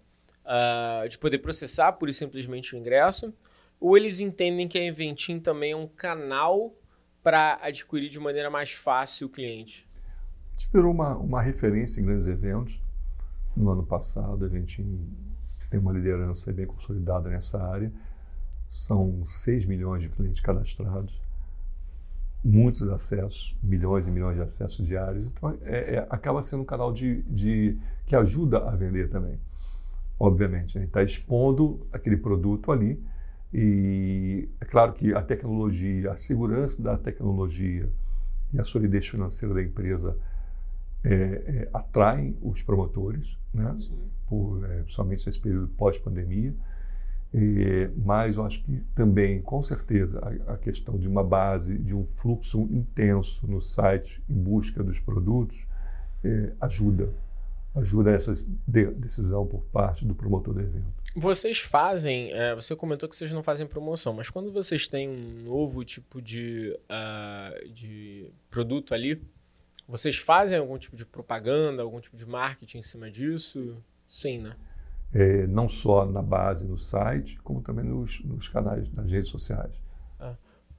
uh, 0.45 1.09
de 1.09 1.19
poder 1.19 1.39
processar 1.39 1.93
pura 1.93 2.11
e 2.11 2.15
simplesmente 2.15 2.75
o 2.75 2.79
ingresso, 2.79 3.35
ou 3.79 3.97
eles 3.97 4.21
entendem 4.21 4.67
que 4.67 4.79
a 4.79 4.83
Eventim 4.83 5.39
também 5.39 5.73
é 5.73 5.77
um 5.77 5.87
canal 5.87 6.75
para 7.23 7.59
adquirir 7.63 8.09
de 8.09 8.19
maneira 8.19 8.51
mais 8.51 8.73
fácil 8.73 9.27
o 9.27 9.31
cliente? 9.31 9.89
A 10.57 10.61
gente 10.61 10.73
virou 10.73 10.93
uma, 10.93 11.17
uma 11.17 11.43
referência 11.43 12.01
em 12.01 12.05
grandes 12.05 12.27
eventos. 12.27 12.81
No 13.57 13.71
ano 13.71 13.85
passado, 13.85 14.45
a 14.45 14.47
Eventim 14.47 15.07
tem 15.69 15.81
uma 15.81 15.93
liderança 15.93 16.53
bem 16.53 16.67
consolidada 16.67 17.29
nessa 17.29 17.63
área. 17.63 17.93
São 18.69 19.25
6 19.25 19.65
milhões 19.67 20.03
de 20.03 20.09
clientes 20.09 20.41
cadastrados 20.41 21.21
muitos 22.45 22.83
acessos, 22.83 23.57
milhões 23.63 24.09
e 24.09 24.11
milhões 24.11 24.37
de 24.37 24.43
acessos 24.43 24.87
diários. 24.87 25.27
Então, 25.27 25.57
é, 25.63 25.97
é, 25.97 26.07
acaba 26.11 26.43
sendo 26.43 26.63
um 26.63 26.67
canal 26.67 26.93
de, 26.93 27.23
de, 27.23 27.79
que 28.07 28.17
ajuda 28.17 28.59
a 28.69 28.75
vender 28.75 29.09
também. 29.09 29.39
Obviamente, 30.19 30.77
a 30.77 30.81
gente 30.81 30.89
está 30.89 31.03
expondo 31.03 31.87
aquele 31.93 32.17
produto 32.17 32.73
ali 32.73 33.03
e 33.53 34.49
é 34.61 34.65
claro 34.65 34.93
que 34.93 35.13
a 35.13 35.23
tecnologia, 35.23 36.13
a 36.13 36.17
segurança 36.17 36.83
da 36.83 36.97
tecnologia 36.97 37.89
e 38.53 38.61
a 38.61 38.65
solidez 38.65 39.09
financeira 39.09 39.55
da 39.55 39.63
empresa 39.63 40.17
é, 41.03 41.15
é, 41.15 41.69
atraem 41.73 42.37
os 42.43 42.63
promotores, 42.63 43.39
né? 43.53 43.77
Por, 44.29 44.65
é, 44.65 44.83
principalmente 44.83 45.27
nesse 45.27 45.41
período 45.41 45.69
pós-pandemia. 45.69 46.55
Mas 48.05 48.37
eu 48.37 48.45
acho 48.45 48.63
que 48.65 48.85
também, 48.95 49.41
com 49.41 49.63
certeza, 49.63 50.21
a, 50.21 50.55
a, 50.55 50.59
questão 50.59 50.99
de 50.99 51.09
uma 51.09 51.23
base, 51.23 51.79
de 51.79 51.95
um 51.95 52.05
fluxo 52.05 52.69
intenso 52.73 53.47
no 53.47 53.61
site 53.61 54.23
em 54.29 54.35
busca 54.35 54.83
dos 54.83 54.99
produtos 54.99 55.65
é, 56.25 56.53
ajuda. 57.75 58.11
Essa 58.11 58.33
de, 58.67 58.87
decisão 58.93 59.47
por 59.47 59.63
parte 59.67 60.05
do 60.05 60.15
promotor 60.15 60.55
do 60.55 60.61
evento. 60.61 60.93
Vocês 61.17 61.59
fazem, 61.59 62.33
é, 62.33 62.55
você 62.55 62.77
comentou 62.77 63.09
que 63.09 63.17
vocês 63.17 63.33
não 63.33 63.43
fazem 63.43 63.67
promoção, 63.67 64.13
mas 64.13 64.31
quando 64.31 64.53
vocês 64.53 64.87
têm 64.87 65.09
um 65.09 65.43
novo 65.45 65.85
tipo 65.85 66.23
de, 66.23 66.79
uh, 66.89 67.69
de 67.73 68.31
produto 68.49 68.95
ali, 68.95 69.21
vocês 69.89 70.17
fazem 70.17 70.59
algum 70.59 70.79
tipo 70.79 70.97
de 70.97 71.05
propaganda, 71.05 71.83
algum 71.83 72.01
tipo 72.01 72.17
de 72.17 72.25
marketing 72.25 72.79
em 72.79 72.83
cima 72.83 73.11
disso? 73.11 73.77
Sim, 74.09 74.39
né? 74.39 74.55
é, 75.13 75.47
não 75.47 75.69
só 75.69 76.07
na 76.07 76.23
base, 76.23 76.67
no 76.67 76.79
site, 76.79 77.39
como 77.43 77.61
também 77.61 77.85
nos, 77.85 78.23
nos 78.25 78.49
canais, 78.49 78.91
nas 78.93 79.11
redes 79.11 79.29
sociais. 79.29 79.73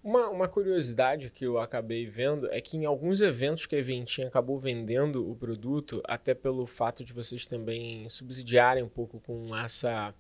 Uma, 0.03 0.29
uma, 0.29 0.47
curiosidade 0.47 1.29
que 1.29 1.45
eu 1.45 1.59
acabei 1.59 2.07
vendo 2.07 2.51
é 2.51 2.59
que 2.59 2.75
em 2.75 2.85
alguns 2.85 3.21
eventos 3.21 3.67
que 3.67 3.75
a 3.75 3.79
Eventinha 3.79 4.27
acabou 4.27 4.59
vendendo 4.59 5.29
o 5.29 5.35
produto, 5.35 6.01
até 6.05 6.33
pelo 6.33 6.65
fato 6.65 7.03
de 7.03 7.13
vocês 7.13 7.45
também 7.45 8.09
subsidiarem 8.09 8.81
um 8.81 8.89
pouco 8.89 9.19
com 9.19 9.55
essa 9.55 10.13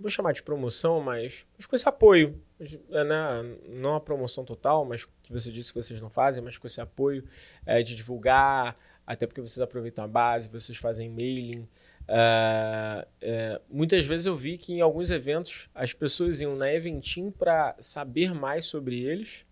vou 0.00 0.08
chamar 0.08 0.32
de 0.32 0.42
promoção, 0.42 1.00
mas, 1.00 1.46
mas 1.56 1.66
com 1.66 1.76
esse 1.76 1.86
apoio, 1.88 2.40
é, 2.58 3.04
né? 3.04 3.56
não 3.68 3.94
a 3.94 4.00
promoção 4.00 4.44
total, 4.44 4.84
mas 4.84 5.04
que 5.22 5.32
você 5.32 5.52
disse 5.52 5.72
que 5.72 5.82
vocês 5.82 6.00
não 6.00 6.08
fazem, 6.08 6.42
mas 6.42 6.56
com 6.56 6.66
esse 6.66 6.80
apoio 6.80 7.22
é, 7.66 7.82
de 7.82 7.94
divulgar, 7.94 8.76
até 9.06 9.26
porque 9.26 9.40
vocês 9.40 9.60
aproveitam 9.60 10.04
a 10.04 10.08
base, 10.08 10.48
vocês 10.48 10.78
fazem 10.78 11.10
mailing. 11.10 11.68
Uh, 12.10 13.06
é, 13.20 13.60
muitas 13.70 14.04
vezes 14.04 14.26
eu 14.26 14.34
vi 14.34 14.58
que 14.58 14.72
em 14.72 14.80
alguns 14.80 15.12
eventos 15.12 15.68
as 15.72 15.92
pessoas 15.92 16.40
iam 16.40 16.56
na 16.56 16.72
Eventim 16.72 17.30
para 17.30 17.76
saber 17.78 18.34
mais 18.34 18.64
sobre 18.64 19.00
eles, 19.00 19.46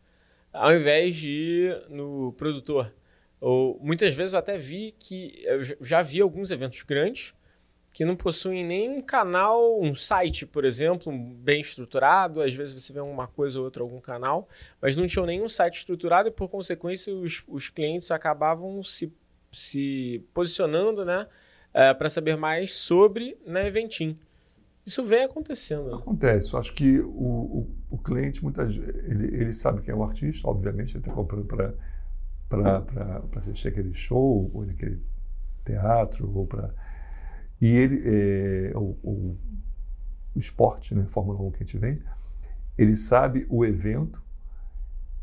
ao 0.52 0.74
invés 0.74 1.14
de 1.14 1.30
ir 1.30 1.86
no 1.88 2.32
produtor. 2.32 2.92
Ou 3.40 3.78
muitas 3.80 4.12
vezes 4.12 4.32
eu 4.32 4.40
até 4.40 4.58
vi 4.58 4.92
que 4.98 5.40
eu 5.44 5.62
já 5.86 6.02
vi 6.02 6.20
alguns 6.20 6.50
eventos 6.50 6.82
grandes 6.82 7.32
que 7.94 8.04
não 8.04 8.16
possuem 8.16 8.64
nem 8.64 8.90
um 8.90 9.00
canal, 9.02 9.80
um 9.80 9.94
site, 9.94 10.44
por 10.44 10.64
exemplo, 10.64 11.12
bem 11.12 11.60
estruturado. 11.60 12.42
Às 12.42 12.54
vezes 12.54 12.74
você 12.74 12.92
vê 12.92 13.00
uma 13.00 13.28
coisa 13.28 13.60
ou 13.60 13.64
outra, 13.64 13.84
algum 13.84 14.00
canal, 14.00 14.48
mas 14.82 14.96
não 14.96 15.06
tinham 15.06 15.24
nenhum 15.24 15.48
site 15.48 15.78
estruturado 15.78 16.28
e, 16.28 16.32
por 16.32 16.48
consequência, 16.48 17.14
os, 17.14 17.44
os 17.46 17.68
clientes 17.68 18.10
acabavam 18.10 18.82
se, 18.82 19.12
se 19.52 20.24
posicionando 20.34 21.04
né, 21.04 21.28
uh, 21.74 21.78
é, 21.78 21.94
para 21.94 22.08
saber 22.08 22.36
mais 22.36 22.72
sobre 22.72 23.38
na 23.46 23.64
Eventim. 23.64 24.18
Isso 24.84 25.04
vem 25.04 25.24
acontecendo. 25.24 25.90
Né? 25.90 25.96
Acontece. 25.96 26.52
Eu 26.52 26.58
acho 26.58 26.72
que 26.72 26.98
o, 27.00 27.04
o, 27.10 27.76
o 27.90 27.98
cliente, 27.98 28.42
muitas 28.42 28.74
ele, 28.74 29.26
ele 29.36 29.52
sabe 29.52 29.82
quem 29.82 29.92
é 29.92 29.96
o 29.96 30.02
artista, 30.02 30.48
obviamente, 30.48 30.92
ele 30.92 31.00
está 31.00 31.12
comprando 31.12 31.44
para 31.44 31.74
para 32.48 33.22
assistir 33.36 33.68
aquele 33.68 33.92
show, 33.92 34.50
ou 34.54 34.64
naquele 34.64 35.02
teatro, 35.64 36.32
ou 36.34 36.46
para 36.46 36.72
e 37.60 37.66
ele, 37.66 38.00
é, 38.04 38.72
o, 38.76 38.96
o, 39.02 39.36
o, 40.34 40.38
esporte, 40.38 40.94
né, 40.94 41.06
Fórmula 41.08 41.40
1 41.42 41.50
que 41.50 41.56
a 41.56 41.66
gente 41.66 41.78
vende, 41.78 42.02
ele 42.76 42.94
sabe 42.94 43.46
o 43.50 43.64
evento, 43.64 44.22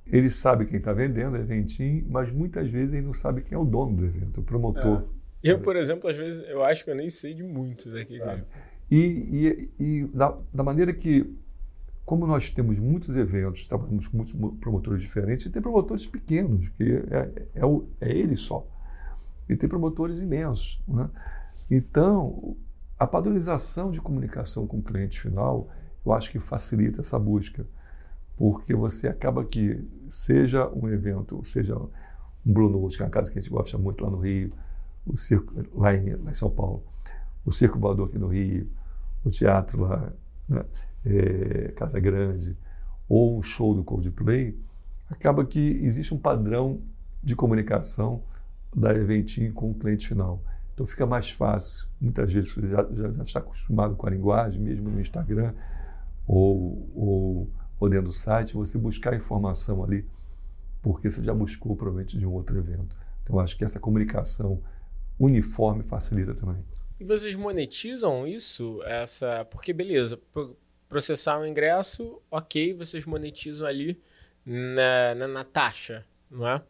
ele 0.06 0.30
sabe 0.30 0.66
quem 0.66 0.78
está 0.78 0.94
vendendo, 0.94 1.34
o 1.34 1.38
eventinho, 1.38 2.06
mas 2.10 2.32
muitas 2.32 2.70
vezes 2.70 2.94
ele 2.94 3.06
não 3.06 3.14
sabe 3.14 3.42
quem 3.42 3.56
é 3.56 3.58
o 3.58 3.64
dono 3.64 3.96
do 3.96 4.06
evento, 4.06 4.42
o 4.42 4.44
promotor. 4.44 5.08
Eu, 5.50 5.60
por 5.60 5.76
exemplo, 5.76 6.10
às 6.10 6.18
vezes 6.18 6.44
eu 6.48 6.64
acho 6.64 6.84
que 6.84 6.90
eu 6.90 6.96
nem 6.96 7.10
sei 7.10 7.34
de 7.34 7.44
muitos 7.44 7.94
aqui. 7.94 8.20
E, 8.90 8.98
e, 8.98 9.84
e 9.84 10.08
da, 10.08 10.38
da, 10.54 10.64
maneira 10.64 10.94
que, 10.94 11.36
como 12.04 12.26
nós 12.28 12.50
temos 12.50 12.80
muitos 12.80 13.16
eventos, 13.16 13.66
trabalhamos 13.66 14.08
com 14.08 14.18
muitos 14.18 14.36
promotores 14.60 15.02
diferentes, 15.02 15.46
e 15.46 15.50
tem 15.50 15.62
promotores 15.62 16.06
pequenos, 16.08 16.70
que 16.70 16.84
é, 16.84 17.18
é, 17.18 17.32
é, 17.56 17.66
o, 17.66 17.88
é 18.02 18.12
ele 18.12 18.36
só. 18.36 18.68
E 19.48 19.56
tem 19.56 19.70
promotores 19.70 20.22
imensos. 20.22 20.82
Né? 20.88 21.10
Então, 21.70 22.56
a 22.98 23.06
padronização 23.06 23.92
de 23.92 24.02
comunicação 24.02 24.66
com 24.66 24.78
o 24.78 24.84
cliente 24.84 25.20
final, 25.20 25.70
eu 26.06 26.14
acho 26.14 26.32
que 26.32 26.40
facilita 26.40 27.02
essa 27.02 27.18
busca, 27.20 27.66
porque 28.38 28.74
você 28.74 29.08
acaba 29.08 29.44
que, 29.44 29.84
seja 30.10 30.68
um 30.70 30.88
evento, 30.90 31.44
seja 31.46 31.76
um 31.76 31.90
Blue 32.54 32.70
Note, 32.70 32.98
que 32.98 33.04
é 33.04 33.06
uma 33.06 33.12
casa 33.12 33.32
que 33.32 33.40
a 33.40 33.42
gente 33.42 33.52
gosta 33.52 33.78
muito 33.78 34.04
lá 34.04 34.10
no 34.10 34.18
Rio, 34.18 34.52
o 35.06 35.18
circo, 35.18 35.54
lá, 35.74 35.94
em, 35.94 36.16
lá 36.16 36.32
em 36.32 36.34
São 36.34 36.50
Paulo, 36.50 36.84
o 37.46 37.52
Circo 37.52 37.80
Voador 37.80 38.08
aqui 38.08 38.18
no 38.18 38.28
Rio, 38.28 38.70
o 39.24 39.30
teatro 39.30 39.82
lá, 39.82 40.12
né, 40.48 40.66
é, 41.06 41.72
Casa 41.76 42.00
Grande, 42.00 42.58
ou 43.08 43.38
um 43.38 43.42
show 43.42 43.76
do 43.76 43.84
Coldplay, 43.84 44.58
acaba 45.10 45.46
que 45.46 45.60
existe 45.60 46.14
um 46.14 46.18
padrão 46.18 46.82
de 47.24 47.36
comunicação 47.36 48.24
da 48.76 48.94
Eventim 48.94 49.52
com 49.52 49.72
o 49.72 49.74
cliente 49.74 50.08
final. 50.08 50.44
Então 50.74 50.86
fica 50.86 51.06
mais 51.06 51.32
fácil. 51.32 51.88
Muitas 52.02 52.34
vezes 52.34 52.52
você 52.52 52.68
já, 52.68 52.86
já, 52.92 53.12
já 53.12 53.24
está 53.24 53.40
acostumado 53.40 53.96
com 53.96 54.08
a 54.08 54.10
linguagem, 54.10 54.62
mesmo 54.62 54.90
no 54.90 55.00
Instagram 55.00 55.54
ou, 56.28 56.90
ou, 56.94 57.50
ou 57.80 57.90
dentro 57.90 58.08
do 58.08 58.14
site, 58.14 58.54
você 58.54 58.78
buscar 58.78 59.16
informação 59.16 59.84
ali, 59.84 60.08
porque 60.82 61.10
você 61.10 61.24
já 61.24 61.34
buscou 61.34 61.76
provavelmente 61.76 62.18
de 62.18 62.26
um 62.26 62.34
outro 62.34 62.58
evento. 62.58 62.98
Então 63.24 63.40
acho 63.40 63.58
que 63.58 63.64
essa 63.64 63.80
comunicação 63.80 64.62
uniforme 65.20 65.84
facilita 65.84 66.34
também. 66.34 66.64
E 67.00 67.04
vocês 67.04 67.36
monetizam 67.36 68.28
isso? 68.28 68.82
Essa, 68.84 69.46
porque 69.46 69.74
beleza, 69.74 70.20
processar 70.88 71.40
o 71.40 71.46
ingresso, 71.46 72.22
ok, 72.32 72.74
vocês 72.74 73.06
monetizam 73.06 73.68
ali 73.68 74.00
na, 74.46 75.16
na, 75.16 75.28
na 75.28 75.44
taxa, 75.44 76.06
não 76.30 76.48
é? 76.48 76.62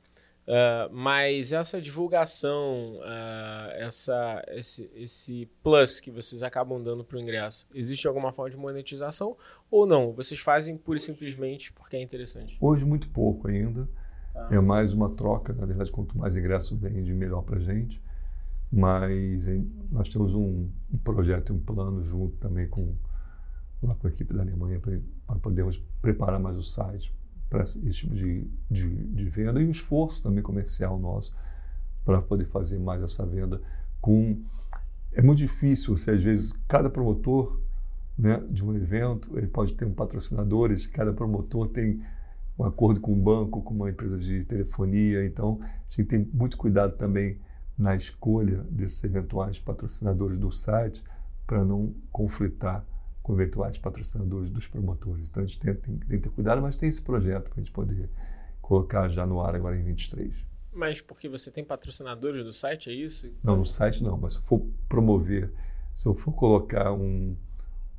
Uh, 0.45 0.93
mas 0.93 1.51
essa 1.51 1.81
divulgação, 1.81 2.97
uh, 2.97 3.71
essa, 3.73 4.45
esse, 4.49 4.91
esse 4.93 5.49
plus 5.63 5.99
que 5.99 6.11
vocês 6.11 6.43
acabam 6.43 6.81
dando 6.81 7.03
para 7.03 7.17
o 7.17 7.19
ingresso, 7.19 7.67
existe 7.73 8.07
alguma 8.07 8.31
forma 8.31 8.51
de 8.51 8.57
monetização 8.57 9.35
ou 9.71 9.87
não? 9.87 10.13
Vocês 10.13 10.39
fazem 10.39 10.77
pura 10.77 10.97
e 10.97 11.01
simplesmente 11.01 11.73
porque 11.73 11.97
é 11.97 12.01
interessante? 12.01 12.57
Hoje, 12.61 12.85
muito 12.85 13.09
pouco 13.09 13.47
ainda. 13.47 13.89
Tá. 14.31 14.49
É 14.51 14.59
mais 14.59 14.93
uma 14.93 15.09
troca. 15.09 15.51
Na 15.51 15.65
verdade, 15.65 15.91
quanto 15.91 16.15
mais 16.15 16.37
ingresso 16.37 16.77
vende, 16.77 17.11
melhor 17.11 17.41
para 17.41 17.57
a 17.57 17.59
gente. 17.59 17.99
Mas 18.71 19.45
nós 19.91 20.09
temos 20.09 20.33
um, 20.33 20.69
um 20.91 20.97
projeto 20.97 21.53
um 21.53 21.59
plano 21.59 22.03
junto 22.03 22.35
também 22.37 22.67
com, 22.67 22.93
lá 23.81 23.95
com 23.95 24.07
a 24.07 24.09
equipe 24.09 24.33
da 24.33 24.41
Alemanha 24.41 24.79
para 24.79 25.39
podermos 25.39 25.77
preparar 26.01 26.39
mais 26.39 26.57
o 26.57 26.63
site 26.63 27.15
para 27.49 27.63
esse 27.63 27.79
tipo 27.89 28.13
de, 28.13 28.47
de, 28.69 28.89
de, 28.89 29.29
venda 29.29 29.61
e 29.61 29.65
o 29.65 29.69
esforço 29.69 30.21
também 30.21 30.43
comercial 30.43 30.99
nosso 30.99 31.35
para 32.03 32.21
poder 32.21 32.45
fazer 32.45 32.79
mais 32.79 33.03
essa 33.03 33.25
venda 33.25 33.61
com 34.01 34.41
é 35.13 35.21
muito 35.21 35.37
difícil 35.37 35.95
se 35.95 36.09
às 36.09 36.21
vezes 36.21 36.53
cada 36.67 36.89
promotor 36.89 37.61
né, 38.17 38.43
de 38.49 38.63
um 38.63 38.73
evento 38.73 39.37
ele 39.37 39.47
pode 39.47 39.73
ter 39.73 39.85
um 39.85 39.93
patrocinadores 39.93 40.87
cada 40.87 41.13
promotor 41.13 41.69
tem 41.69 42.01
um 42.57 42.63
acordo 42.63 42.99
com 42.99 43.13
um 43.13 43.21
banco 43.21 43.61
com 43.61 43.73
uma 43.73 43.89
empresa 43.89 44.17
de 44.17 44.43
telefonia 44.43 45.25
então 45.25 45.59
a 45.61 45.89
gente 45.89 46.05
tem 46.05 46.29
muito 46.33 46.57
cuidado 46.57 46.97
também 46.97 47.39
na 47.77 47.95
escolha 47.95 48.63
desses 48.69 49.03
eventuais 49.03 49.59
patrocinadores 49.59 50.39
do 50.39 50.51
site 50.51 51.03
para 51.45 51.63
não 51.63 51.93
conflitar 52.11 52.85
com 53.21 53.33
eventuais 53.33 53.77
patrocinadores 53.77 54.49
dos 54.49 54.67
promotores. 54.67 55.29
Então 55.29 55.43
a 55.43 55.45
gente 55.45 55.59
tem, 55.59 55.73
tem, 55.73 55.97
tem 55.97 56.19
que 56.19 56.29
ter 56.29 56.29
cuidado, 56.29 56.61
mas 56.61 56.75
tem 56.75 56.87
esse 56.87 57.01
projeto 57.01 57.49
para 57.49 57.55
a 57.55 57.57
gente 57.57 57.71
poder 57.71 58.09
colocar 58.61 59.09
já 59.09 59.25
no 59.25 59.41
ar 59.41 59.55
agora 59.55 59.77
em 59.77 59.83
23. 59.83 60.45
Mas 60.71 61.01
porque 61.01 61.29
você 61.29 61.49
tem 61.49 61.63
patrocinadores 61.63 62.43
do 62.43 62.51
site, 62.51 62.89
é 62.89 62.93
isso? 62.93 63.33
Não, 63.43 63.55
no 63.55 63.65
site 63.65 64.03
não, 64.03 64.17
mas 64.17 64.33
se 64.33 64.39
eu 64.39 64.43
for 64.43 64.67
promover, 64.89 65.51
se 65.93 66.07
eu 66.07 66.13
for 66.13 66.33
colocar 66.33 66.91
um, 66.91 67.35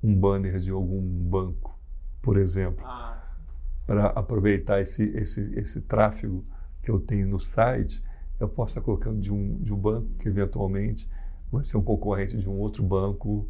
um 0.03 0.15
banner 0.15 0.59
de 0.59 0.71
algum 0.71 1.01
banco, 1.01 1.79
por 2.21 2.37
exemplo, 2.37 2.85
ah, 2.87 3.19
para 3.87 4.07
aproveitar 4.09 4.81
esse, 4.81 5.05
esse, 5.17 5.59
esse 5.59 5.81
tráfego 5.83 6.45
que 6.83 6.91
eu 6.91 7.01
tenho 7.01 7.27
no 7.27 7.41
site, 7.41 8.03
eu 8.39 8.49
posso 8.49 8.73
estar 8.73 8.81
colocando 8.83 9.21
de 9.21 9.33
um, 9.33 9.59
de 9.59 9.73
um 9.73 9.77
banco 9.77 10.09
que 10.19 10.29
eventualmente 10.29 11.09
vai 11.51 11.65
ser 11.65 11.77
um 11.77 11.83
concorrente 11.83 12.37
de 12.37 12.49
um 12.49 12.59
outro 12.59 12.83
banco 12.83 13.49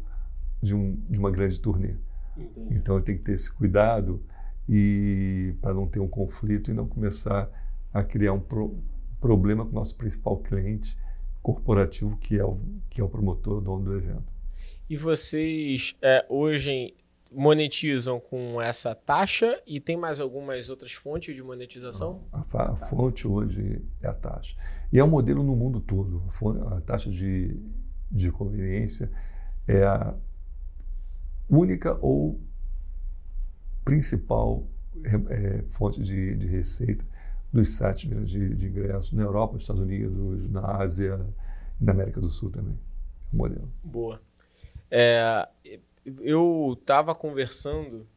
de, 0.61 0.73
um, 0.73 0.95
de 1.05 1.17
uma 1.17 1.31
grande 1.31 1.59
turnê. 1.59 1.95
Entendi. 2.37 2.75
Então 2.75 2.95
eu 2.95 3.01
tenho 3.01 3.17
que 3.17 3.23
ter 3.25 3.33
esse 3.33 3.51
cuidado 3.51 4.23
e 4.67 5.55
para 5.61 5.73
não 5.73 5.87
ter 5.87 5.99
um 5.99 6.07
conflito 6.07 6.71
e 6.71 6.73
não 6.73 6.87
começar 6.87 7.49
a 7.93 8.03
criar 8.03 8.33
um 8.33 8.39
pro, 8.39 8.77
problema 9.19 9.65
com 9.65 9.71
o 9.71 9.75
nosso 9.75 9.95
principal 9.97 10.37
cliente 10.37 10.97
corporativo, 11.41 12.17
que 12.17 12.37
é 12.37 12.43
o, 12.43 12.59
que 12.89 13.01
é 13.01 13.03
o 13.03 13.09
promotor, 13.09 13.61
dono 13.61 13.85
do 13.85 13.95
evento. 13.95 14.31
E 14.89 14.95
vocês 14.95 15.95
é, 16.01 16.25
hoje 16.29 16.93
monetizam 17.31 18.19
com 18.19 18.61
essa 18.61 18.95
taxa 18.95 19.61
e 19.65 19.79
tem 19.79 19.97
mais 19.97 20.19
algumas 20.19 20.69
outras 20.69 20.93
fontes 20.93 21.35
de 21.35 21.43
monetização? 21.43 22.23
Não, 22.31 22.45
a, 22.53 22.71
a, 22.71 22.75
fonte 22.75 23.27
hoje 23.27 23.81
é 24.01 24.07
a 24.07 24.13
taxa. 24.13 24.55
E 24.91 24.99
é 24.99 25.03
um 25.03 25.09
modelo 25.09 25.43
no 25.43 25.55
mundo 25.55 25.79
todo. 25.79 26.23
A, 26.61 26.77
a 26.77 26.81
taxa 26.81 27.09
de, 27.09 27.59
de 28.11 28.31
conveniência 28.31 29.11
é 29.67 29.83
a, 29.83 30.15
única 31.49 31.97
ou 32.01 32.39
principal 33.83 34.67
é, 35.29 35.63
fonte 35.69 36.01
de, 36.01 36.35
de, 36.35 36.47
receita 36.47 37.05
dos 37.51 37.71
sites 37.77 38.29
de, 38.29 38.53
de 38.55 38.67
ingresso 38.67 39.15
na 39.15 39.23
Europa, 39.23 39.53
nos 39.53 39.63
Estados 39.63 39.81
Unidos, 39.81 40.49
na 40.49 40.77
Ásia 40.77 41.25
e 41.79 41.83
na 41.83 41.93
América 41.93 42.19
do 42.19 42.29
Sul 42.29 42.49
também. 42.49 42.73
É 42.73 43.35
o 43.35 43.37
modelo. 43.37 43.71
Boa. 43.83 44.21
É, 44.91 45.47
eu 46.21 46.77
estava 46.79 47.13
conversando 47.13 48.07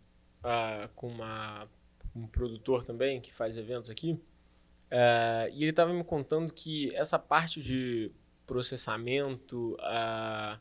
uh, 0.40 0.88
com 0.94 1.08
uma, 1.08 1.68
um 2.14 2.26
produtor 2.26 2.84
também 2.84 3.20
que 3.20 3.34
faz 3.34 3.56
eventos 3.56 3.90
aqui 3.90 4.12
uh, 4.12 5.48
e 5.52 5.62
ele 5.62 5.70
estava 5.70 5.92
me 5.92 6.04
contando 6.04 6.52
que 6.52 6.94
essa 6.94 7.18
parte 7.18 7.60
de 7.62 8.10
processamento 8.46 9.76
uh, 9.80 10.58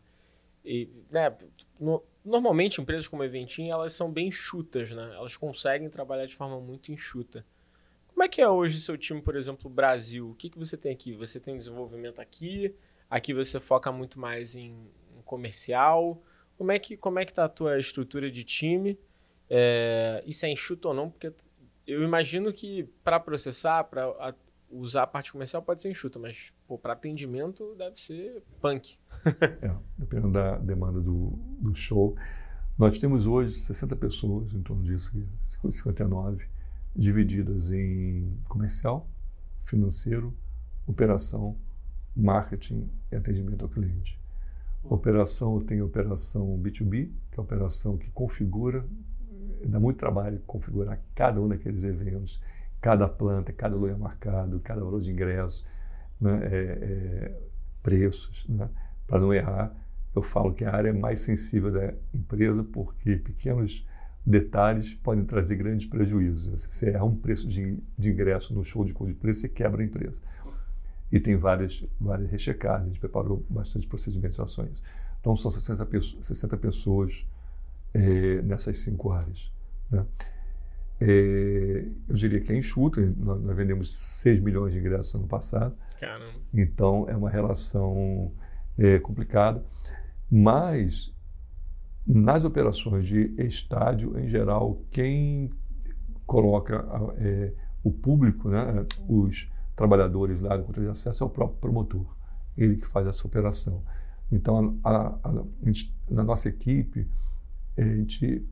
e, 0.63 0.89
né, 1.11 1.35
no, 1.79 2.03
Normalmente, 2.23 2.81
empresas 2.81 3.07
como 3.07 3.23
a 3.23 3.25
Eventim, 3.25 3.69
elas 3.69 3.93
são 3.93 4.11
bem 4.11 4.27
enxutas, 4.27 4.91
né? 4.91 5.15
Elas 5.15 5.37
conseguem 5.37 5.89
trabalhar 5.89 6.25
de 6.25 6.35
forma 6.35 6.59
muito 6.59 6.91
enxuta. 6.91 7.45
Como 8.07 8.21
é 8.21 8.27
que 8.27 8.41
é 8.41 8.47
hoje 8.47 8.81
seu 8.81 8.97
time, 8.97 9.21
por 9.21 9.35
exemplo, 9.35 9.69
Brasil? 9.69 10.29
O 10.29 10.35
que, 10.35 10.49
que 10.49 10.59
você 10.59 10.77
tem 10.77 10.91
aqui? 10.91 11.13
Você 11.13 11.39
tem 11.39 11.57
desenvolvimento 11.57 12.19
aqui, 12.19 12.75
aqui 13.09 13.33
você 13.33 13.59
foca 13.59 13.91
muito 13.91 14.19
mais 14.19 14.55
em, 14.55 14.75
em 15.17 15.21
comercial, 15.23 16.21
Como 16.59 16.73
é 16.73 16.77
que 16.77 16.97
como 16.97 17.17
é 17.19 17.23
que 17.23 17.33
tá 17.33 17.45
a 17.45 17.49
tua 17.49 17.79
estrutura 17.79 18.29
de 18.29 18.43
time? 18.43 18.99
É, 19.49 20.21
isso 20.27 20.45
é 20.45 20.49
enxuto 20.49 20.89
ou 20.89 20.93
não? 20.93 21.09
Porque 21.09 21.31
eu 21.87 22.03
imagino 22.03 22.51
que 22.51 22.83
para 23.01 23.17
processar, 23.17 23.85
para 23.85 24.35
usar 24.69 25.03
a 25.03 25.07
parte 25.07 25.31
comercial 25.31 25.61
pode 25.61 25.81
ser 25.81 25.89
enxuta, 25.89 26.19
mas 26.19 26.51
para 26.81 26.91
atendimento 26.91 27.73
deve 27.77 27.97
ser 27.97 28.43
punk. 28.59 28.97
é, 29.61 29.73
dependendo 29.97 30.33
da 30.33 30.57
demanda 30.57 30.99
do, 30.99 31.29
do 31.61 31.73
show. 31.73 32.13
Nós 32.77 32.97
temos 32.97 33.25
hoje 33.25 33.53
60 33.53 33.95
pessoas, 33.95 34.53
em 34.53 34.61
torno 34.61 34.83
disso, 34.83 35.13
59, 35.45 36.45
divididas 36.93 37.71
em 37.71 38.37
comercial, 38.49 39.09
financeiro, 39.63 40.35
operação, 40.85 41.57
marketing 42.13 42.89
e 43.09 43.15
atendimento 43.15 43.63
ao 43.63 43.69
cliente. 43.69 44.18
Operação 44.83 45.59
tem 45.59 45.81
operação 45.81 46.57
B2B, 46.61 47.11
que 47.31 47.37
é 47.37 47.39
a 47.39 47.41
operação 47.41 47.97
que 47.97 48.09
configura, 48.11 48.85
dá 49.67 49.79
muito 49.79 49.97
trabalho 49.97 50.39
configurar 50.45 51.01
cada 51.13 51.41
um 51.41 51.47
daqueles 51.47 51.83
eventos, 51.83 52.41
cada 52.81 53.07
planta, 53.07 53.51
cada 53.51 53.75
lugar 53.75 53.97
marcado, 53.97 54.59
cada 54.61 54.81
valor 54.81 55.01
de 55.01 55.11
ingresso, 55.11 55.65
né, 56.19 56.39
é, 56.43 56.55
é, 56.81 57.41
preços, 57.83 58.45
né, 58.47 58.69
para 59.05 59.19
não 59.19 59.33
errar. 59.33 59.75
Eu 60.15 60.21
falo 60.21 60.53
que 60.53 60.65
a 60.65 60.73
área 60.73 60.93
mais 60.93 61.19
sensível 61.19 61.71
da 61.71 61.93
empresa, 62.13 62.63
porque 62.63 63.17
pequenos 63.17 63.85
detalhes 64.25 64.93
podem 64.93 65.23
trazer 65.23 65.55
grandes 65.55 65.87
prejuízos. 65.87 66.61
Se 66.61 66.71
você 66.71 66.89
errar 66.89 67.05
um 67.05 67.15
preço 67.15 67.47
de, 67.47 67.77
de 67.97 68.09
ingresso 68.09 68.53
no 68.53 68.63
show 68.63 68.83
de 68.83 68.93
Coldplay, 68.93 69.33
você 69.33 69.47
quebra 69.47 69.81
a 69.81 69.85
empresa. 69.85 70.21
E 71.11 71.19
tem 71.19 71.35
várias, 71.35 71.85
várias 71.99 72.29
rechecadas, 72.29 72.83
a 72.83 72.85
gente 72.85 72.99
preparou 72.99 73.43
bastante 73.49 73.87
procedimentos 73.87 74.37
e 74.37 74.41
ações. 74.41 74.81
Então, 75.19 75.35
são 75.35 75.49
60 75.49 75.85
pessoas, 75.85 76.27
60 76.27 76.57
pessoas 76.57 77.27
é, 77.93 78.41
nessas 78.41 78.77
cinco 78.77 79.11
áreas. 79.11 79.51
Né? 79.89 80.05
É, 81.01 81.85
eu 82.07 82.15
diria 82.15 82.39
que 82.41 82.51
é 82.51 82.55
enxuto, 82.55 83.01
nós, 83.17 83.41
nós, 83.41 83.55
vendemos 83.55 83.91
6 84.21 84.41
milhões 84.41 84.73
de 84.73 84.79
ingressos 84.79 85.13
no 85.13 85.21
ano 85.21 85.27
passado. 85.27 85.75
Caramba. 85.99 86.39
Então, 86.53 87.09
é 87.09 87.15
uma 87.15 87.29
relação 87.29 88.31
é, 88.77 88.99
complicada. 88.99 89.63
Mas, 90.29 91.13
nas 92.05 92.43
operações 92.43 93.05
de 93.07 93.33
estádio, 93.37 94.17
em 94.19 94.27
geral, 94.27 94.81
quem 94.91 95.49
coloca 96.25 96.85
é, 97.17 97.53
o 97.83 97.91
público, 97.91 98.49
né, 98.49 98.85
os 99.07 99.49
trabalhadores 99.79 100.41
lá 100.41 100.57
do 100.57 100.65
controle 100.65 100.87
de 100.87 100.91
acesso 100.91 101.23
é 101.23 101.25
o 101.25 101.29
próprio 101.29 101.57
promotor, 101.57 102.05
ele 102.57 102.75
que 102.75 102.85
faz 102.85 103.07
essa 103.07 103.25
operação. 103.25 103.81
Então, 104.29 104.77
a, 104.83 104.89
a, 104.89 105.29
a, 105.29 105.43
na 106.09 106.21
nossa 106.21 106.49
equipe, 106.49 107.07
a 107.77 107.81
gente 107.81 108.45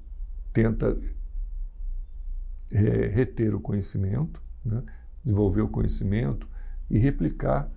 tenta 0.53 0.97
é, 2.71 3.07
reter 3.07 3.53
o 3.53 3.59
conhecimento, 3.59 4.41
né, 4.63 4.81
desenvolver 5.21 5.63
o 5.63 5.67
conhecimento 5.67 6.47
e 6.89 6.97
replicar 6.97 7.69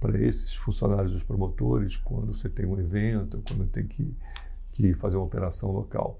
para 0.00 0.18
esses 0.18 0.54
funcionários 0.54 1.12
dos 1.12 1.22
promotores 1.22 1.98
quando 1.98 2.32
você 2.32 2.48
tem 2.48 2.64
um 2.64 2.80
evento, 2.80 3.42
quando 3.46 3.68
tem 3.68 3.86
que, 3.86 4.16
que 4.72 4.94
fazer 4.94 5.18
uma 5.18 5.26
operação 5.26 5.70
local. 5.70 6.18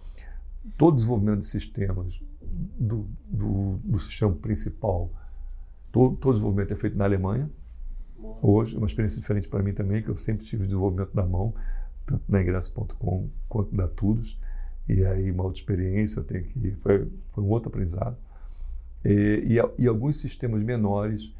Todo 0.76 0.96
desenvolvimento 0.96 1.38
de 1.38 1.46
sistemas 1.46 2.20
do, 2.78 3.08
do, 3.26 3.80
do 3.82 3.98
sistema 3.98 4.34
principal 4.34 5.10
Todo, 5.96 6.14
todo 6.16 6.32
desenvolvimento 6.34 6.74
é 6.74 6.76
feito 6.76 6.94
na 6.94 7.04
Alemanha. 7.04 7.50
Hoje, 8.42 8.76
uma 8.76 8.86
experiência 8.86 9.18
diferente 9.18 9.48
para 9.48 9.62
mim 9.62 9.72
também, 9.72 10.02
que 10.02 10.10
eu 10.10 10.16
sempre 10.18 10.44
tive 10.44 10.66
desenvolvimento 10.66 11.14
da 11.14 11.24
mão, 11.24 11.54
tanto 12.04 12.22
na 12.28 12.42
ingresso.com 12.42 13.30
quanto 13.48 13.74
na 13.74 13.88
Tudos. 13.88 14.38
E 14.86 15.02
aí, 15.06 15.30
uma 15.30 15.44
outra 15.44 15.58
experiência, 15.58 16.22
tenho 16.22 16.44
que. 16.44 16.72
Foi, 16.82 17.10
foi 17.28 17.42
um 17.42 17.48
outro 17.48 17.70
aprendizado. 17.70 18.14
E, 19.02 19.56
e, 19.56 19.82
e 19.82 19.88
alguns 19.88 20.20
sistemas 20.20 20.62
menores, 20.62 21.34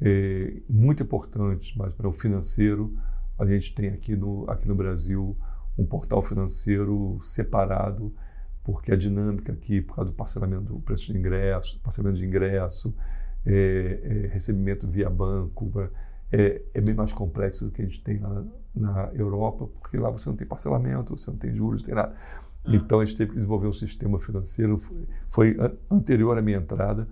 é, 0.00 0.60
muito 0.68 1.04
importantes, 1.04 1.72
mas 1.76 1.92
para 1.92 2.08
o 2.08 2.12
financeiro, 2.12 2.98
a 3.38 3.46
gente 3.46 3.72
tem 3.72 3.90
aqui 3.90 4.16
no, 4.16 4.44
aqui 4.50 4.66
no 4.66 4.74
Brasil 4.74 5.36
um 5.78 5.86
portal 5.86 6.20
financeiro 6.20 7.20
separado, 7.22 8.12
porque 8.64 8.90
a 8.90 8.96
dinâmica 8.96 9.52
aqui, 9.52 9.80
por 9.80 9.94
causa 9.94 10.10
do 10.10 10.16
parcelamento 10.16 10.64
do 10.64 10.80
preço 10.80 11.12
de 11.12 11.16
ingresso, 11.16 11.78
parcelamento 11.78 12.18
de 12.18 12.26
ingresso, 12.26 12.92
é, 13.46 14.00
é, 14.02 14.26
recebimento 14.28 14.86
via 14.86 15.08
banco, 15.08 15.70
é, 16.32 16.62
é, 16.74 16.80
bem 16.80 16.94
mais 16.94 17.12
complexo 17.12 17.66
do 17.66 17.70
que 17.70 17.82
a 17.82 17.86
gente 17.86 18.02
tem 18.02 18.18
lá 18.18 18.44
na 18.74 19.10
Europa, 19.14 19.66
porque 19.80 19.96
lá 19.96 20.10
você 20.10 20.28
não 20.28 20.36
tem 20.36 20.46
parcelamento, 20.46 21.16
você 21.16 21.30
não 21.30 21.38
tem 21.38 21.54
juros, 21.54 21.82
não 21.82 21.86
tem 21.86 21.94
nada. 21.94 22.14
Ah. 22.64 22.74
Então 22.74 23.00
a 23.00 23.04
gente 23.04 23.16
teve 23.16 23.30
que 23.30 23.36
desenvolver 23.36 23.66
um 23.66 23.72
sistema 23.72 24.18
financeiro, 24.20 24.78
foi, 24.78 25.06
foi 25.28 25.78
anterior 25.90 26.36
à 26.38 26.42
minha 26.42 26.58
entrada, 26.58 27.08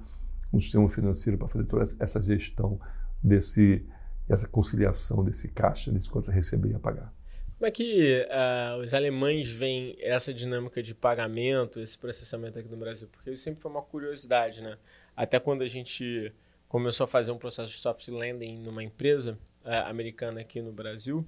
um 0.53 0.61
sistema 0.61 0.89
financeiro 0.89 1.39
para 1.39 1.49
fazer 1.49 1.65
toda 1.65 1.83
essa 1.83 2.23
gestão 2.23 2.79
desse, 3.23 3.87
essa 4.29 4.47
conciliação 4.47 5.25
desse 5.25 5.49
caixa, 5.49 5.91
desse 5.91 6.09
quanto 6.09 6.27
você 6.27 6.33
receber 6.33 6.71
e 6.71 6.79
pagar. 6.79 7.13
Como 7.59 7.67
é 7.67 7.73
que 7.73 8.25
uh, 8.31 8.81
os 8.81 8.95
alemães 8.95 9.53
veem 9.53 9.97
essa 10.01 10.33
dinâmica 10.33 10.81
de 10.81 10.95
pagamento, 10.95 11.81
esse 11.81 11.99
processamento 11.99 12.57
aqui 12.57 12.69
no 12.69 12.77
Brasil? 12.77 13.09
Porque 13.11 13.33
isso 13.33 13.43
sempre 13.43 13.61
foi 13.61 13.69
uma 13.69 13.83
curiosidade, 13.83 14.63
né? 14.63 14.79
Até 15.19 15.41
quando 15.41 15.63
a 15.63 15.67
gente 15.67 16.33
começou 16.69 17.03
a 17.03 17.09
fazer 17.09 17.33
um 17.33 17.39
processo 17.39 17.73
de 17.73 17.81
soft 17.81 18.07
landing 18.07 18.59
numa 18.59 18.85
empresa 18.85 19.37
uh, 19.65 19.89
americana 19.89 20.43
aqui 20.43 20.63
no 20.63 20.71
Brasil, 20.71 21.27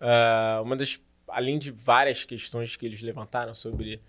uh, 0.00 0.60
uma 0.64 0.74
das, 0.74 1.00
além 1.28 1.56
de 1.56 1.70
várias 1.70 2.24
questões 2.24 2.74
que 2.74 2.84
eles 2.84 3.00
levantaram 3.02 3.54
sobre 3.54 4.02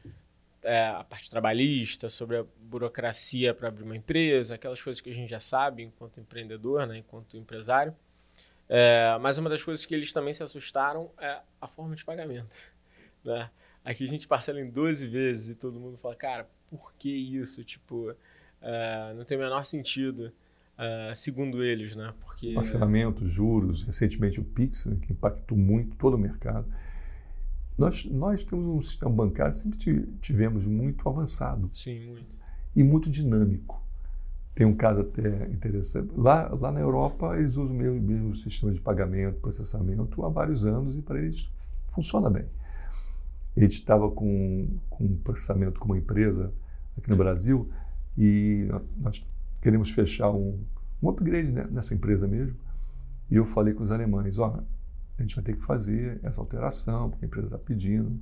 uh, 0.64 0.98
a 0.98 1.04
parte 1.04 1.30
trabalhista, 1.30 2.10
sobre 2.10 2.38
a 2.38 2.46
burocracia 2.62 3.54
para 3.54 3.68
abrir 3.68 3.84
uma 3.84 3.96
empresa, 3.96 4.56
aquelas 4.56 4.82
coisas 4.82 5.00
que 5.00 5.12
a 5.12 5.14
gente 5.14 5.30
já 5.30 5.40
sabe 5.40 5.84
enquanto 5.84 6.20
empreendedor, 6.20 6.88
né, 6.88 6.98
enquanto 6.98 7.38
empresário, 7.38 7.96
mas 9.22 9.38
uma 9.38 9.50
das 9.50 9.62
coisas 9.64 9.86
que 9.86 9.94
eles 9.94 10.14
também 10.14 10.34
se 10.34 10.42
assustaram 10.42 11.12
é 11.20 11.42
a 11.60 11.68
forma 11.68 11.94
de 11.94 12.06
pagamento. 12.06 12.72
Né? 13.22 13.52
Aqui 13.84 14.06
a 14.06 14.08
gente 14.08 14.26
parcela 14.28 14.62
em 14.62 14.70
12 14.70 15.08
vezes 15.08 15.50
e 15.50 15.56
todo 15.56 15.78
mundo 15.78 15.98
fala, 15.98 16.16
cara, 16.16 16.50
por 16.70 16.94
que 16.96 17.10
isso? 17.10 17.66
Tipo, 17.66 18.16
Uh, 18.62 19.16
não 19.18 19.26
tem 19.26 19.38
o 19.38 19.42
menor 19.42 19.64
sentido, 19.64 20.32
uh, 20.78 21.16
segundo 21.16 21.64
eles, 21.64 21.96
né? 21.96 22.14
Porque... 22.22 22.54
Parcelamento, 22.54 23.28
juros, 23.28 23.84
recentemente 23.84 24.40
o 24.40 24.44
Pix, 24.44 24.86
né, 24.86 24.98
que 25.02 25.12
impactou 25.12 25.58
muito 25.58 25.96
todo 25.96 26.14
o 26.14 26.18
mercado. 26.18 26.68
Nós, 27.78 28.06
nós 28.06 28.44
temos 28.44 28.66
um 28.66 28.82
sistema 28.82 29.12
bancário, 29.12 29.54
sempre 29.54 30.08
tivemos 30.22 30.68
muito 30.68 31.08
avançado. 31.10 31.70
Sim, 31.74 32.12
muito. 32.12 32.40
E 32.76 32.84
muito 32.84 33.10
dinâmico. 33.10 33.82
Tem 34.54 34.68
um 34.68 34.76
caso 34.76 35.02
até 35.02 35.48
interessante. 35.48 36.18
Lá, 36.20 36.50
lá 36.50 36.72
na 36.72 36.80
Europa, 36.80 37.38
eles 37.38 37.58
usam 37.58 37.76
o 37.76 37.80
mesmo, 37.80 38.00
mesmo 38.00 38.36
sistema 38.36 38.72
de 38.72 38.80
pagamento, 38.80 39.40
processamento 39.40 40.24
há 40.24 40.30
vários 40.30 40.66
anos 40.66 40.96
e 40.96 41.02
para 41.02 41.20
eles 41.20 41.52
funciona 41.88 42.30
bem. 42.30 42.46
A 43.56 43.60
gente 43.60 43.74
estava 43.74 44.10
com, 44.12 44.78
com 44.90 45.06
um 45.06 45.18
processamento 45.18 45.80
com 45.80 45.86
uma 45.88 45.98
empresa 45.98 46.54
aqui 46.98 47.10
no 47.10 47.16
Brasil 47.16 47.70
e 48.18 48.68
nós 48.98 49.26
queremos 49.62 49.92
fechar 49.92 50.32
um, 50.32 50.60
um 51.02 51.10
upgrade 51.10 51.52
né, 51.52 51.68
nessa 51.72 51.94
empresa 51.94 52.28
mesmo. 52.28 52.56
E 53.30 53.36
eu 53.36 53.46
falei 53.46 53.74
com 53.74 53.84
os 53.84 53.92
alemães: 53.92 54.40
ó, 54.40 54.62
a 55.18 55.22
gente 55.22 55.36
vai 55.36 55.44
ter 55.44 55.56
que 55.56 55.64
fazer 55.64 56.20
essa 56.24 56.42
alteração, 56.42 57.10
porque 57.10 57.26
a 57.26 57.28
empresa 57.28 57.48
está 57.48 57.58
pedindo. 57.58 58.20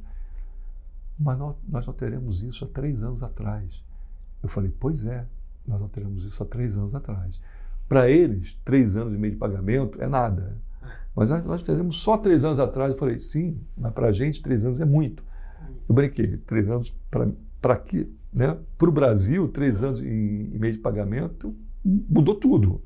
Mas 1.17 1.37
nós, 1.37 1.55
nós 1.67 1.87
alteramos 1.87 2.43
isso 2.43 2.63
há 2.63 2.67
três 2.67 3.03
anos 3.03 3.23
atrás. 3.23 3.83
Eu 4.41 4.49
falei: 4.49 4.73
pois 4.79 5.05
é, 5.05 5.25
nós 5.67 5.81
alteramos 5.81 6.23
isso 6.23 6.41
há 6.43 6.45
três 6.45 6.77
anos 6.77 6.93
atrás. 6.93 7.41
Para 7.87 8.09
eles, 8.09 8.53
três 8.63 8.95
anos 8.95 9.13
e 9.13 9.17
meio 9.17 9.33
de 9.33 9.39
pagamento 9.39 10.01
é 10.01 10.07
nada. 10.07 10.57
Mas 11.15 11.29
nós, 11.29 11.43
nós 11.43 11.63
teremos 11.63 11.97
só 11.97 12.17
três 12.17 12.43
anos 12.43 12.59
atrás. 12.59 12.91
Eu 12.91 12.97
falei: 12.97 13.19
sim, 13.19 13.59
mas 13.75 13.91
para 13.91 14.07
a 14.07 14.11
gente, 14.11 14.41
três 14.41 14.63
anos 14.63 14.79
é 14.79 14.85
muito. 14.85 15.23
Eu 15.87 15.95
brinquei: 15.95 16.37
três 16.37 16.69
anos 16.69 16.95
para 17.61 17.75
quê? 17.75 18.09
Né? 18.33 18.57
Para 18.77 18.89
o 18.89 18.91
Brasil, 18.91 19.47
três 19.47 19.83
anos 19.83 20.01
e 20.01 20.57
meio 20.59 20.73
de 20.73 20.79
pagamento 20.79 21.55
mudou 21.83 22.35
tudo. 22.35 22.83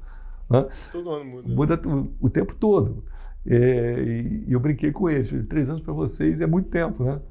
Né? 0.49 0.67
Todo 0.91 1.11
ano 1.11 1.25
muda. 1.25 1.49
Muda 1.49 1.81
o 2.19 2.29
tempo 2.29 2.55
todo. 2.55 3.05
É, 3.45 4.01
e, 4.01 4.51
eu 4.51 4.59
brinquei 4.59 4.91
com 4.91 5.09
eles. 5.09 5.31
Três 5.47 5.69
anos 5.69 5.81
para 5.81 5.93
vocês 5.93 6.41
é 6.41 6.47
muito 6.47 6.69
tempo, 6.69 7.03
né? 7.03 7.21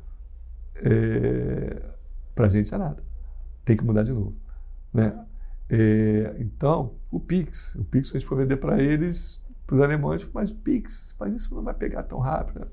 É, 0.76 1.82
para 2.34 2.46
a 2.46 2.48
gente 2.48 2.72
é 2.74 2.78
nada. 2.78 3.02
Tem 3.64 3.76
que 3.76 3.84
mudar 3.84 4.02
de 4.02 4.12
novo. 4.12 4.36
Né? 4.92 5.26
É, 5.70 6.36
então, 6.38 6.96
o 7.10 7.18
Pix. 7.18 7.74
O 7.76 7.84
Pix 7.84 8.10
a 8.10 8.18
gente 8.18 8.26
foi 8.26 8.38
vender 8.38 8.56
para 8.56 8.82
eles, 8.82 9.42
para 9.66 9.76
os 9.76 9.82
alemães, 9.82 10.28
mas 10.32 10.52
Pix, 10.52 11.16
mas 11.18 11.34
isso 11.34 11.54
não 11.54 11.62
vai 11.62 11.74
pegar 11.74 12.02
tão 12.02 12.18
rápido. 12.18 12.66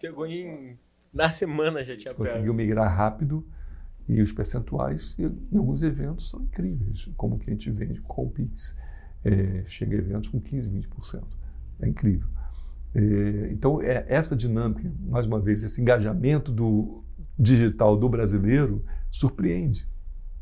pegou 0.00 0.26
em. 0.26 0.78
Na 1.12 1.28
semana 1.30 1.84
já 1.84 1.96
tinha. 1.96 2.14
Conseguiu 2.14 2.54
migrar 2.54 2.96
rápido 2.96 3.46
e 4.08 4.20
os 4.20 4.32
percentuais 4.32 5.16
em 5.18 5.56
alguns 5.56 5.82
eventos 5.82 6.30
são 6.30 6.42
incríveis, 6.42 7.08
como 7.16 7.38
que 7.38 7.50
a 7.50 7.52
gente 7.52 7.70
vende 7.70 8.00
com 8.00 8.24
o 8.24 8.30
Pix. 8.30 8.78
É, 9.24 9.64
chega 9.66 9.94
a 9.94 9.98
eventos 9.98 10.28
com 10.28 10.40
15%, 10.40 10.70
20%. 10.70 11.24
É 11.80 11.88
incrível. 11.88 12.28
É, 12.94 13.50
então, 13.50 13.80
é 13.80 14.04
essa 14.08 14.34
dinâmica, 14.34 14.92
mais 15.00 15.26
uma 15.26 15.40
vez, 15.40 15.62
esse 15.62 15.80
engajamento 15.80 16.50
do 16.50 17.04
digital 17.38 17.96
do 17.96 18.08
brasileiro 18.08 18.84
surpreende, 19.10 19.88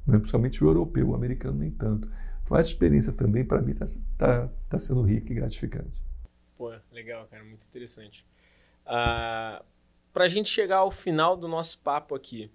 né? 0.07 0.19
principalmente 0.19 0.63
o 0.65 0.69
europeu, 0.69 1.11
o 1.11 1.15
americano 1.15 1.59
nem 1.59 1.71
tanto. 1.71 2.11
Então, 2.43 2.57
essa 2.57 2.69
experiência 2.69 3.13
também, 3.13 3.45
para 3.45 3.63
mim, 3.63 3.73
está 3.73 3.87
tá, 4.17 4.49
tá 4.69 4.79
sendo 4.79 5.03
rica 5.03 5.31
e 5.31 5.35
gratificante. 5.35 6.03
Pô, 6.57 6.73
legal, 6.91 7.27
cara, 7.29 7.45
muito 7.45 7.65
interessante. 7.67 8.27
Ah, 8.85 9.63
para 10.13 10.25
a 10.25 10.29
gente 10.29 10.49
chegar 10.49 10.79
ao 10.79 10.91
final 10.91 11.37
do 11.37 11.47
nosso 11.47 11.79
papo 11.81 12.15
aqui, 12.15 12.51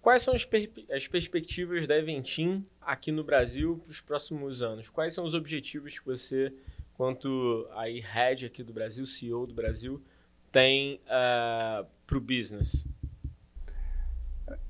quais 0.00 0.22
são 0.22 0.34
as, 0.34 0.44
per 0.44 0.70
as 0.90 1.08
perspectivas 1.08 1.86
da 1.86 1.96
Eventim 1.96 2.64
aqui 2.80 3.10
no 3.10 3.24
Brasil 3.24 3.80
para 3.82 3.90
os 3.90 4.00
próximos 4.00 4.62
anos? 4.62 4.88
Quais 4.88 5.14
são 5.14 5.24
os 5.24 5.34
objetivos 5.34 5.98
que 5.98 6.06
você 6.06 6.52
quanto 6.94 7.66
aí 7.74 8.00
head 8.00 8.46
aqui 8.46 8.62
do 8.62 8.72
Brasil, 8.72 9.06
CEO 9.06 9.46
do 9.46 9.54
Brasil, 9.54 10.02
tem 10.50 10.94
uh, 10.94 11.00
ah, 11.08 11.84
para 12.06 12.16
o 12.16 12.20
business? 12.20 12.86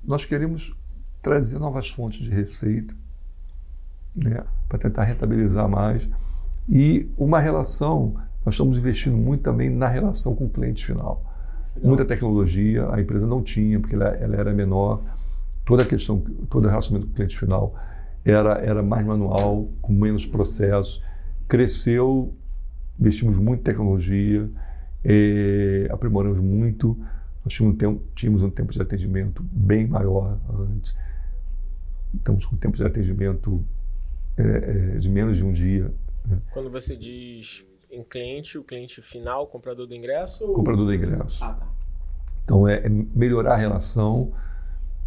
Nós 0.03 0.25
queremos 0.25 0.75
trazer 1.21 1.59
novas 1.59 1.89
fontes 1.89 2.19
de 2.19 2.29
receita 2.29 2.95
né, 4.15 4.45
para 4.67 4.79
tentar 4.79 5.03
rentabilizar 5.03 5.69
mais 5.69 6.09
e 6.67 7.09
uma 7.17 7.39
relação. 7.39 8.15
Nós 8.45 8.55
estamos 8.55 8.77
investindo 8.77 9.15
muito 9.15 9.43
também 9.43 9.69
na 9.69 9.87
relação 9.87 10.35
com 10.35 10.45
o 10.45 10.49
cliente 10.49 10.85
final. 10.85 11.23
Legal. 11.77 11.87
Muita 11.87 12.05
tecnologia 12.05 12.89
a 12.91 12.99
empresa 12.99 13.27
não 13.27 13.41
tinha 13.41 13.79
porque 13.79 13.95
ela, 13.95 14.09
ela 14.09 14.35
era 14.35 14.53
menor. 14.53 15.01
Toda 15.65 15.83
a 15.83 15.85
questão, 15.85 16.19
todo 16.49 16.65
o 16.65 16.67
relacionamento 16.69 17.07
com 17.07 17.13
o 17.13 17.15
cliente 17.15 17.37
final 17.37 17.75
era, 18.23 18.53
era 18.59 18.83
mais 18.83 19.05
manual, 19.05 19.69
com 19.81 19.93
menos 19.93 20.25
processos 20.25 21.01
cresceu, 21.47 22.33
investimos 22.99 23.39
muito 23.39 23.61
em 23.61 23.63
tecnologia, 23.63 24.49
é, 25.03 25.87
aprimoramos 25.89 26.39
muito. 26.39 26.97
Nós 27.43 27.53
tínhamos 27.53 27.75
um, 27.75 27.77
tempo, 27.77 28.03
tínhamos 28.13 28.43
um 28.43 28.49
tempo 28.49 28.73
de 28.73 28.81
atendimento 28.81 29.43
bem 29.43 29.87
maior 29.87 30.39
antes. 30.49 30.95
Estamos 32.13 32.45
com 32.45 32.55
um 32.55 32.59
tempo 32.59 32.75
de 32.75 32.83
atendimento 32.83 33.63
é, 34.35 34.95
é, 34.95 34.97
de 34.97 35.09
menos 35.09 35.37
de 35.37 35.45
um 35.45 35.51
dia. 35.51 35.93
Né? 36.25 36.39
Quando 36.51 36.69
você 36.69 36.95
diz 36.95 37.65
em 37.91 38.03
cliente, 38.03 38.57
o 38.57 38.63
cliente 38.63 39.01
final, 39.01 39.43
o 39.43 39.47
comprador 39.47 39.87
do 39.87 39.95
ingresso? 39.95 40.47
Comprador 40.53 40.85
do 40.85 40.93
ingresso. 40.93 41.43
Ah, 41.43 41.53
tá. 41.53 41.67
Então, 42.43 42.67
é, 42.67 42.85
é 42.85 42.89
melhorar 42.89 43.53
a 43.53 43.57
relação, 43.57 44.31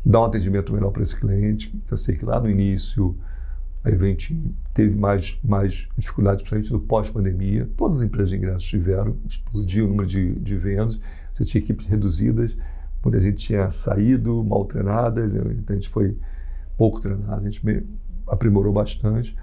dar 0.05 0.20
um 0.20 0.24
atendimento 0.24 0.72
melhor 0.72 0.91
para 0.91 1.03
esse 1.03 1.18
cliente. 1.18 1.74
Eu 1.91 1.97
sei 1.97 2.16
que 2.16 2.24
lá 2.24 2.41
no 2.41 2.51
início 2.51 3.18
a 3.83 3.89
Event 3.89 4.31
teve 4.74 4.97
mais, 4.97 5.39
mais 5.43 5.89
dificuldades, 5.97 6.43
principalmente 6.43 6.72
no 6.72 6.81
pós-pandemia. 6.81 7.68
Todas 7.76 7.99
as 7.99 8.03
empresas 8.03 8.31
de 8.31 8.37
ingressos 8.37 8.64
tiveram, 8.64 9.16
explodiu 9.26 9.87
o 9.87 9.89
número 9.89 10.07
de, 10.07 10.35
de 10.35 10.57
vendas, 10.57 11.01
você 11.33 11.45
tinha 11.45 11.62
equipes 11.62 11.87
reduzidas, 11.87 12.57
muita 13.03 13.18
gente 13.20 13.37
tinha 13.37 13.70
saído, 13.70 14.45
mal 14.45 14.66
treinadas, 14.66 15.35
a 15.35 15.72
gente 15.72 15.89
foi 15.89 16.16
pouco 16.76 17.01
treinado, 17.01 17.41
a 17.41 17.51
gente 17.51 17.87
aprimorou 18.26 18.72
bastante. 18.72 19.35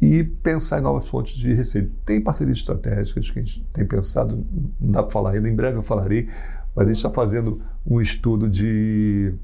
E 0.00 0.24
pensar 0.24 0.80
em 0.80 0.82
novas 0.82 1.08
fontes 1.08 1.34
de 1.36 1.54
receita. 1.54 1.90
Tem 2.04 2.20
parcerias 2.20 2.58
estratégicas 2.58 3.30
que 3.30 3.38
a 3.38 3.42
gente 3.42 3.64
tem 3.72 3.86
pensado, 3.86 4.44
não 4.80 4.92
dá 4.92 5.02
para 5.02 5.12
falar 5.12 5.30
ainda, 5.32 5.48
em 5.48 5.54
breve 5.54 5.78
eu 5.78 5.82
falarei, 5.82 6.28
mas 6.74 6.86
a 6.86 6.88
gente 6.88 6.96
está 6.96 7.10
fazendo 7.10 7.62
um 7.86 8.00
estudo 8.00 8.48
de, 8.48 9.34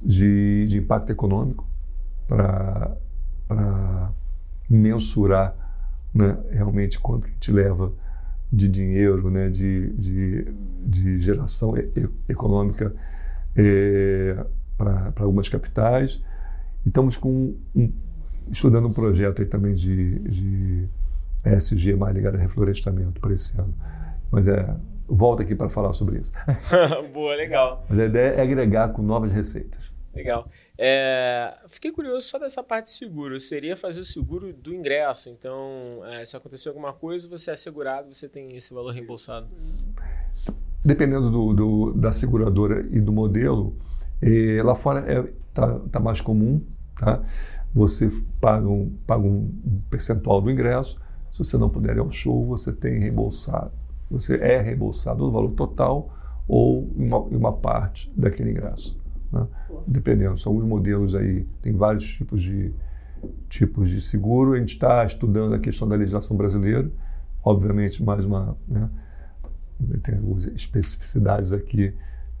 de, 0.00 0.66
de 0.68 0.78
impacto 0.78 1.10
econômico 1.10 1.68
para 2.28 2.96
mensurar 4.68 5.54
né, 6.14 6.38
realmente 6.50 6.98
quanto 6.98 7.26
que 7.26 7.36
te 7.38 7.52
leva 7.52 7.92
de 8.50 8.68
dinheiro, 8.68 9.30
né, 9.30 9.50
de, 9.50 9.92
de, 9.94 10.54
de 10.84 11.18
geração 11.18 11.76
e, 11.76 12.08
econômica 12.28 12.94
é, 13.54 14.46
para 14.76 15.12
algumas 15.18 15.48
capitais. 15.48 16.22
E 16.84 16.88
estamos 16.88 17.16
com 17.16 17.56
um, 17.74 17.92
estudando 18.48 18.86
um 18.88 18.92
projeto 18.92 19.42
aí 19.42 19.46
também 19.46 19.74
de, 19.74 20.18
de 20.20 20.88
ESG 21.44 21.96
mais 21.96 22.14
ligado 22.14 22.36
a 22.36 22.38
reflorestamento 22.38 23.20
para 23.20 23.34
esse 23.34 23.58
ano. 23.58 23.74
Mas 24.30 24.48
é, 24.48 24.74
volta 25.08 25.42
aqui 25.42 25.54
para 25.54 25.68
falar 25.68 25.92
sobre 25.92 26.18
isso. 26.18 26.32
Boa, 27.12 27.34
legal. 27.34 27.84
Mas 27.88 27.98
a 27.98 28.04
ideia 28.04 28.34
é 28.34 28.42
agregar 28.42 28.88
com 28.88 29.02
novas 29.02 29.32
receitas. 29.32 29.92
Legal. 30.14 30.48
É, 30.78 31.54
fiquei 31.68 31.92
curioso 31.92 32.26
só 32.26 32.38
dessa 32.38 32.62
parte 32.62 32.86
de 32.86 32.92
seguro. 32.92 33.38
Seria 33.38 33.76
fazer 33.76 34.00
o 34.00 34.04
seguro 34.04 34.52
do 34.52 34.74
ingresso. 34.74 35.28
Então, 35.28 36.00
é, 36.06 36.24
se 36.24 36.36
acontecer 36.36 36.68
alguma 36.68 36.92
coisa, 36.92 37.28
você 37.28 37.50
é 37.50 37.54
assegurado, 37.54 38.14
você 38.14 38.28
tem 38.28 38.56
esse 38.56 38.72
valor 38.72 38.92
reembolsado. 38.92 39.46
Dependendo 40.84 41.30
do, 41.30 41.52
do 41.52 41.92
da 41.92 42.12
seguradora 42.12 42.86
e 42.90 43.00
do 43.00 43.12
modelo, 43.12 43.76
é, 44.22 44.62
lá 44.62 44.74
fora 44.74 45.00
está 45.48 45.66
é, 45.66 45.88
tá 45.90 46.00
mais 46.00 46.20
comum. 46.20 46.64
Tá? 46.98 47.22
Você 47.74 48.10
paga, 48.40 48.68
um, 48.68 48.90
paga 49.06 49.22
um 49.22 49.52
percentual 49.90 50.40
do 50.40 50.50
ingresso. 50.50 50.98
Se 51.30 51.38
você 51.38 51.58
não 51.58 51.68
puder 51.68 51.96
ir 51.96 52.00
ao 52.00 52.10
show, 52.10 52.46
você 52.46 52.72
tem 52.72 52.98
reembolsado. 52.98 53.72
Você 54.10 54.36
é 54.36 54.60
reembolsado 54.60 55.24
no 55.24 55.30
valor 55.30 55.52
total 55.52 56.10
ou 56.48 56.90
em 56.96 57.06
uma, 57.06 57.18
uma 57.18 57.52
parte 57.52 58.12
daquele 58.16 58.50
ingresso. 58.50 58.98
Né? 59.32 59.46
Dependendo, 59.86 60.36
são 60.38 60.52
alguns 60.52 60.66
modelos 60.66 61.14
aí, 61.14 61.46
tem 61.60 61.74
vários 61.74 62.06
tipos 62.06 62.42
de, 62.42 62.72
tipos 63.48 63.90
de 63.90 64.00
seguro. 64.00 64.52
A 64.52 64.58
gente 64.58 64.74
está 64.74 65.04
estudando 65.04 65.54
a 65.54 65.58
questão 65.58 65.86
da 65.88 65.96
legislação 65.96 66.36
brasileira, 66.36 66.90
obviamente, 67.42 68.02
mais 68.02 68.24
uma. 68.24 68.56
Né? 68.66 68.88
Tem 70.02 70.16
algumas 70.16 70.46
especificidades 70.46 71.52
aqui. 71.52 71.94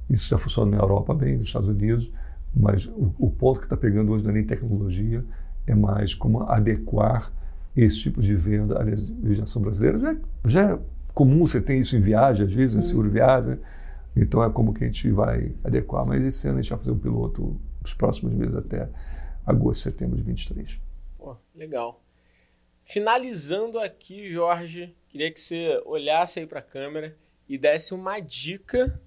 Isso 0.08 0.28
já 0.28 0.38
funciona 0.38 0.70
na 0.70 0.82
Europa 0.82 1.12
bem, 1.14 1.36
nos 1.36 1.48
Estados 1.48 1.68
Unidos, 1.68 2.10
mas 2.56 2.86
o, 2.86 3.14
o 3.18 3.30
ponto 3.30 3.60
que 3.60 3.66
está 3.66 3.76
pegando 3.76 4.12
hoje 4.12 4.24
não 4.24 4.30
é 4.30 4.34
nem 4.34 4.44
tecnologia, 4.44 5.24
é 5.66 5.74
mais 5.74 6.14
como 6.14 6.42
adequar 6.44 7.32
esse 7.76 7.98
tipo 7.98 8.22
de 8.22 8.34
venda 8.34 8.78
à 8.78 8.82
legislação 8.82 9.60
brasileira. 9.60 9.98
Já, 9.98 10.12
é, 10.12 10.16
já 10.46 10.72
é 10.72 10.78
comum 11.12 11.46
você 11.46 11.60
ter 11.60 11.76
isso 11.76 11.96
em 11.96 12.00
viagem, 12.00 12.46
às 12.46 12.52
vezes, 12.52 12.76
em 12.76 12.82
seguro 12.82 13.10
viagem. 13.10 13.50
Né? 13.50 13.58
Então 14.16 14.42
é 14.42 14.50
como 14.50 14.72
que 14.72 14.82
a 14.82 14.86
gente 14.86 15.10
vai 15.10 15.54
adequar. 15.62 16.06
Mas 16.06 16.24
esse 16.24 16.48
ano 16.48 16.58
a 16.58 16.62
gente 16.62 16.70
vai 16.70 16.78
fazer 16.78 16.92
um 16.92 16.98
piloto 16.98 17.60
nos 17.82 17.92
próximos 17.92 18.32
meses 18.32 18.54
até 18.54 18.88
agosto, 19.44 19.82
setembro 19.82 20.16
de 20.16 20.22
23. 20.22 20.80
Pô, 21.18 21.36
legal. 21.54 22.02
Finalizando 22.82 23.78
aqui, 23.78 24.28
Jorge, 24.28 24.96
queria 25.08 25.30
que 25.30 25.38
você 25.38 25.82
olhasse 25.84 26.38
aí 26.38 26.46
para 26.46 26.60
a 26.60 26.62
câmera 26.62 27.16
e 27.48 27.58
desse 27.58 27.92
uma 27.92 28.18
dica. 28.20 28.98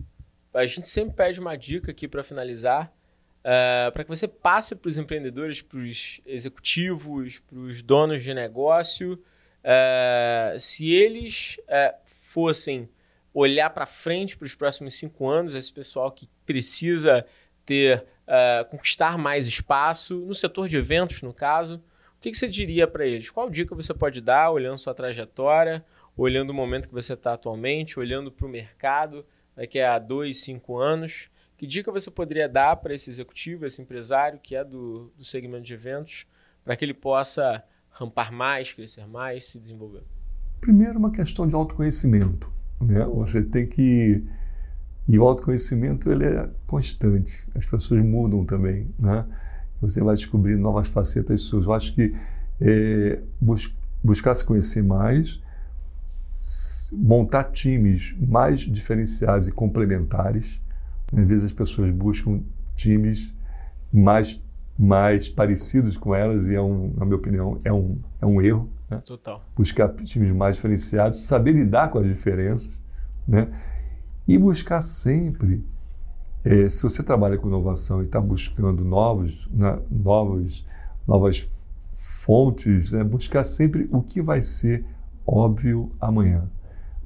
A 0.54 0.66
gente 0.66 0.88
sempre 0.88 1.16
pede 1.16 1.40
uma 1.40 1.56
dica 1.56 1.92
aqui 1.92 2.08
para 2.08 2.24
finalizar, 2.24 2.94
uh, 3.40 3.88
eh, 3.88 3.92
para 3.92 4.04
que 4.04 4.10
você 4.10 4.28
passe 4.28 4.76
para 4.76 4.90
os 4.90 4.98
empreendedores, 4.98 5.62
para 5.62 5.80
os 5.80 6.22
executivos, 6.26 7.40
para 7.40 7.58
os 7.58 7.82
donos 7.82 8.24
de 8.24 8.34
negócio, 8.34 9.14
uh, 9.14 10.60
se 10.60 10.92
eles 10.92 11.58
uh, 11.68 11.96
fossem 12.24 12.90
olhar 13.34 13.70
para 13.70 13.86
frente 13.86 14.38
para 14.38 14.46
os 14.46 14.56
próximos 14.56 14.96
cinco 14.96 15.28
anos, 15.28 15.56
esse 15.56 15.72
pessoal 15.72 16.12
que 16.12 16.28
precisa 16.46 17.26
ter 17.66 18.06
conquistar 18.70 19.18
mais 19.18 19.48
espaço 19.48 20.18
no 20.18 20.36
setor 20.36 20.68
de 20.68 20.78
eventos, 20.78 21.24
no 21.24 21.34
caso, 21.34 21.82
o 22.16 22.22
que, 22.22 22.30
que 22.30 22.38
você 22.38 22.48
diria 22.48 22.86
para 22.86 23.04
eles? 23.04 23.32
Qual 23.32 23.50
dica 23.50 23.74
você 23.74 23.92
pode 23.92 24.22
dar, 24.22 24.52
olhando 24.52 24.78
sua 24.78 24.94
trajetória, 24.94 25.84
olhando 26.16 26.52
o 26.52 26.54
momento 26.54 26.88
que 26.88 26.94
você 26.94 27.14
está 27.14 27.34
atualmente, 27.34 28.00
olhando 28.00 28.32
para 28.32 28.46
o 28.46 28.50
mercado 28.50 29.26
daqui 29.56 29.80
a 29.80 29.98
dois, 29.98 30.38
cinco 30.38 30.78
anos? 30.78 31.28
Que 31.60 31.68
dica 31.68 31.92
você 31.92 32.10
poderia 32.10 32.48
dar 32.48 32.78
para 32.78 32.94
esse 32.94 33.10
executivo, 33.10 33.66
esse 33.66 33.82
empresário 33.82 34.40
que 34.42 34.56
é 34.56 34.64
do, 34.64 35.12
do 35.18 35.26
segmento 35.26 35.64
de 35.64 35.74
eventos, 35.74 36.26
para 36.64 36.74
que 36.74 36.86
ele 36.86 36.94
possa 36.94 37.62
rampar 37.90 38.32
mais, 38.32 38.72
crescer 38.72 39.06
mais, 39.06 39.44
se 39.44 39.60
desenvolver? 39.60 40.04
Primeiro, 40.62 40.98
uma 40.98 41.12
questão 41.12 41.46
de 41.46 41.54
autoconhecimento. 41.54 42.50
Né? 42.80 43.04
Você 43.04 43.44
tem 43.44 43.68
que. 43.68 44.24
E 45.06 45.20
o 45.20 45.24
autoconhecimento 45.26 46.10
ele 46.10 46.24
é 46.24 46.50
constante. 46.66 47.46
As 47.54 47.66
pessoas 47.66 48.02
mudam 48.06 48.46
também. 48.46 48.90
Né? 48.98 49.26
Você 49.82 50.02
vai 50.02 50.16
descobrir 50.16 50.56
novas 50.56 50.88
facetas 50.88 51.42
suas. 51.42 51.66
Eu 51.66 51.74
acho 51.74 51.94
que 51.94 52.16
é, 52.62 53.22
bus 53.38 53.70
buscar 54.02 54.34
se 54.34 54.46
conhecer 54.46 54.82
mais, 54.82 55.44
montar 56.90 57.52
times 57.52 58.16
mais 58.18 58.62
diferenciados 58.62 59.50
e 59.50 59.52
complementares. 59.52 60.62
Às 61.12 61.26
vezes 61.26 61.46
as 61.46 61.54
pessoas 61.54 61.92
buscam 61.92 62.42
times 62.76 63.34
mais 63.92 64.42
mais 64.78 65.28
parecidos 65.28 65.98
com 65.98 66.16
elas 66.16 66.48
e 66.48 66.56
é 66.56 66.62
um, 66.62 66.94
na 66.96 67.04
minha 67.04 67.18
opinião 67.18 67.60
é 67.66 67.74
um 67.74 67.98
é 68.22 68.26
um 68.26 68.42
erro 68.42 68.70
né? 68.90 69.02
Total. 69.06 69.44
Buscar 69.56 69.90
times 70.04 70.32
mais 70.32 70.56
diferenciados, 70.56 71.22
saber 71.22 71.52
lidar 71.52 71.90
com 71.90 72.00
as 72.00 72.08
diferenças, 72.08 72.82
né? 73.28 73.52
E 74.28 74.38
buscar 74.38 74.82
sempre, 74.82 75.64
é, 76.44 76.68
se 76.68 76.82
você 76.82 77.04
trabalha 77.04 77.38
com 77.38 77.48
inovação 77.48 78.02
e 78.02 78.06
está 78.06 78.20
buscando 78.20 78.84
novos, 78.84 79.48
né, 79.52 79.80
novos, 79.90 80.66
novas 81.08 81.50
fontes, 81.94 82.92
né? 82.92 83.04
buscar 83.04 83.44
sempre 83.44 83.88
o 83.92 84.02
que 84.02 84.22
vai 84.22 84.42
ser 84.42 84.86
óbvio 85.26 85.92
amanhã. 86.00 86.50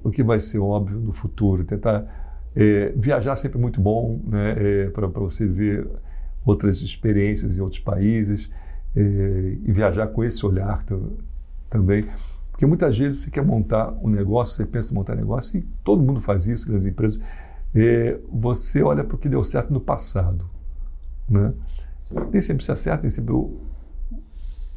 o 0.03 0.11
que 0.11 0.21
vai 0.21 0.37
ser 0.37 0.59
óbvio 0.59 0.99
no 0.99 1.13
futuro, 1.13 1.63
tentar 1.63 2.22
é, 2.55 2.93
viajar 2.95 3.35
sempre 3.35 3.57
é 3.57 3.61
muito 3.61 3.81
bom, 3.81 4.21
né, 4.25 4.55
é, 4.57 4.89
para 4.89 5.07
você 5.07 5.47
ver 5.47 5.87
outras 6.45 6.81
experiências 6.81 7.57
em 7.57 7.61
outros 7.61 7.79
países 7.79 8.49
é, 8.95 9.57
e 9.63 9.71
viajar 9.71 10.07
com 10.07 10.23
esse 10.23 10.45
olhar 10.45 10.83
também. 11.69 12.05
Porque 12.51 12.65
muitas 12.65 12.97
vezes 12.97 13.21
você 13.21 13.31
quer 13.31 13.43
montar 13.43 13.91
um 14.03 14.09
negócio, 14.09 14.55
você 14.55 14.65
pensa 14.65 14.91
em 14.91 14.95
montar 14.95 15.13
um 15.13 15.17
negócio, 15.17 15.59
e 15.59 15.67
todo 15.83 16.03
mundo 16.03 16.21
faz 16.21 16.45
isso, 16.45 16.67
grandes 16.67 16.85
empresas, 16.85 17.21
é, 17.73 18.19
você 18.31 18.83
olha 18.83 19.03
para 19.03 19.15
o 19.15 19.17
que 19.17 19.27
deu 19.27 19.43
certo 19.43 19.73
no 19.73 19.81
passado. 19.81 20.47
Né? 21.27 21.51
Nem 22.31 22.41
sempre 22.41 22.63
se 22.63 22.71
acerta, 22.71 23.03
nem 23.03 23.09
sempre 23.09 23.33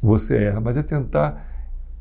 você 0.01 0.37
erra, 0.45 0.61
mas 0.61 0.77
é 0.77 0.83
tentar 0.83 1.45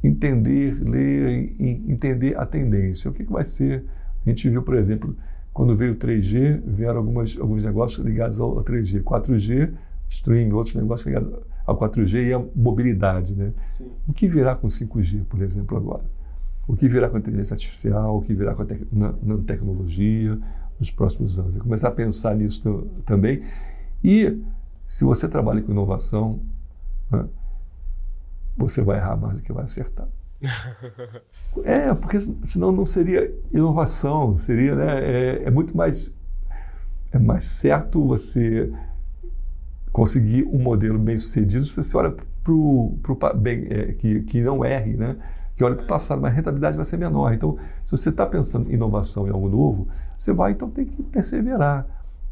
entender, 0.03 0.81
ler 0.83 1.55
entender 1.61 2.37
a 2.39 2.47
tendência. 2.47 3.11
O 3.11 3.15
que, 3.15 3.25
que 3.25 3.33
vai 3.33 3.45
ser? 3.45 3.85
A 4.25 4.29
gente 4.29 4.49
viu, 4.49 4.63
por 4.63 4.75
exemplo, 4.75 5.17
quando 5.57 5.75
veio 5.75 5.95
o 5.95 5.97
3G, 5.97 6.61
vieram 6.67 6.99
algumas, 6.99 7.35
alguns 7.41 7.63
negócios 7.63 8.05
ligados 8.05 8.39
ao 8.43 8.63
3G. 8.63 9.03
4G, 9.03 9.73
streaming, 10.07 10.53
outros 10.53 10.75
negócios 10.75 11.07
ligados 11.07 11.33
ao 11.65 11.79
4G 11.79 12.27
e 12.27 12.35
à 12.35 12.45
mobilidade. 12.55 13.35
Né? 13.35 13.55
Sim. 13.67 13.91
O 14.07 14.13
que 14.13 14.29
virá 14.29 14.55
com 14.55 14.67
5G, 14.67 15.25
por 15.25 15.41
exemplo, 15.41 15.75
agora? 15.79 16.05
O 16.69 16.77
que 16.77 16.87
virá 16.87 17.09
com 17.09 17.17
a 17.17 17.21
inteligência 17.21 17.55
artificial? 17.55 18.19
O 18.19 18.21
que 18.21 18.35
virá 18.35 18.55
com 18.55 18.65
a 18.65 18.67
te 18.67 18.87
nanotecnologia 18.93 20.39
nos 20.79 20.91
próximos 20.91 21.39
anos? 21.39 21.57
E 21.57 21.61
começar 21.61 21.89
a 21.89 21.93
pensar 21.93 22.37
nisso 22.37 22.87
também. 23.07 23.41
E 24.05 24.39
se 24.85 25.05
você 25.05 25.27
trabalha 25.27 25.63
com 25.63 25.73
inovação, 25.73 26.39
né, 27.11 27.27
você 28.59 28.83
vai 28.83 28.99
errar 28.99 29.17
mais 29.17 29.37
do 29.37 29.43
que 29.43 29.55
vai 29.55 29.65
acertar. 29.65 30.07
é, 31.65 31.95
porque 31.95 32.19
senão 32.21 32.71
não 32.71 32.85
seria 32.85 33.33
inovação, 33.53 34.37
seria, 34.37 34.75
né, 34.75 35.01
é, 35.01 35.45
é 35.45 35.51
muito 35.51 35.77
mais 35.77 36.15
é 37.13 37.19
mais 37.19 37.45
certo 37.45 38.07
você 38.07 38.71
conseguir 39.91 40.45
um 40.45 40.59
modelo 40.59 40.99
bem 40.99 41.17
sucedido, 41.17 41.65
você 41.65 41.83
se 41.83 41.97
olha 41.97 42.11
para 42.11 42.53
o 42.53 42.99
é, 43.71 43.93
que, 43.93 44.21
que 44.23 44.43
não 44.43 44.65
erre, 44.65 44.97
né? 44.97 45.17
que 45.57 45.65
olha 45.65 45.75
para 45.75 45.85
o 45.85 45.89
passado, 45.89 46.21
mas 46.21 46.33
a 46.33 46.35
rentabilidade 46.35 46.77
vai 46.77 46.85
ser 46.85 46.99
menor. 46.99 47.33
Então, 47.33 47.57
se 47.87 47.97
você 47.97 48.11
está 48.11 48.27
pensando 48.27 48.71
em 48.71 48.75
inovação 48.75 49.27
em 49.27 49.31
algo 49.31 49.49
novo, 49.49 49.89
você 50.17 50.33
vai 50.35 50.53
então 50.53 50.69
ter 50.69 50.85
que 50.85 51.03
perseverar. 51.03 51.87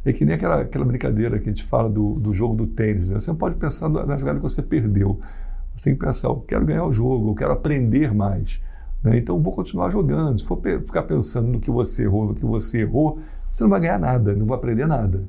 É 0.04 0.12
que 0.12 0.26
nem 0.26 0.34
aquela, 0.34 0.60
aquela 0.60 0.84
brincadeira 0.84 1.38
que 1.38 1.46
a 1.46 1.48
gente 1.48 1.64
fala 1.64 1.88
do, 1.88 2.16
do 2.16 2.34
jogo 2.34 2.54
do 2.54 2.66
tênis. 2.66 3.08
Né? 3.08 3.18
Você 3.18 3.30
não 3.30 3.38
pode 3.38 3.56
pensar 3.56 3.88
na 3.88 4.18
jogada 4.18 4.38
que 4.38 4.42
você 4.42 4.62
perdeu. 4.62 5.18
Você 5.76 5.90
tem 5.90 5.98
que 5.98 6.04
pensar, 6.04 6.28
eu 6.28 6.36
quero 6.40 6.64
ganhar 6.64 6.84
o 6.84 6.92
jogo, 6.92 7.30
eu 7.30 7.34
quero 7.34 7.52
aprender 7.52 8.12
mais. 8.14 8.60
Né? 9.02 9.18
Então, 9.18 9.40
vou 9.40 9.52
continuar 9.52 9.90
jogando. 9.90 10.38
Se 10.38 10.44
for 10.44 10.60
ficar 10.60 11.02
pensando 11.02 11.48
no 11.48 11.60
que 11.60 11.70
você 11.70 12.04
errou, 12.04 12.26
no 12.26 12.34
que 12.34 12.44
você 12.44 12.82
errou, 12.82 13.18
você 13.50 13.62
não 13.62 13.70
vai 13.70 13.80
ganhar 13.80 13.98
nada, 13.98 14.34
não 14.34 14.46
vai 14.46 14.56
aprender 14.56 14.86
nada. 14.86 15.24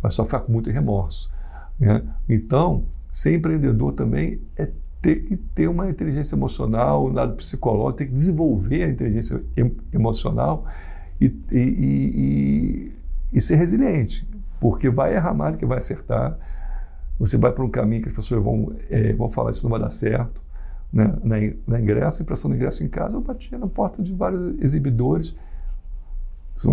Vai 0.00 0.10
só 0.10 0.24
ficar 0.24 0.40
com 0.40 0.52
muito 0.52 0.70
remorso. 0.70 1.30
Né? 1.78 2.02
Então, 2.28 2.84
ser 3.10 3.34
empreendedor 3.34 3.92
também 3.92 4.40
é 4.56 4.70
ter 5.00 5.16
que 5.24 5.36
ter 5.36 5.68
uma 5.68 5.88
inteligência 5.88 6.34
emocional, 6.34 7.06
um 7.06 7.12
lado 7.12 7.36
psicológico, 7.36 7.98
ter 7.98 8.06
que 8.06 8.12
desenvolver 8.12 8.84
a 8.84 8.88
inteligência 8.88 9.42
emocional 9.92 10.66
e, 11.20 11.26
e, 11.52 11.58
e, 11.58 12.92
e, 13.32 13.40
ser 13.40 13.56
resiliente, 13.56 14.28
porque 14.60 14.90
vai 14.90 15.14
errar 15.14 15.34
mais 15.34 15.52
do 15.52 15.58
que 15.58 15.66
vai 15.66 15.78
acertar. 15.78 16.36
Você 17.18 17.36
vai 17.36 17.52
para 17.52 17.64
um 17.64 17.70
caminho 17.70 18.02
que 18.02 18.08
as 18.08 18.14
pessoas 18.14 18.42
vão, 18.42 18.72
é, 18.88 19.12
vão 19.14 19.28
falar 19.28 19.50
isso 19.50 19.64
não 19.64 19.70
vai 19.70 19.80
dar 19.80 19.90
certo. 19.90 20.42
Né? 20.92 21.16
Na, 21.22 21.36
na 21.66 21.80
ingresso, 21.80 22.22
impressão 22.22 22.50
do 22.50 22.56
ingresso 22.56 22.84
em 22.84 22.88
casa, 22.88 23.16
eu 23.16 23.20
batia 23.20 23.58
na 23.58 23.66
porta 23.66 24.02
de 24.02 24.12
vários 24.12 24.60
exibidores, 24.62 25.34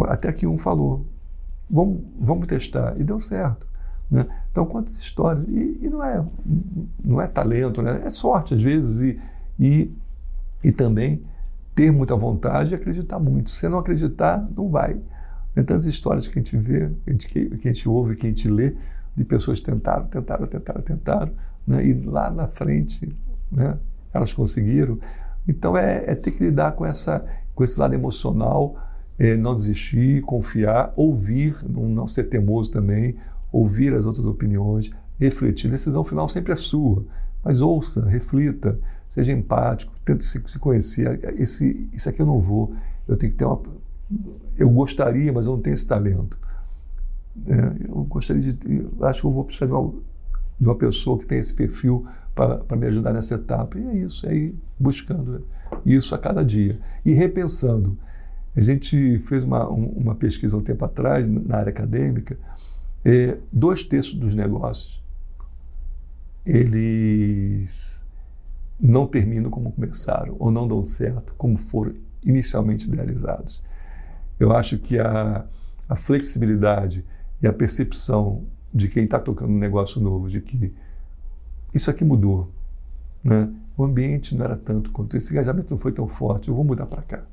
até 0.08 0.32
que 0.32 0.48
um 0.48 0.58
falou: 0.58 1.06
vamos, 1.70 2.02
vamos 2.20 2.48
testar, 2.48 3.00
e 3.00 3.04
deu 3.04 3.20
certo. 3.20 3.68
Né? 4.10 4.26
Então, 4.52 4.66
quantas 4.66 4.98
histórias. 4.98 5.46
E, 5.48 5.80
e, 5.82 5.90
não, 5.90 6.04
é, 6.04 6.26
não 7.04 7.22
é 7.22 7.28
talento, 7.28 7.82
né? 7.82 8.02
é 8.06 8.10
sorte 8.10 8.54
às 8.54 8.62
vezes, 8.62 9.02
e, 9.02 9.20
e, 9.60 9.92
e 10.64 10.72
também 10.72 11.24
ter 11.74 11.92
muita 11.92 12.16
vontade 12.16 12.72
e 12.72 12.76
acreditar 12.76 13.20
muito. 13.20 13.50
Se 13.50 13.68
não 13.68 13.80
acreditar, 13.80 14.46
não 14.56 14.70
vai. 14.70 15.00
Então, 15.58 15.76
as 15.76 15.86
histórias 15.86 16.28
que 16.28 16.38
a 16.38 16.42
gente 16.42 16.58
vê, 16.58 16.90
que 16.90 17.10
a 17.10 17.12
gente, 17.12 17.28
que 17.28 17.68
a 17.68 17.74
gente 17.74 17.90
ouve, 17.90 18.16
que 18.16 18.26
a 18.26 18.30
gente 18.30 18.50
lê, 18.50 18.76
de 19.16 19.24
pessoas 19.24 19.60
tentaram, 19.60 20.08
tentaram, 20.08 20.48
tentaram, 20.48 20.82
tentaram, 20.82 21.32
né? 21.66 21.86
e 21.86 21.94
lá 21.94 22.30
na 22.30 22.48
frente 22.48 23.16
né? 23.52 23.78
elas 24.14 24.34
conseguiram. 24.34 25.00
Então, 25.48 25.78
é, 25.78 26.04
é 26.08 26.16
ter 26.16 26.32
que 26.32 26.44
lidar 26.44 26.74
com, 26.74 26.86
essa, 26.86 27.26
com 27.54 27.64
esse 27.64 27.80
lado 27.80 27.94
emocional, 27.94 28.76
é, 29.18 29.38
não 29.38 29.56
desistir, 29.56 30.22
confiar, 30.24 30.92
ouvir, 30.96 31.56
não, 31.70 31.88
não 31.88 32.08
ser 32.08 32.26
teimoso 32.26 32.72
também, 32.72 33.16
ouvir 33.52 33.94
as 33.94 34.06
outras 34.06 34.26
opiniões, 34.26 34.92
refletir. 35.20 35.68
A 35.68 35.72
decisão 35.72 36.04
final 36.04 36.28
sempre 36.28 36.52
é 36.52 36.56
sua, 36.56 37.06
mas 37.44 37.62
ouça, 37.62 38.08
reflita, 38.10 38.80
seja 39.08 39.32
empático, 39.32 39.94
tente 40.04 40.24
se, 40.24 40.42
se 40.48 40.60
conhecer. 40.60 41.20
Esse, 41.40 41.88
isso 41.94 42.10
aqui 42.10 42.22
eu 42.22 42.26
não 42.26 42.42
vou, 42.42 42.74
eu 43.08 43.16
tenho 43.16 43.32
que 43.32 43.38
ter 43.38 43.46
uma. 43.46 43.62
Eu 44.58 44.70
gostaria, 44.70 45.32
mas 45.32 45.46
eu 45.46 45.54
não 45.54 45.62
tenho 45.62 45.74
esse 45.74 45.86
talento. 45.86 46.40
É, 47.48 47.90
eu 47.90 48.04
gostaria 48.06 48.42
de. 48.42 48.88
Acho 49.02 49.22
que 49.22 49.28
eu 49.28 49.32
vou 49.32 49.44
precisar 49.44 49.66
de 49.66 49.72
uma, 49.72 49.94
de 50.60 50.68
uma 50.68 50.76
pessoa 50.76 51.18
que 51.18 51.26
tem 51.26 51.38
esse 51.38 51.54
perfil 51.54 52.06
para 52.34 52.76
me 52.76 52.88
ajudar 52.88 53.14
nessa 53.14 53.36
etapa. 53.36 53.78
E 53.78 53.88
é 53.88 53.98
isso, 53.98 54.28
é 54.28 54.36
ir 54.36 54.56
buscando 54.80 55.46
isso 55.86 56.14
a 56.16 56.18
cada 56.18 56.44
dia. 56.44 56.80
E 57.04 57.14
repensando. 57.14 57.98
A 58.56 58.62
gente 58.62 59.20
fez 59.20 59.44
uma, 59.44 59.68
uma 59.68 60.16
pesquisa 60.16 60.56
um 60.56 60.62
tempo 60.62 60.86
atrás, 60.86 61.28
na 61.28 61.58
área 61.58 61.72
acadêmica, 61.72 62.38
é, 63.04 63.38
dois 63.52 63.84
terços 63.84 64.14
dos 64.14 64.34
negócios 64.34 65.04
eles 66.46 68.06
não 68.80 69.08
terminam 69.08 69.50
como 69.50 69.72
começaram 69.72 70.36
ou 70.38 70.52
não 70.52 70.68
dão 70.68 70.84
certo 70.84 71.34
como 71.38 71.58
foram 71.58 71.96
inicialmente 72.24 72.88
idealizados. 72.88 73.64
Eu 74.40 74.52
acho 74.52 74.78
que 74.78 75.00
a, 75.00 75.46
a 75.88 75.96
flexibilidade 75.96 77.06
e 77.42 77.48
a 77.48 77.54
percepção 77.54 78.46
de 78.74 78.90
quem 78.90 79.06
está 79.06 79.20
tocando 79.20 79.52
um 79.52 79.58
negócio 79.58 80.02
novo, 80.02 80.28
de 80.28 80.42
que 80.42 80.74
isso 81.74 81.90
aqui 81.90 82.04
mudou, 82.04 82.52
né? 83.24 83.52
o 83.78 83.84
ambiente 83.84 84.36
não 84.36 84.46
era 84.46 84.58
tanto 84.58 84.92
quanto 84.92 85.18
esse 85.18 85.32
engajamento 85.32 85.72
não 85.72 85.78
foi 85.78 85.92
tão 85.92 86.08
forte, 86.08 86.50
eu 86.50 86.56
vou 86.56 86.64
mudar 86.64 86.86
para 86.86 87.02
cá. 87.02 87.24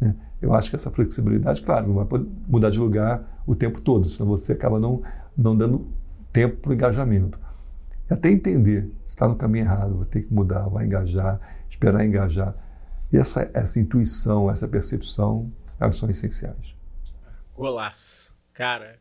Né? 0.00 0.14
Eu 0.40 0.54
acho 0.54 0.70
que 0.70 0.76
essa 0.76 0.90
flexibilidade, 0.90 1.62
claro, 1.62 1.88
não 1.88 2.04
vai 2.04 2.26
mudar 2.46 2.70
de 2.70 2.78
lugar 2.78 3.42
o 3.46 3.54
tempo 3.54 3.80
todo, 3.80 4.08
senão 4.08 4.28
você 4.28 4.52
acaba 4.52 4.78
não, 4.78 5.02
não 5.36 5.56
dando 5.56 5.86
tempo 6.32 6.56
para 6.56 6.70
o 6.70 6.74
engajamento. 6.74 7.40
E 8.08 8.14
até 8.14 8.30
entender 8.30 8.90
se 9.04 9.14
está 9.14 9.28
no 9.28 9.36
caminho 9.36 9.64
errado, 9.64 9.96
vou 9.96 10.04
ter 10.04 10.22
que 10.22 10.32
mudar, 10.32 10.68
vai 10.68 10.86
engajar, 10.86 11.40
esperar 11.68 12.04
engajar. 12.04 12.54
E 13.12 13.16
essa, 13.16 13.50
essa 13.54 13.80
intuição, 13.80 14.50
essa 14.50 14.68
percepção, 14.68 15.50
elas 15.80 15.96
são 15.96 16.08
essenciais. 16.08 16.74
Golaço. 17.56 18.34
Cara, 18.52 18.98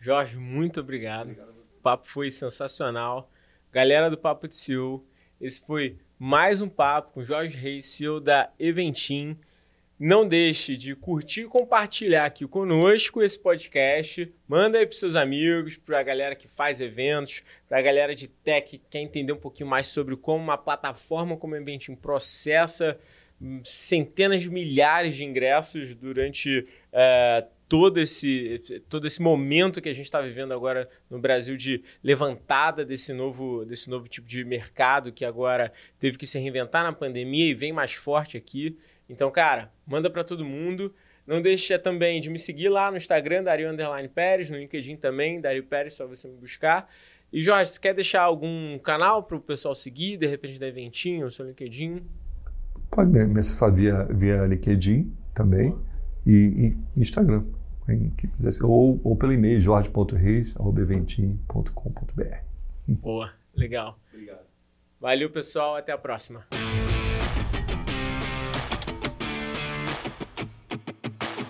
Jorge, 0.00 0.36
muito 0.36 0.80
obrigado. 0.80 1.30
obrigado 1.30 1.58
o 1.78 1.80
papo 1.80 2.06
foi 2.06 2.30
sensacional. 2.30 3.30
Galera 3.70 4.10
do 4.10 4.18
Papo 4.18 4.48
de 4.48 4.56
CEO, 4.56 5.06
esse 5.40 5.64
foi 5.64 5.96
mais 6.18 6.60
um 6.60 6.68
papo 6.68 7.12
com 7.12 7.24
Jorge 7.24 7.56
Reis, 7.56 7.86
CEO 7.86 8.20
da 8.20 8.50
Eventim. 8.58 9.38
Não 9.98 10.26
deixe 10.26 10.76
de 10.76 10.94
curtir 10.94 11.42
e 11.42 11.48
compartilhar 11.48 12.24
aqui 12.24 12.46
conosco 12.46 13.22
esse 13.22 13.38
podcast. 13.38 14.32
Manda 14.46 14.78
aí 14.78 14.86
para 14.86 14.96
seus 14.96 15.16
amigos, 15.16 15.76
para 15.76 15.98
a 15.98 16.02
galera 16.02 16.34
que 16.34 16.46
faz 16.46 16.80
eventos, 16.80 17.42
para 17.68 17.78
a 17.78 17.82
galera 17.82 18.14
de 18.14 18.28
tech 18.28 18.68
que 18.68 18.78
quer 18.78 19.00
entender 19.00 19.32
um 19.32 19.38
pouquinho 19.38 19.68
mais 19.68 19.86
sobre 19.86 20.16
como 20.16 20.42
uma 20.42 20.58
plataforma 20.58 21.36
como 21.36 21.54
a 21.54 21.58
Eventim 21.58 21.94
processa 21.94 22.98
hum, 23.40 23.60
centenas 23.64 24.42
de 24.42 24.50
milhares 24.50 25.16
de 25.16 25.24
ingressos 25.24 25.94
durante 25.94 26.60
uh, 26.92 27.57
todo, 27.68 27.98
esse, 28.00 28.82
todo 28.88 29.06
esse 29.06 29.20
momento 29.20 29.80
que 29.80 29.88
a 29.88 29.92
gente 29.92 30.06
está 30.06 30.20
vivendo 30.20 30.52
agora 30.52 30.88
no 31.10 31.18
Brasil 31.18 31.56
de 31.56 31.82
levantada 32.02 32.84
desse 32.84 33.12
novo, 33.12 33.64
desse 33.64 33.90
novo 33.90 34.08
tipo 34.08 34.26
de 34.26 34.44
mercado 34.44 35.12
que 35.12 35.24
agora 35.24 35.72
teve 35.98 36.16
que 36.16 36.26
se 36.26 36.38
reinventar 36.38 36.82
na 36.82 36.92
pandemia 36.92 37.46
e 37.46 37.54
vem 37.54 37.72
mais 37.72 37.92
forte 37.92 38.36
aqui. 38.36 38.76
Então, 39.08 39.30
cara, 39.30 39.70
manda 39.86 40.08
para 40.08 40.24
todo 40.24 40.44
mundo. 40.44 40.94
Não 41.26 41.42
deixe 41.42 41.78
também 41.78 42.22
de 42.22 42.30
me 42.30 42.38
seguir 42.38 42.70
lá 42.70 42.90
no 42.90 42.96
Instagram, 42.96 43.42
Dario 43.42 43.70
Underline 43.70 44.08
Pérez, 44.08 44.48
no 44.48 44.56
LinkedIn 44.56 44.96
também, 44.96 45.38
Dario 45.38 45.62
Pérez, 45.62 45.92
só 45.92 46.06
você 46.06 46.26
me 46.26 46.36
buscar. 46.36 46.90
E 47.30 47.38
Jorge, 47.38 47.72
você 47.72 47.78
quer 47.80 47.94
deixar 47.94 48.22
algum 48.22 48.78
canal 48.78 49.22
para 49.22 49.36
o 49.36 49.40
pessoal 49.40 49.74
seguir, 49.74 50.16
de 50.16 50.26
repente 50.26 50.58
da 50.58 50.66
Eventinho, 50.66 51.26
o 51.26 51.30
seu 51.30 51.46
LinkedIn? 51.46 52.02
Pode 52.90 53.10
me 53.10 53.38
acessar 53.38 53.70
via, 53.70 54.04
via 54.04 54.46
LinkedIn 54.46 55.12
também 55.34 55.76
e, 56.26 56.74
e, 56.96 57.00
Instagram. 57.00 57.44
Ou, 58.62 59.00
ou 59.02 59.16
pelo 59.16 59.32
e-mail 59.32 59.58
jorge.reis.eventim.com.br. 59.60 62.36
Boa, 62.86 63.32
legal. 63.54 63.98
Obrigado. 64.12 64.46
Valeu, 65.00 65.30
pessoal. 65.30 65.76
Até 65.76 65.92
a 65.92 65.98
próxima. 65.98 66.44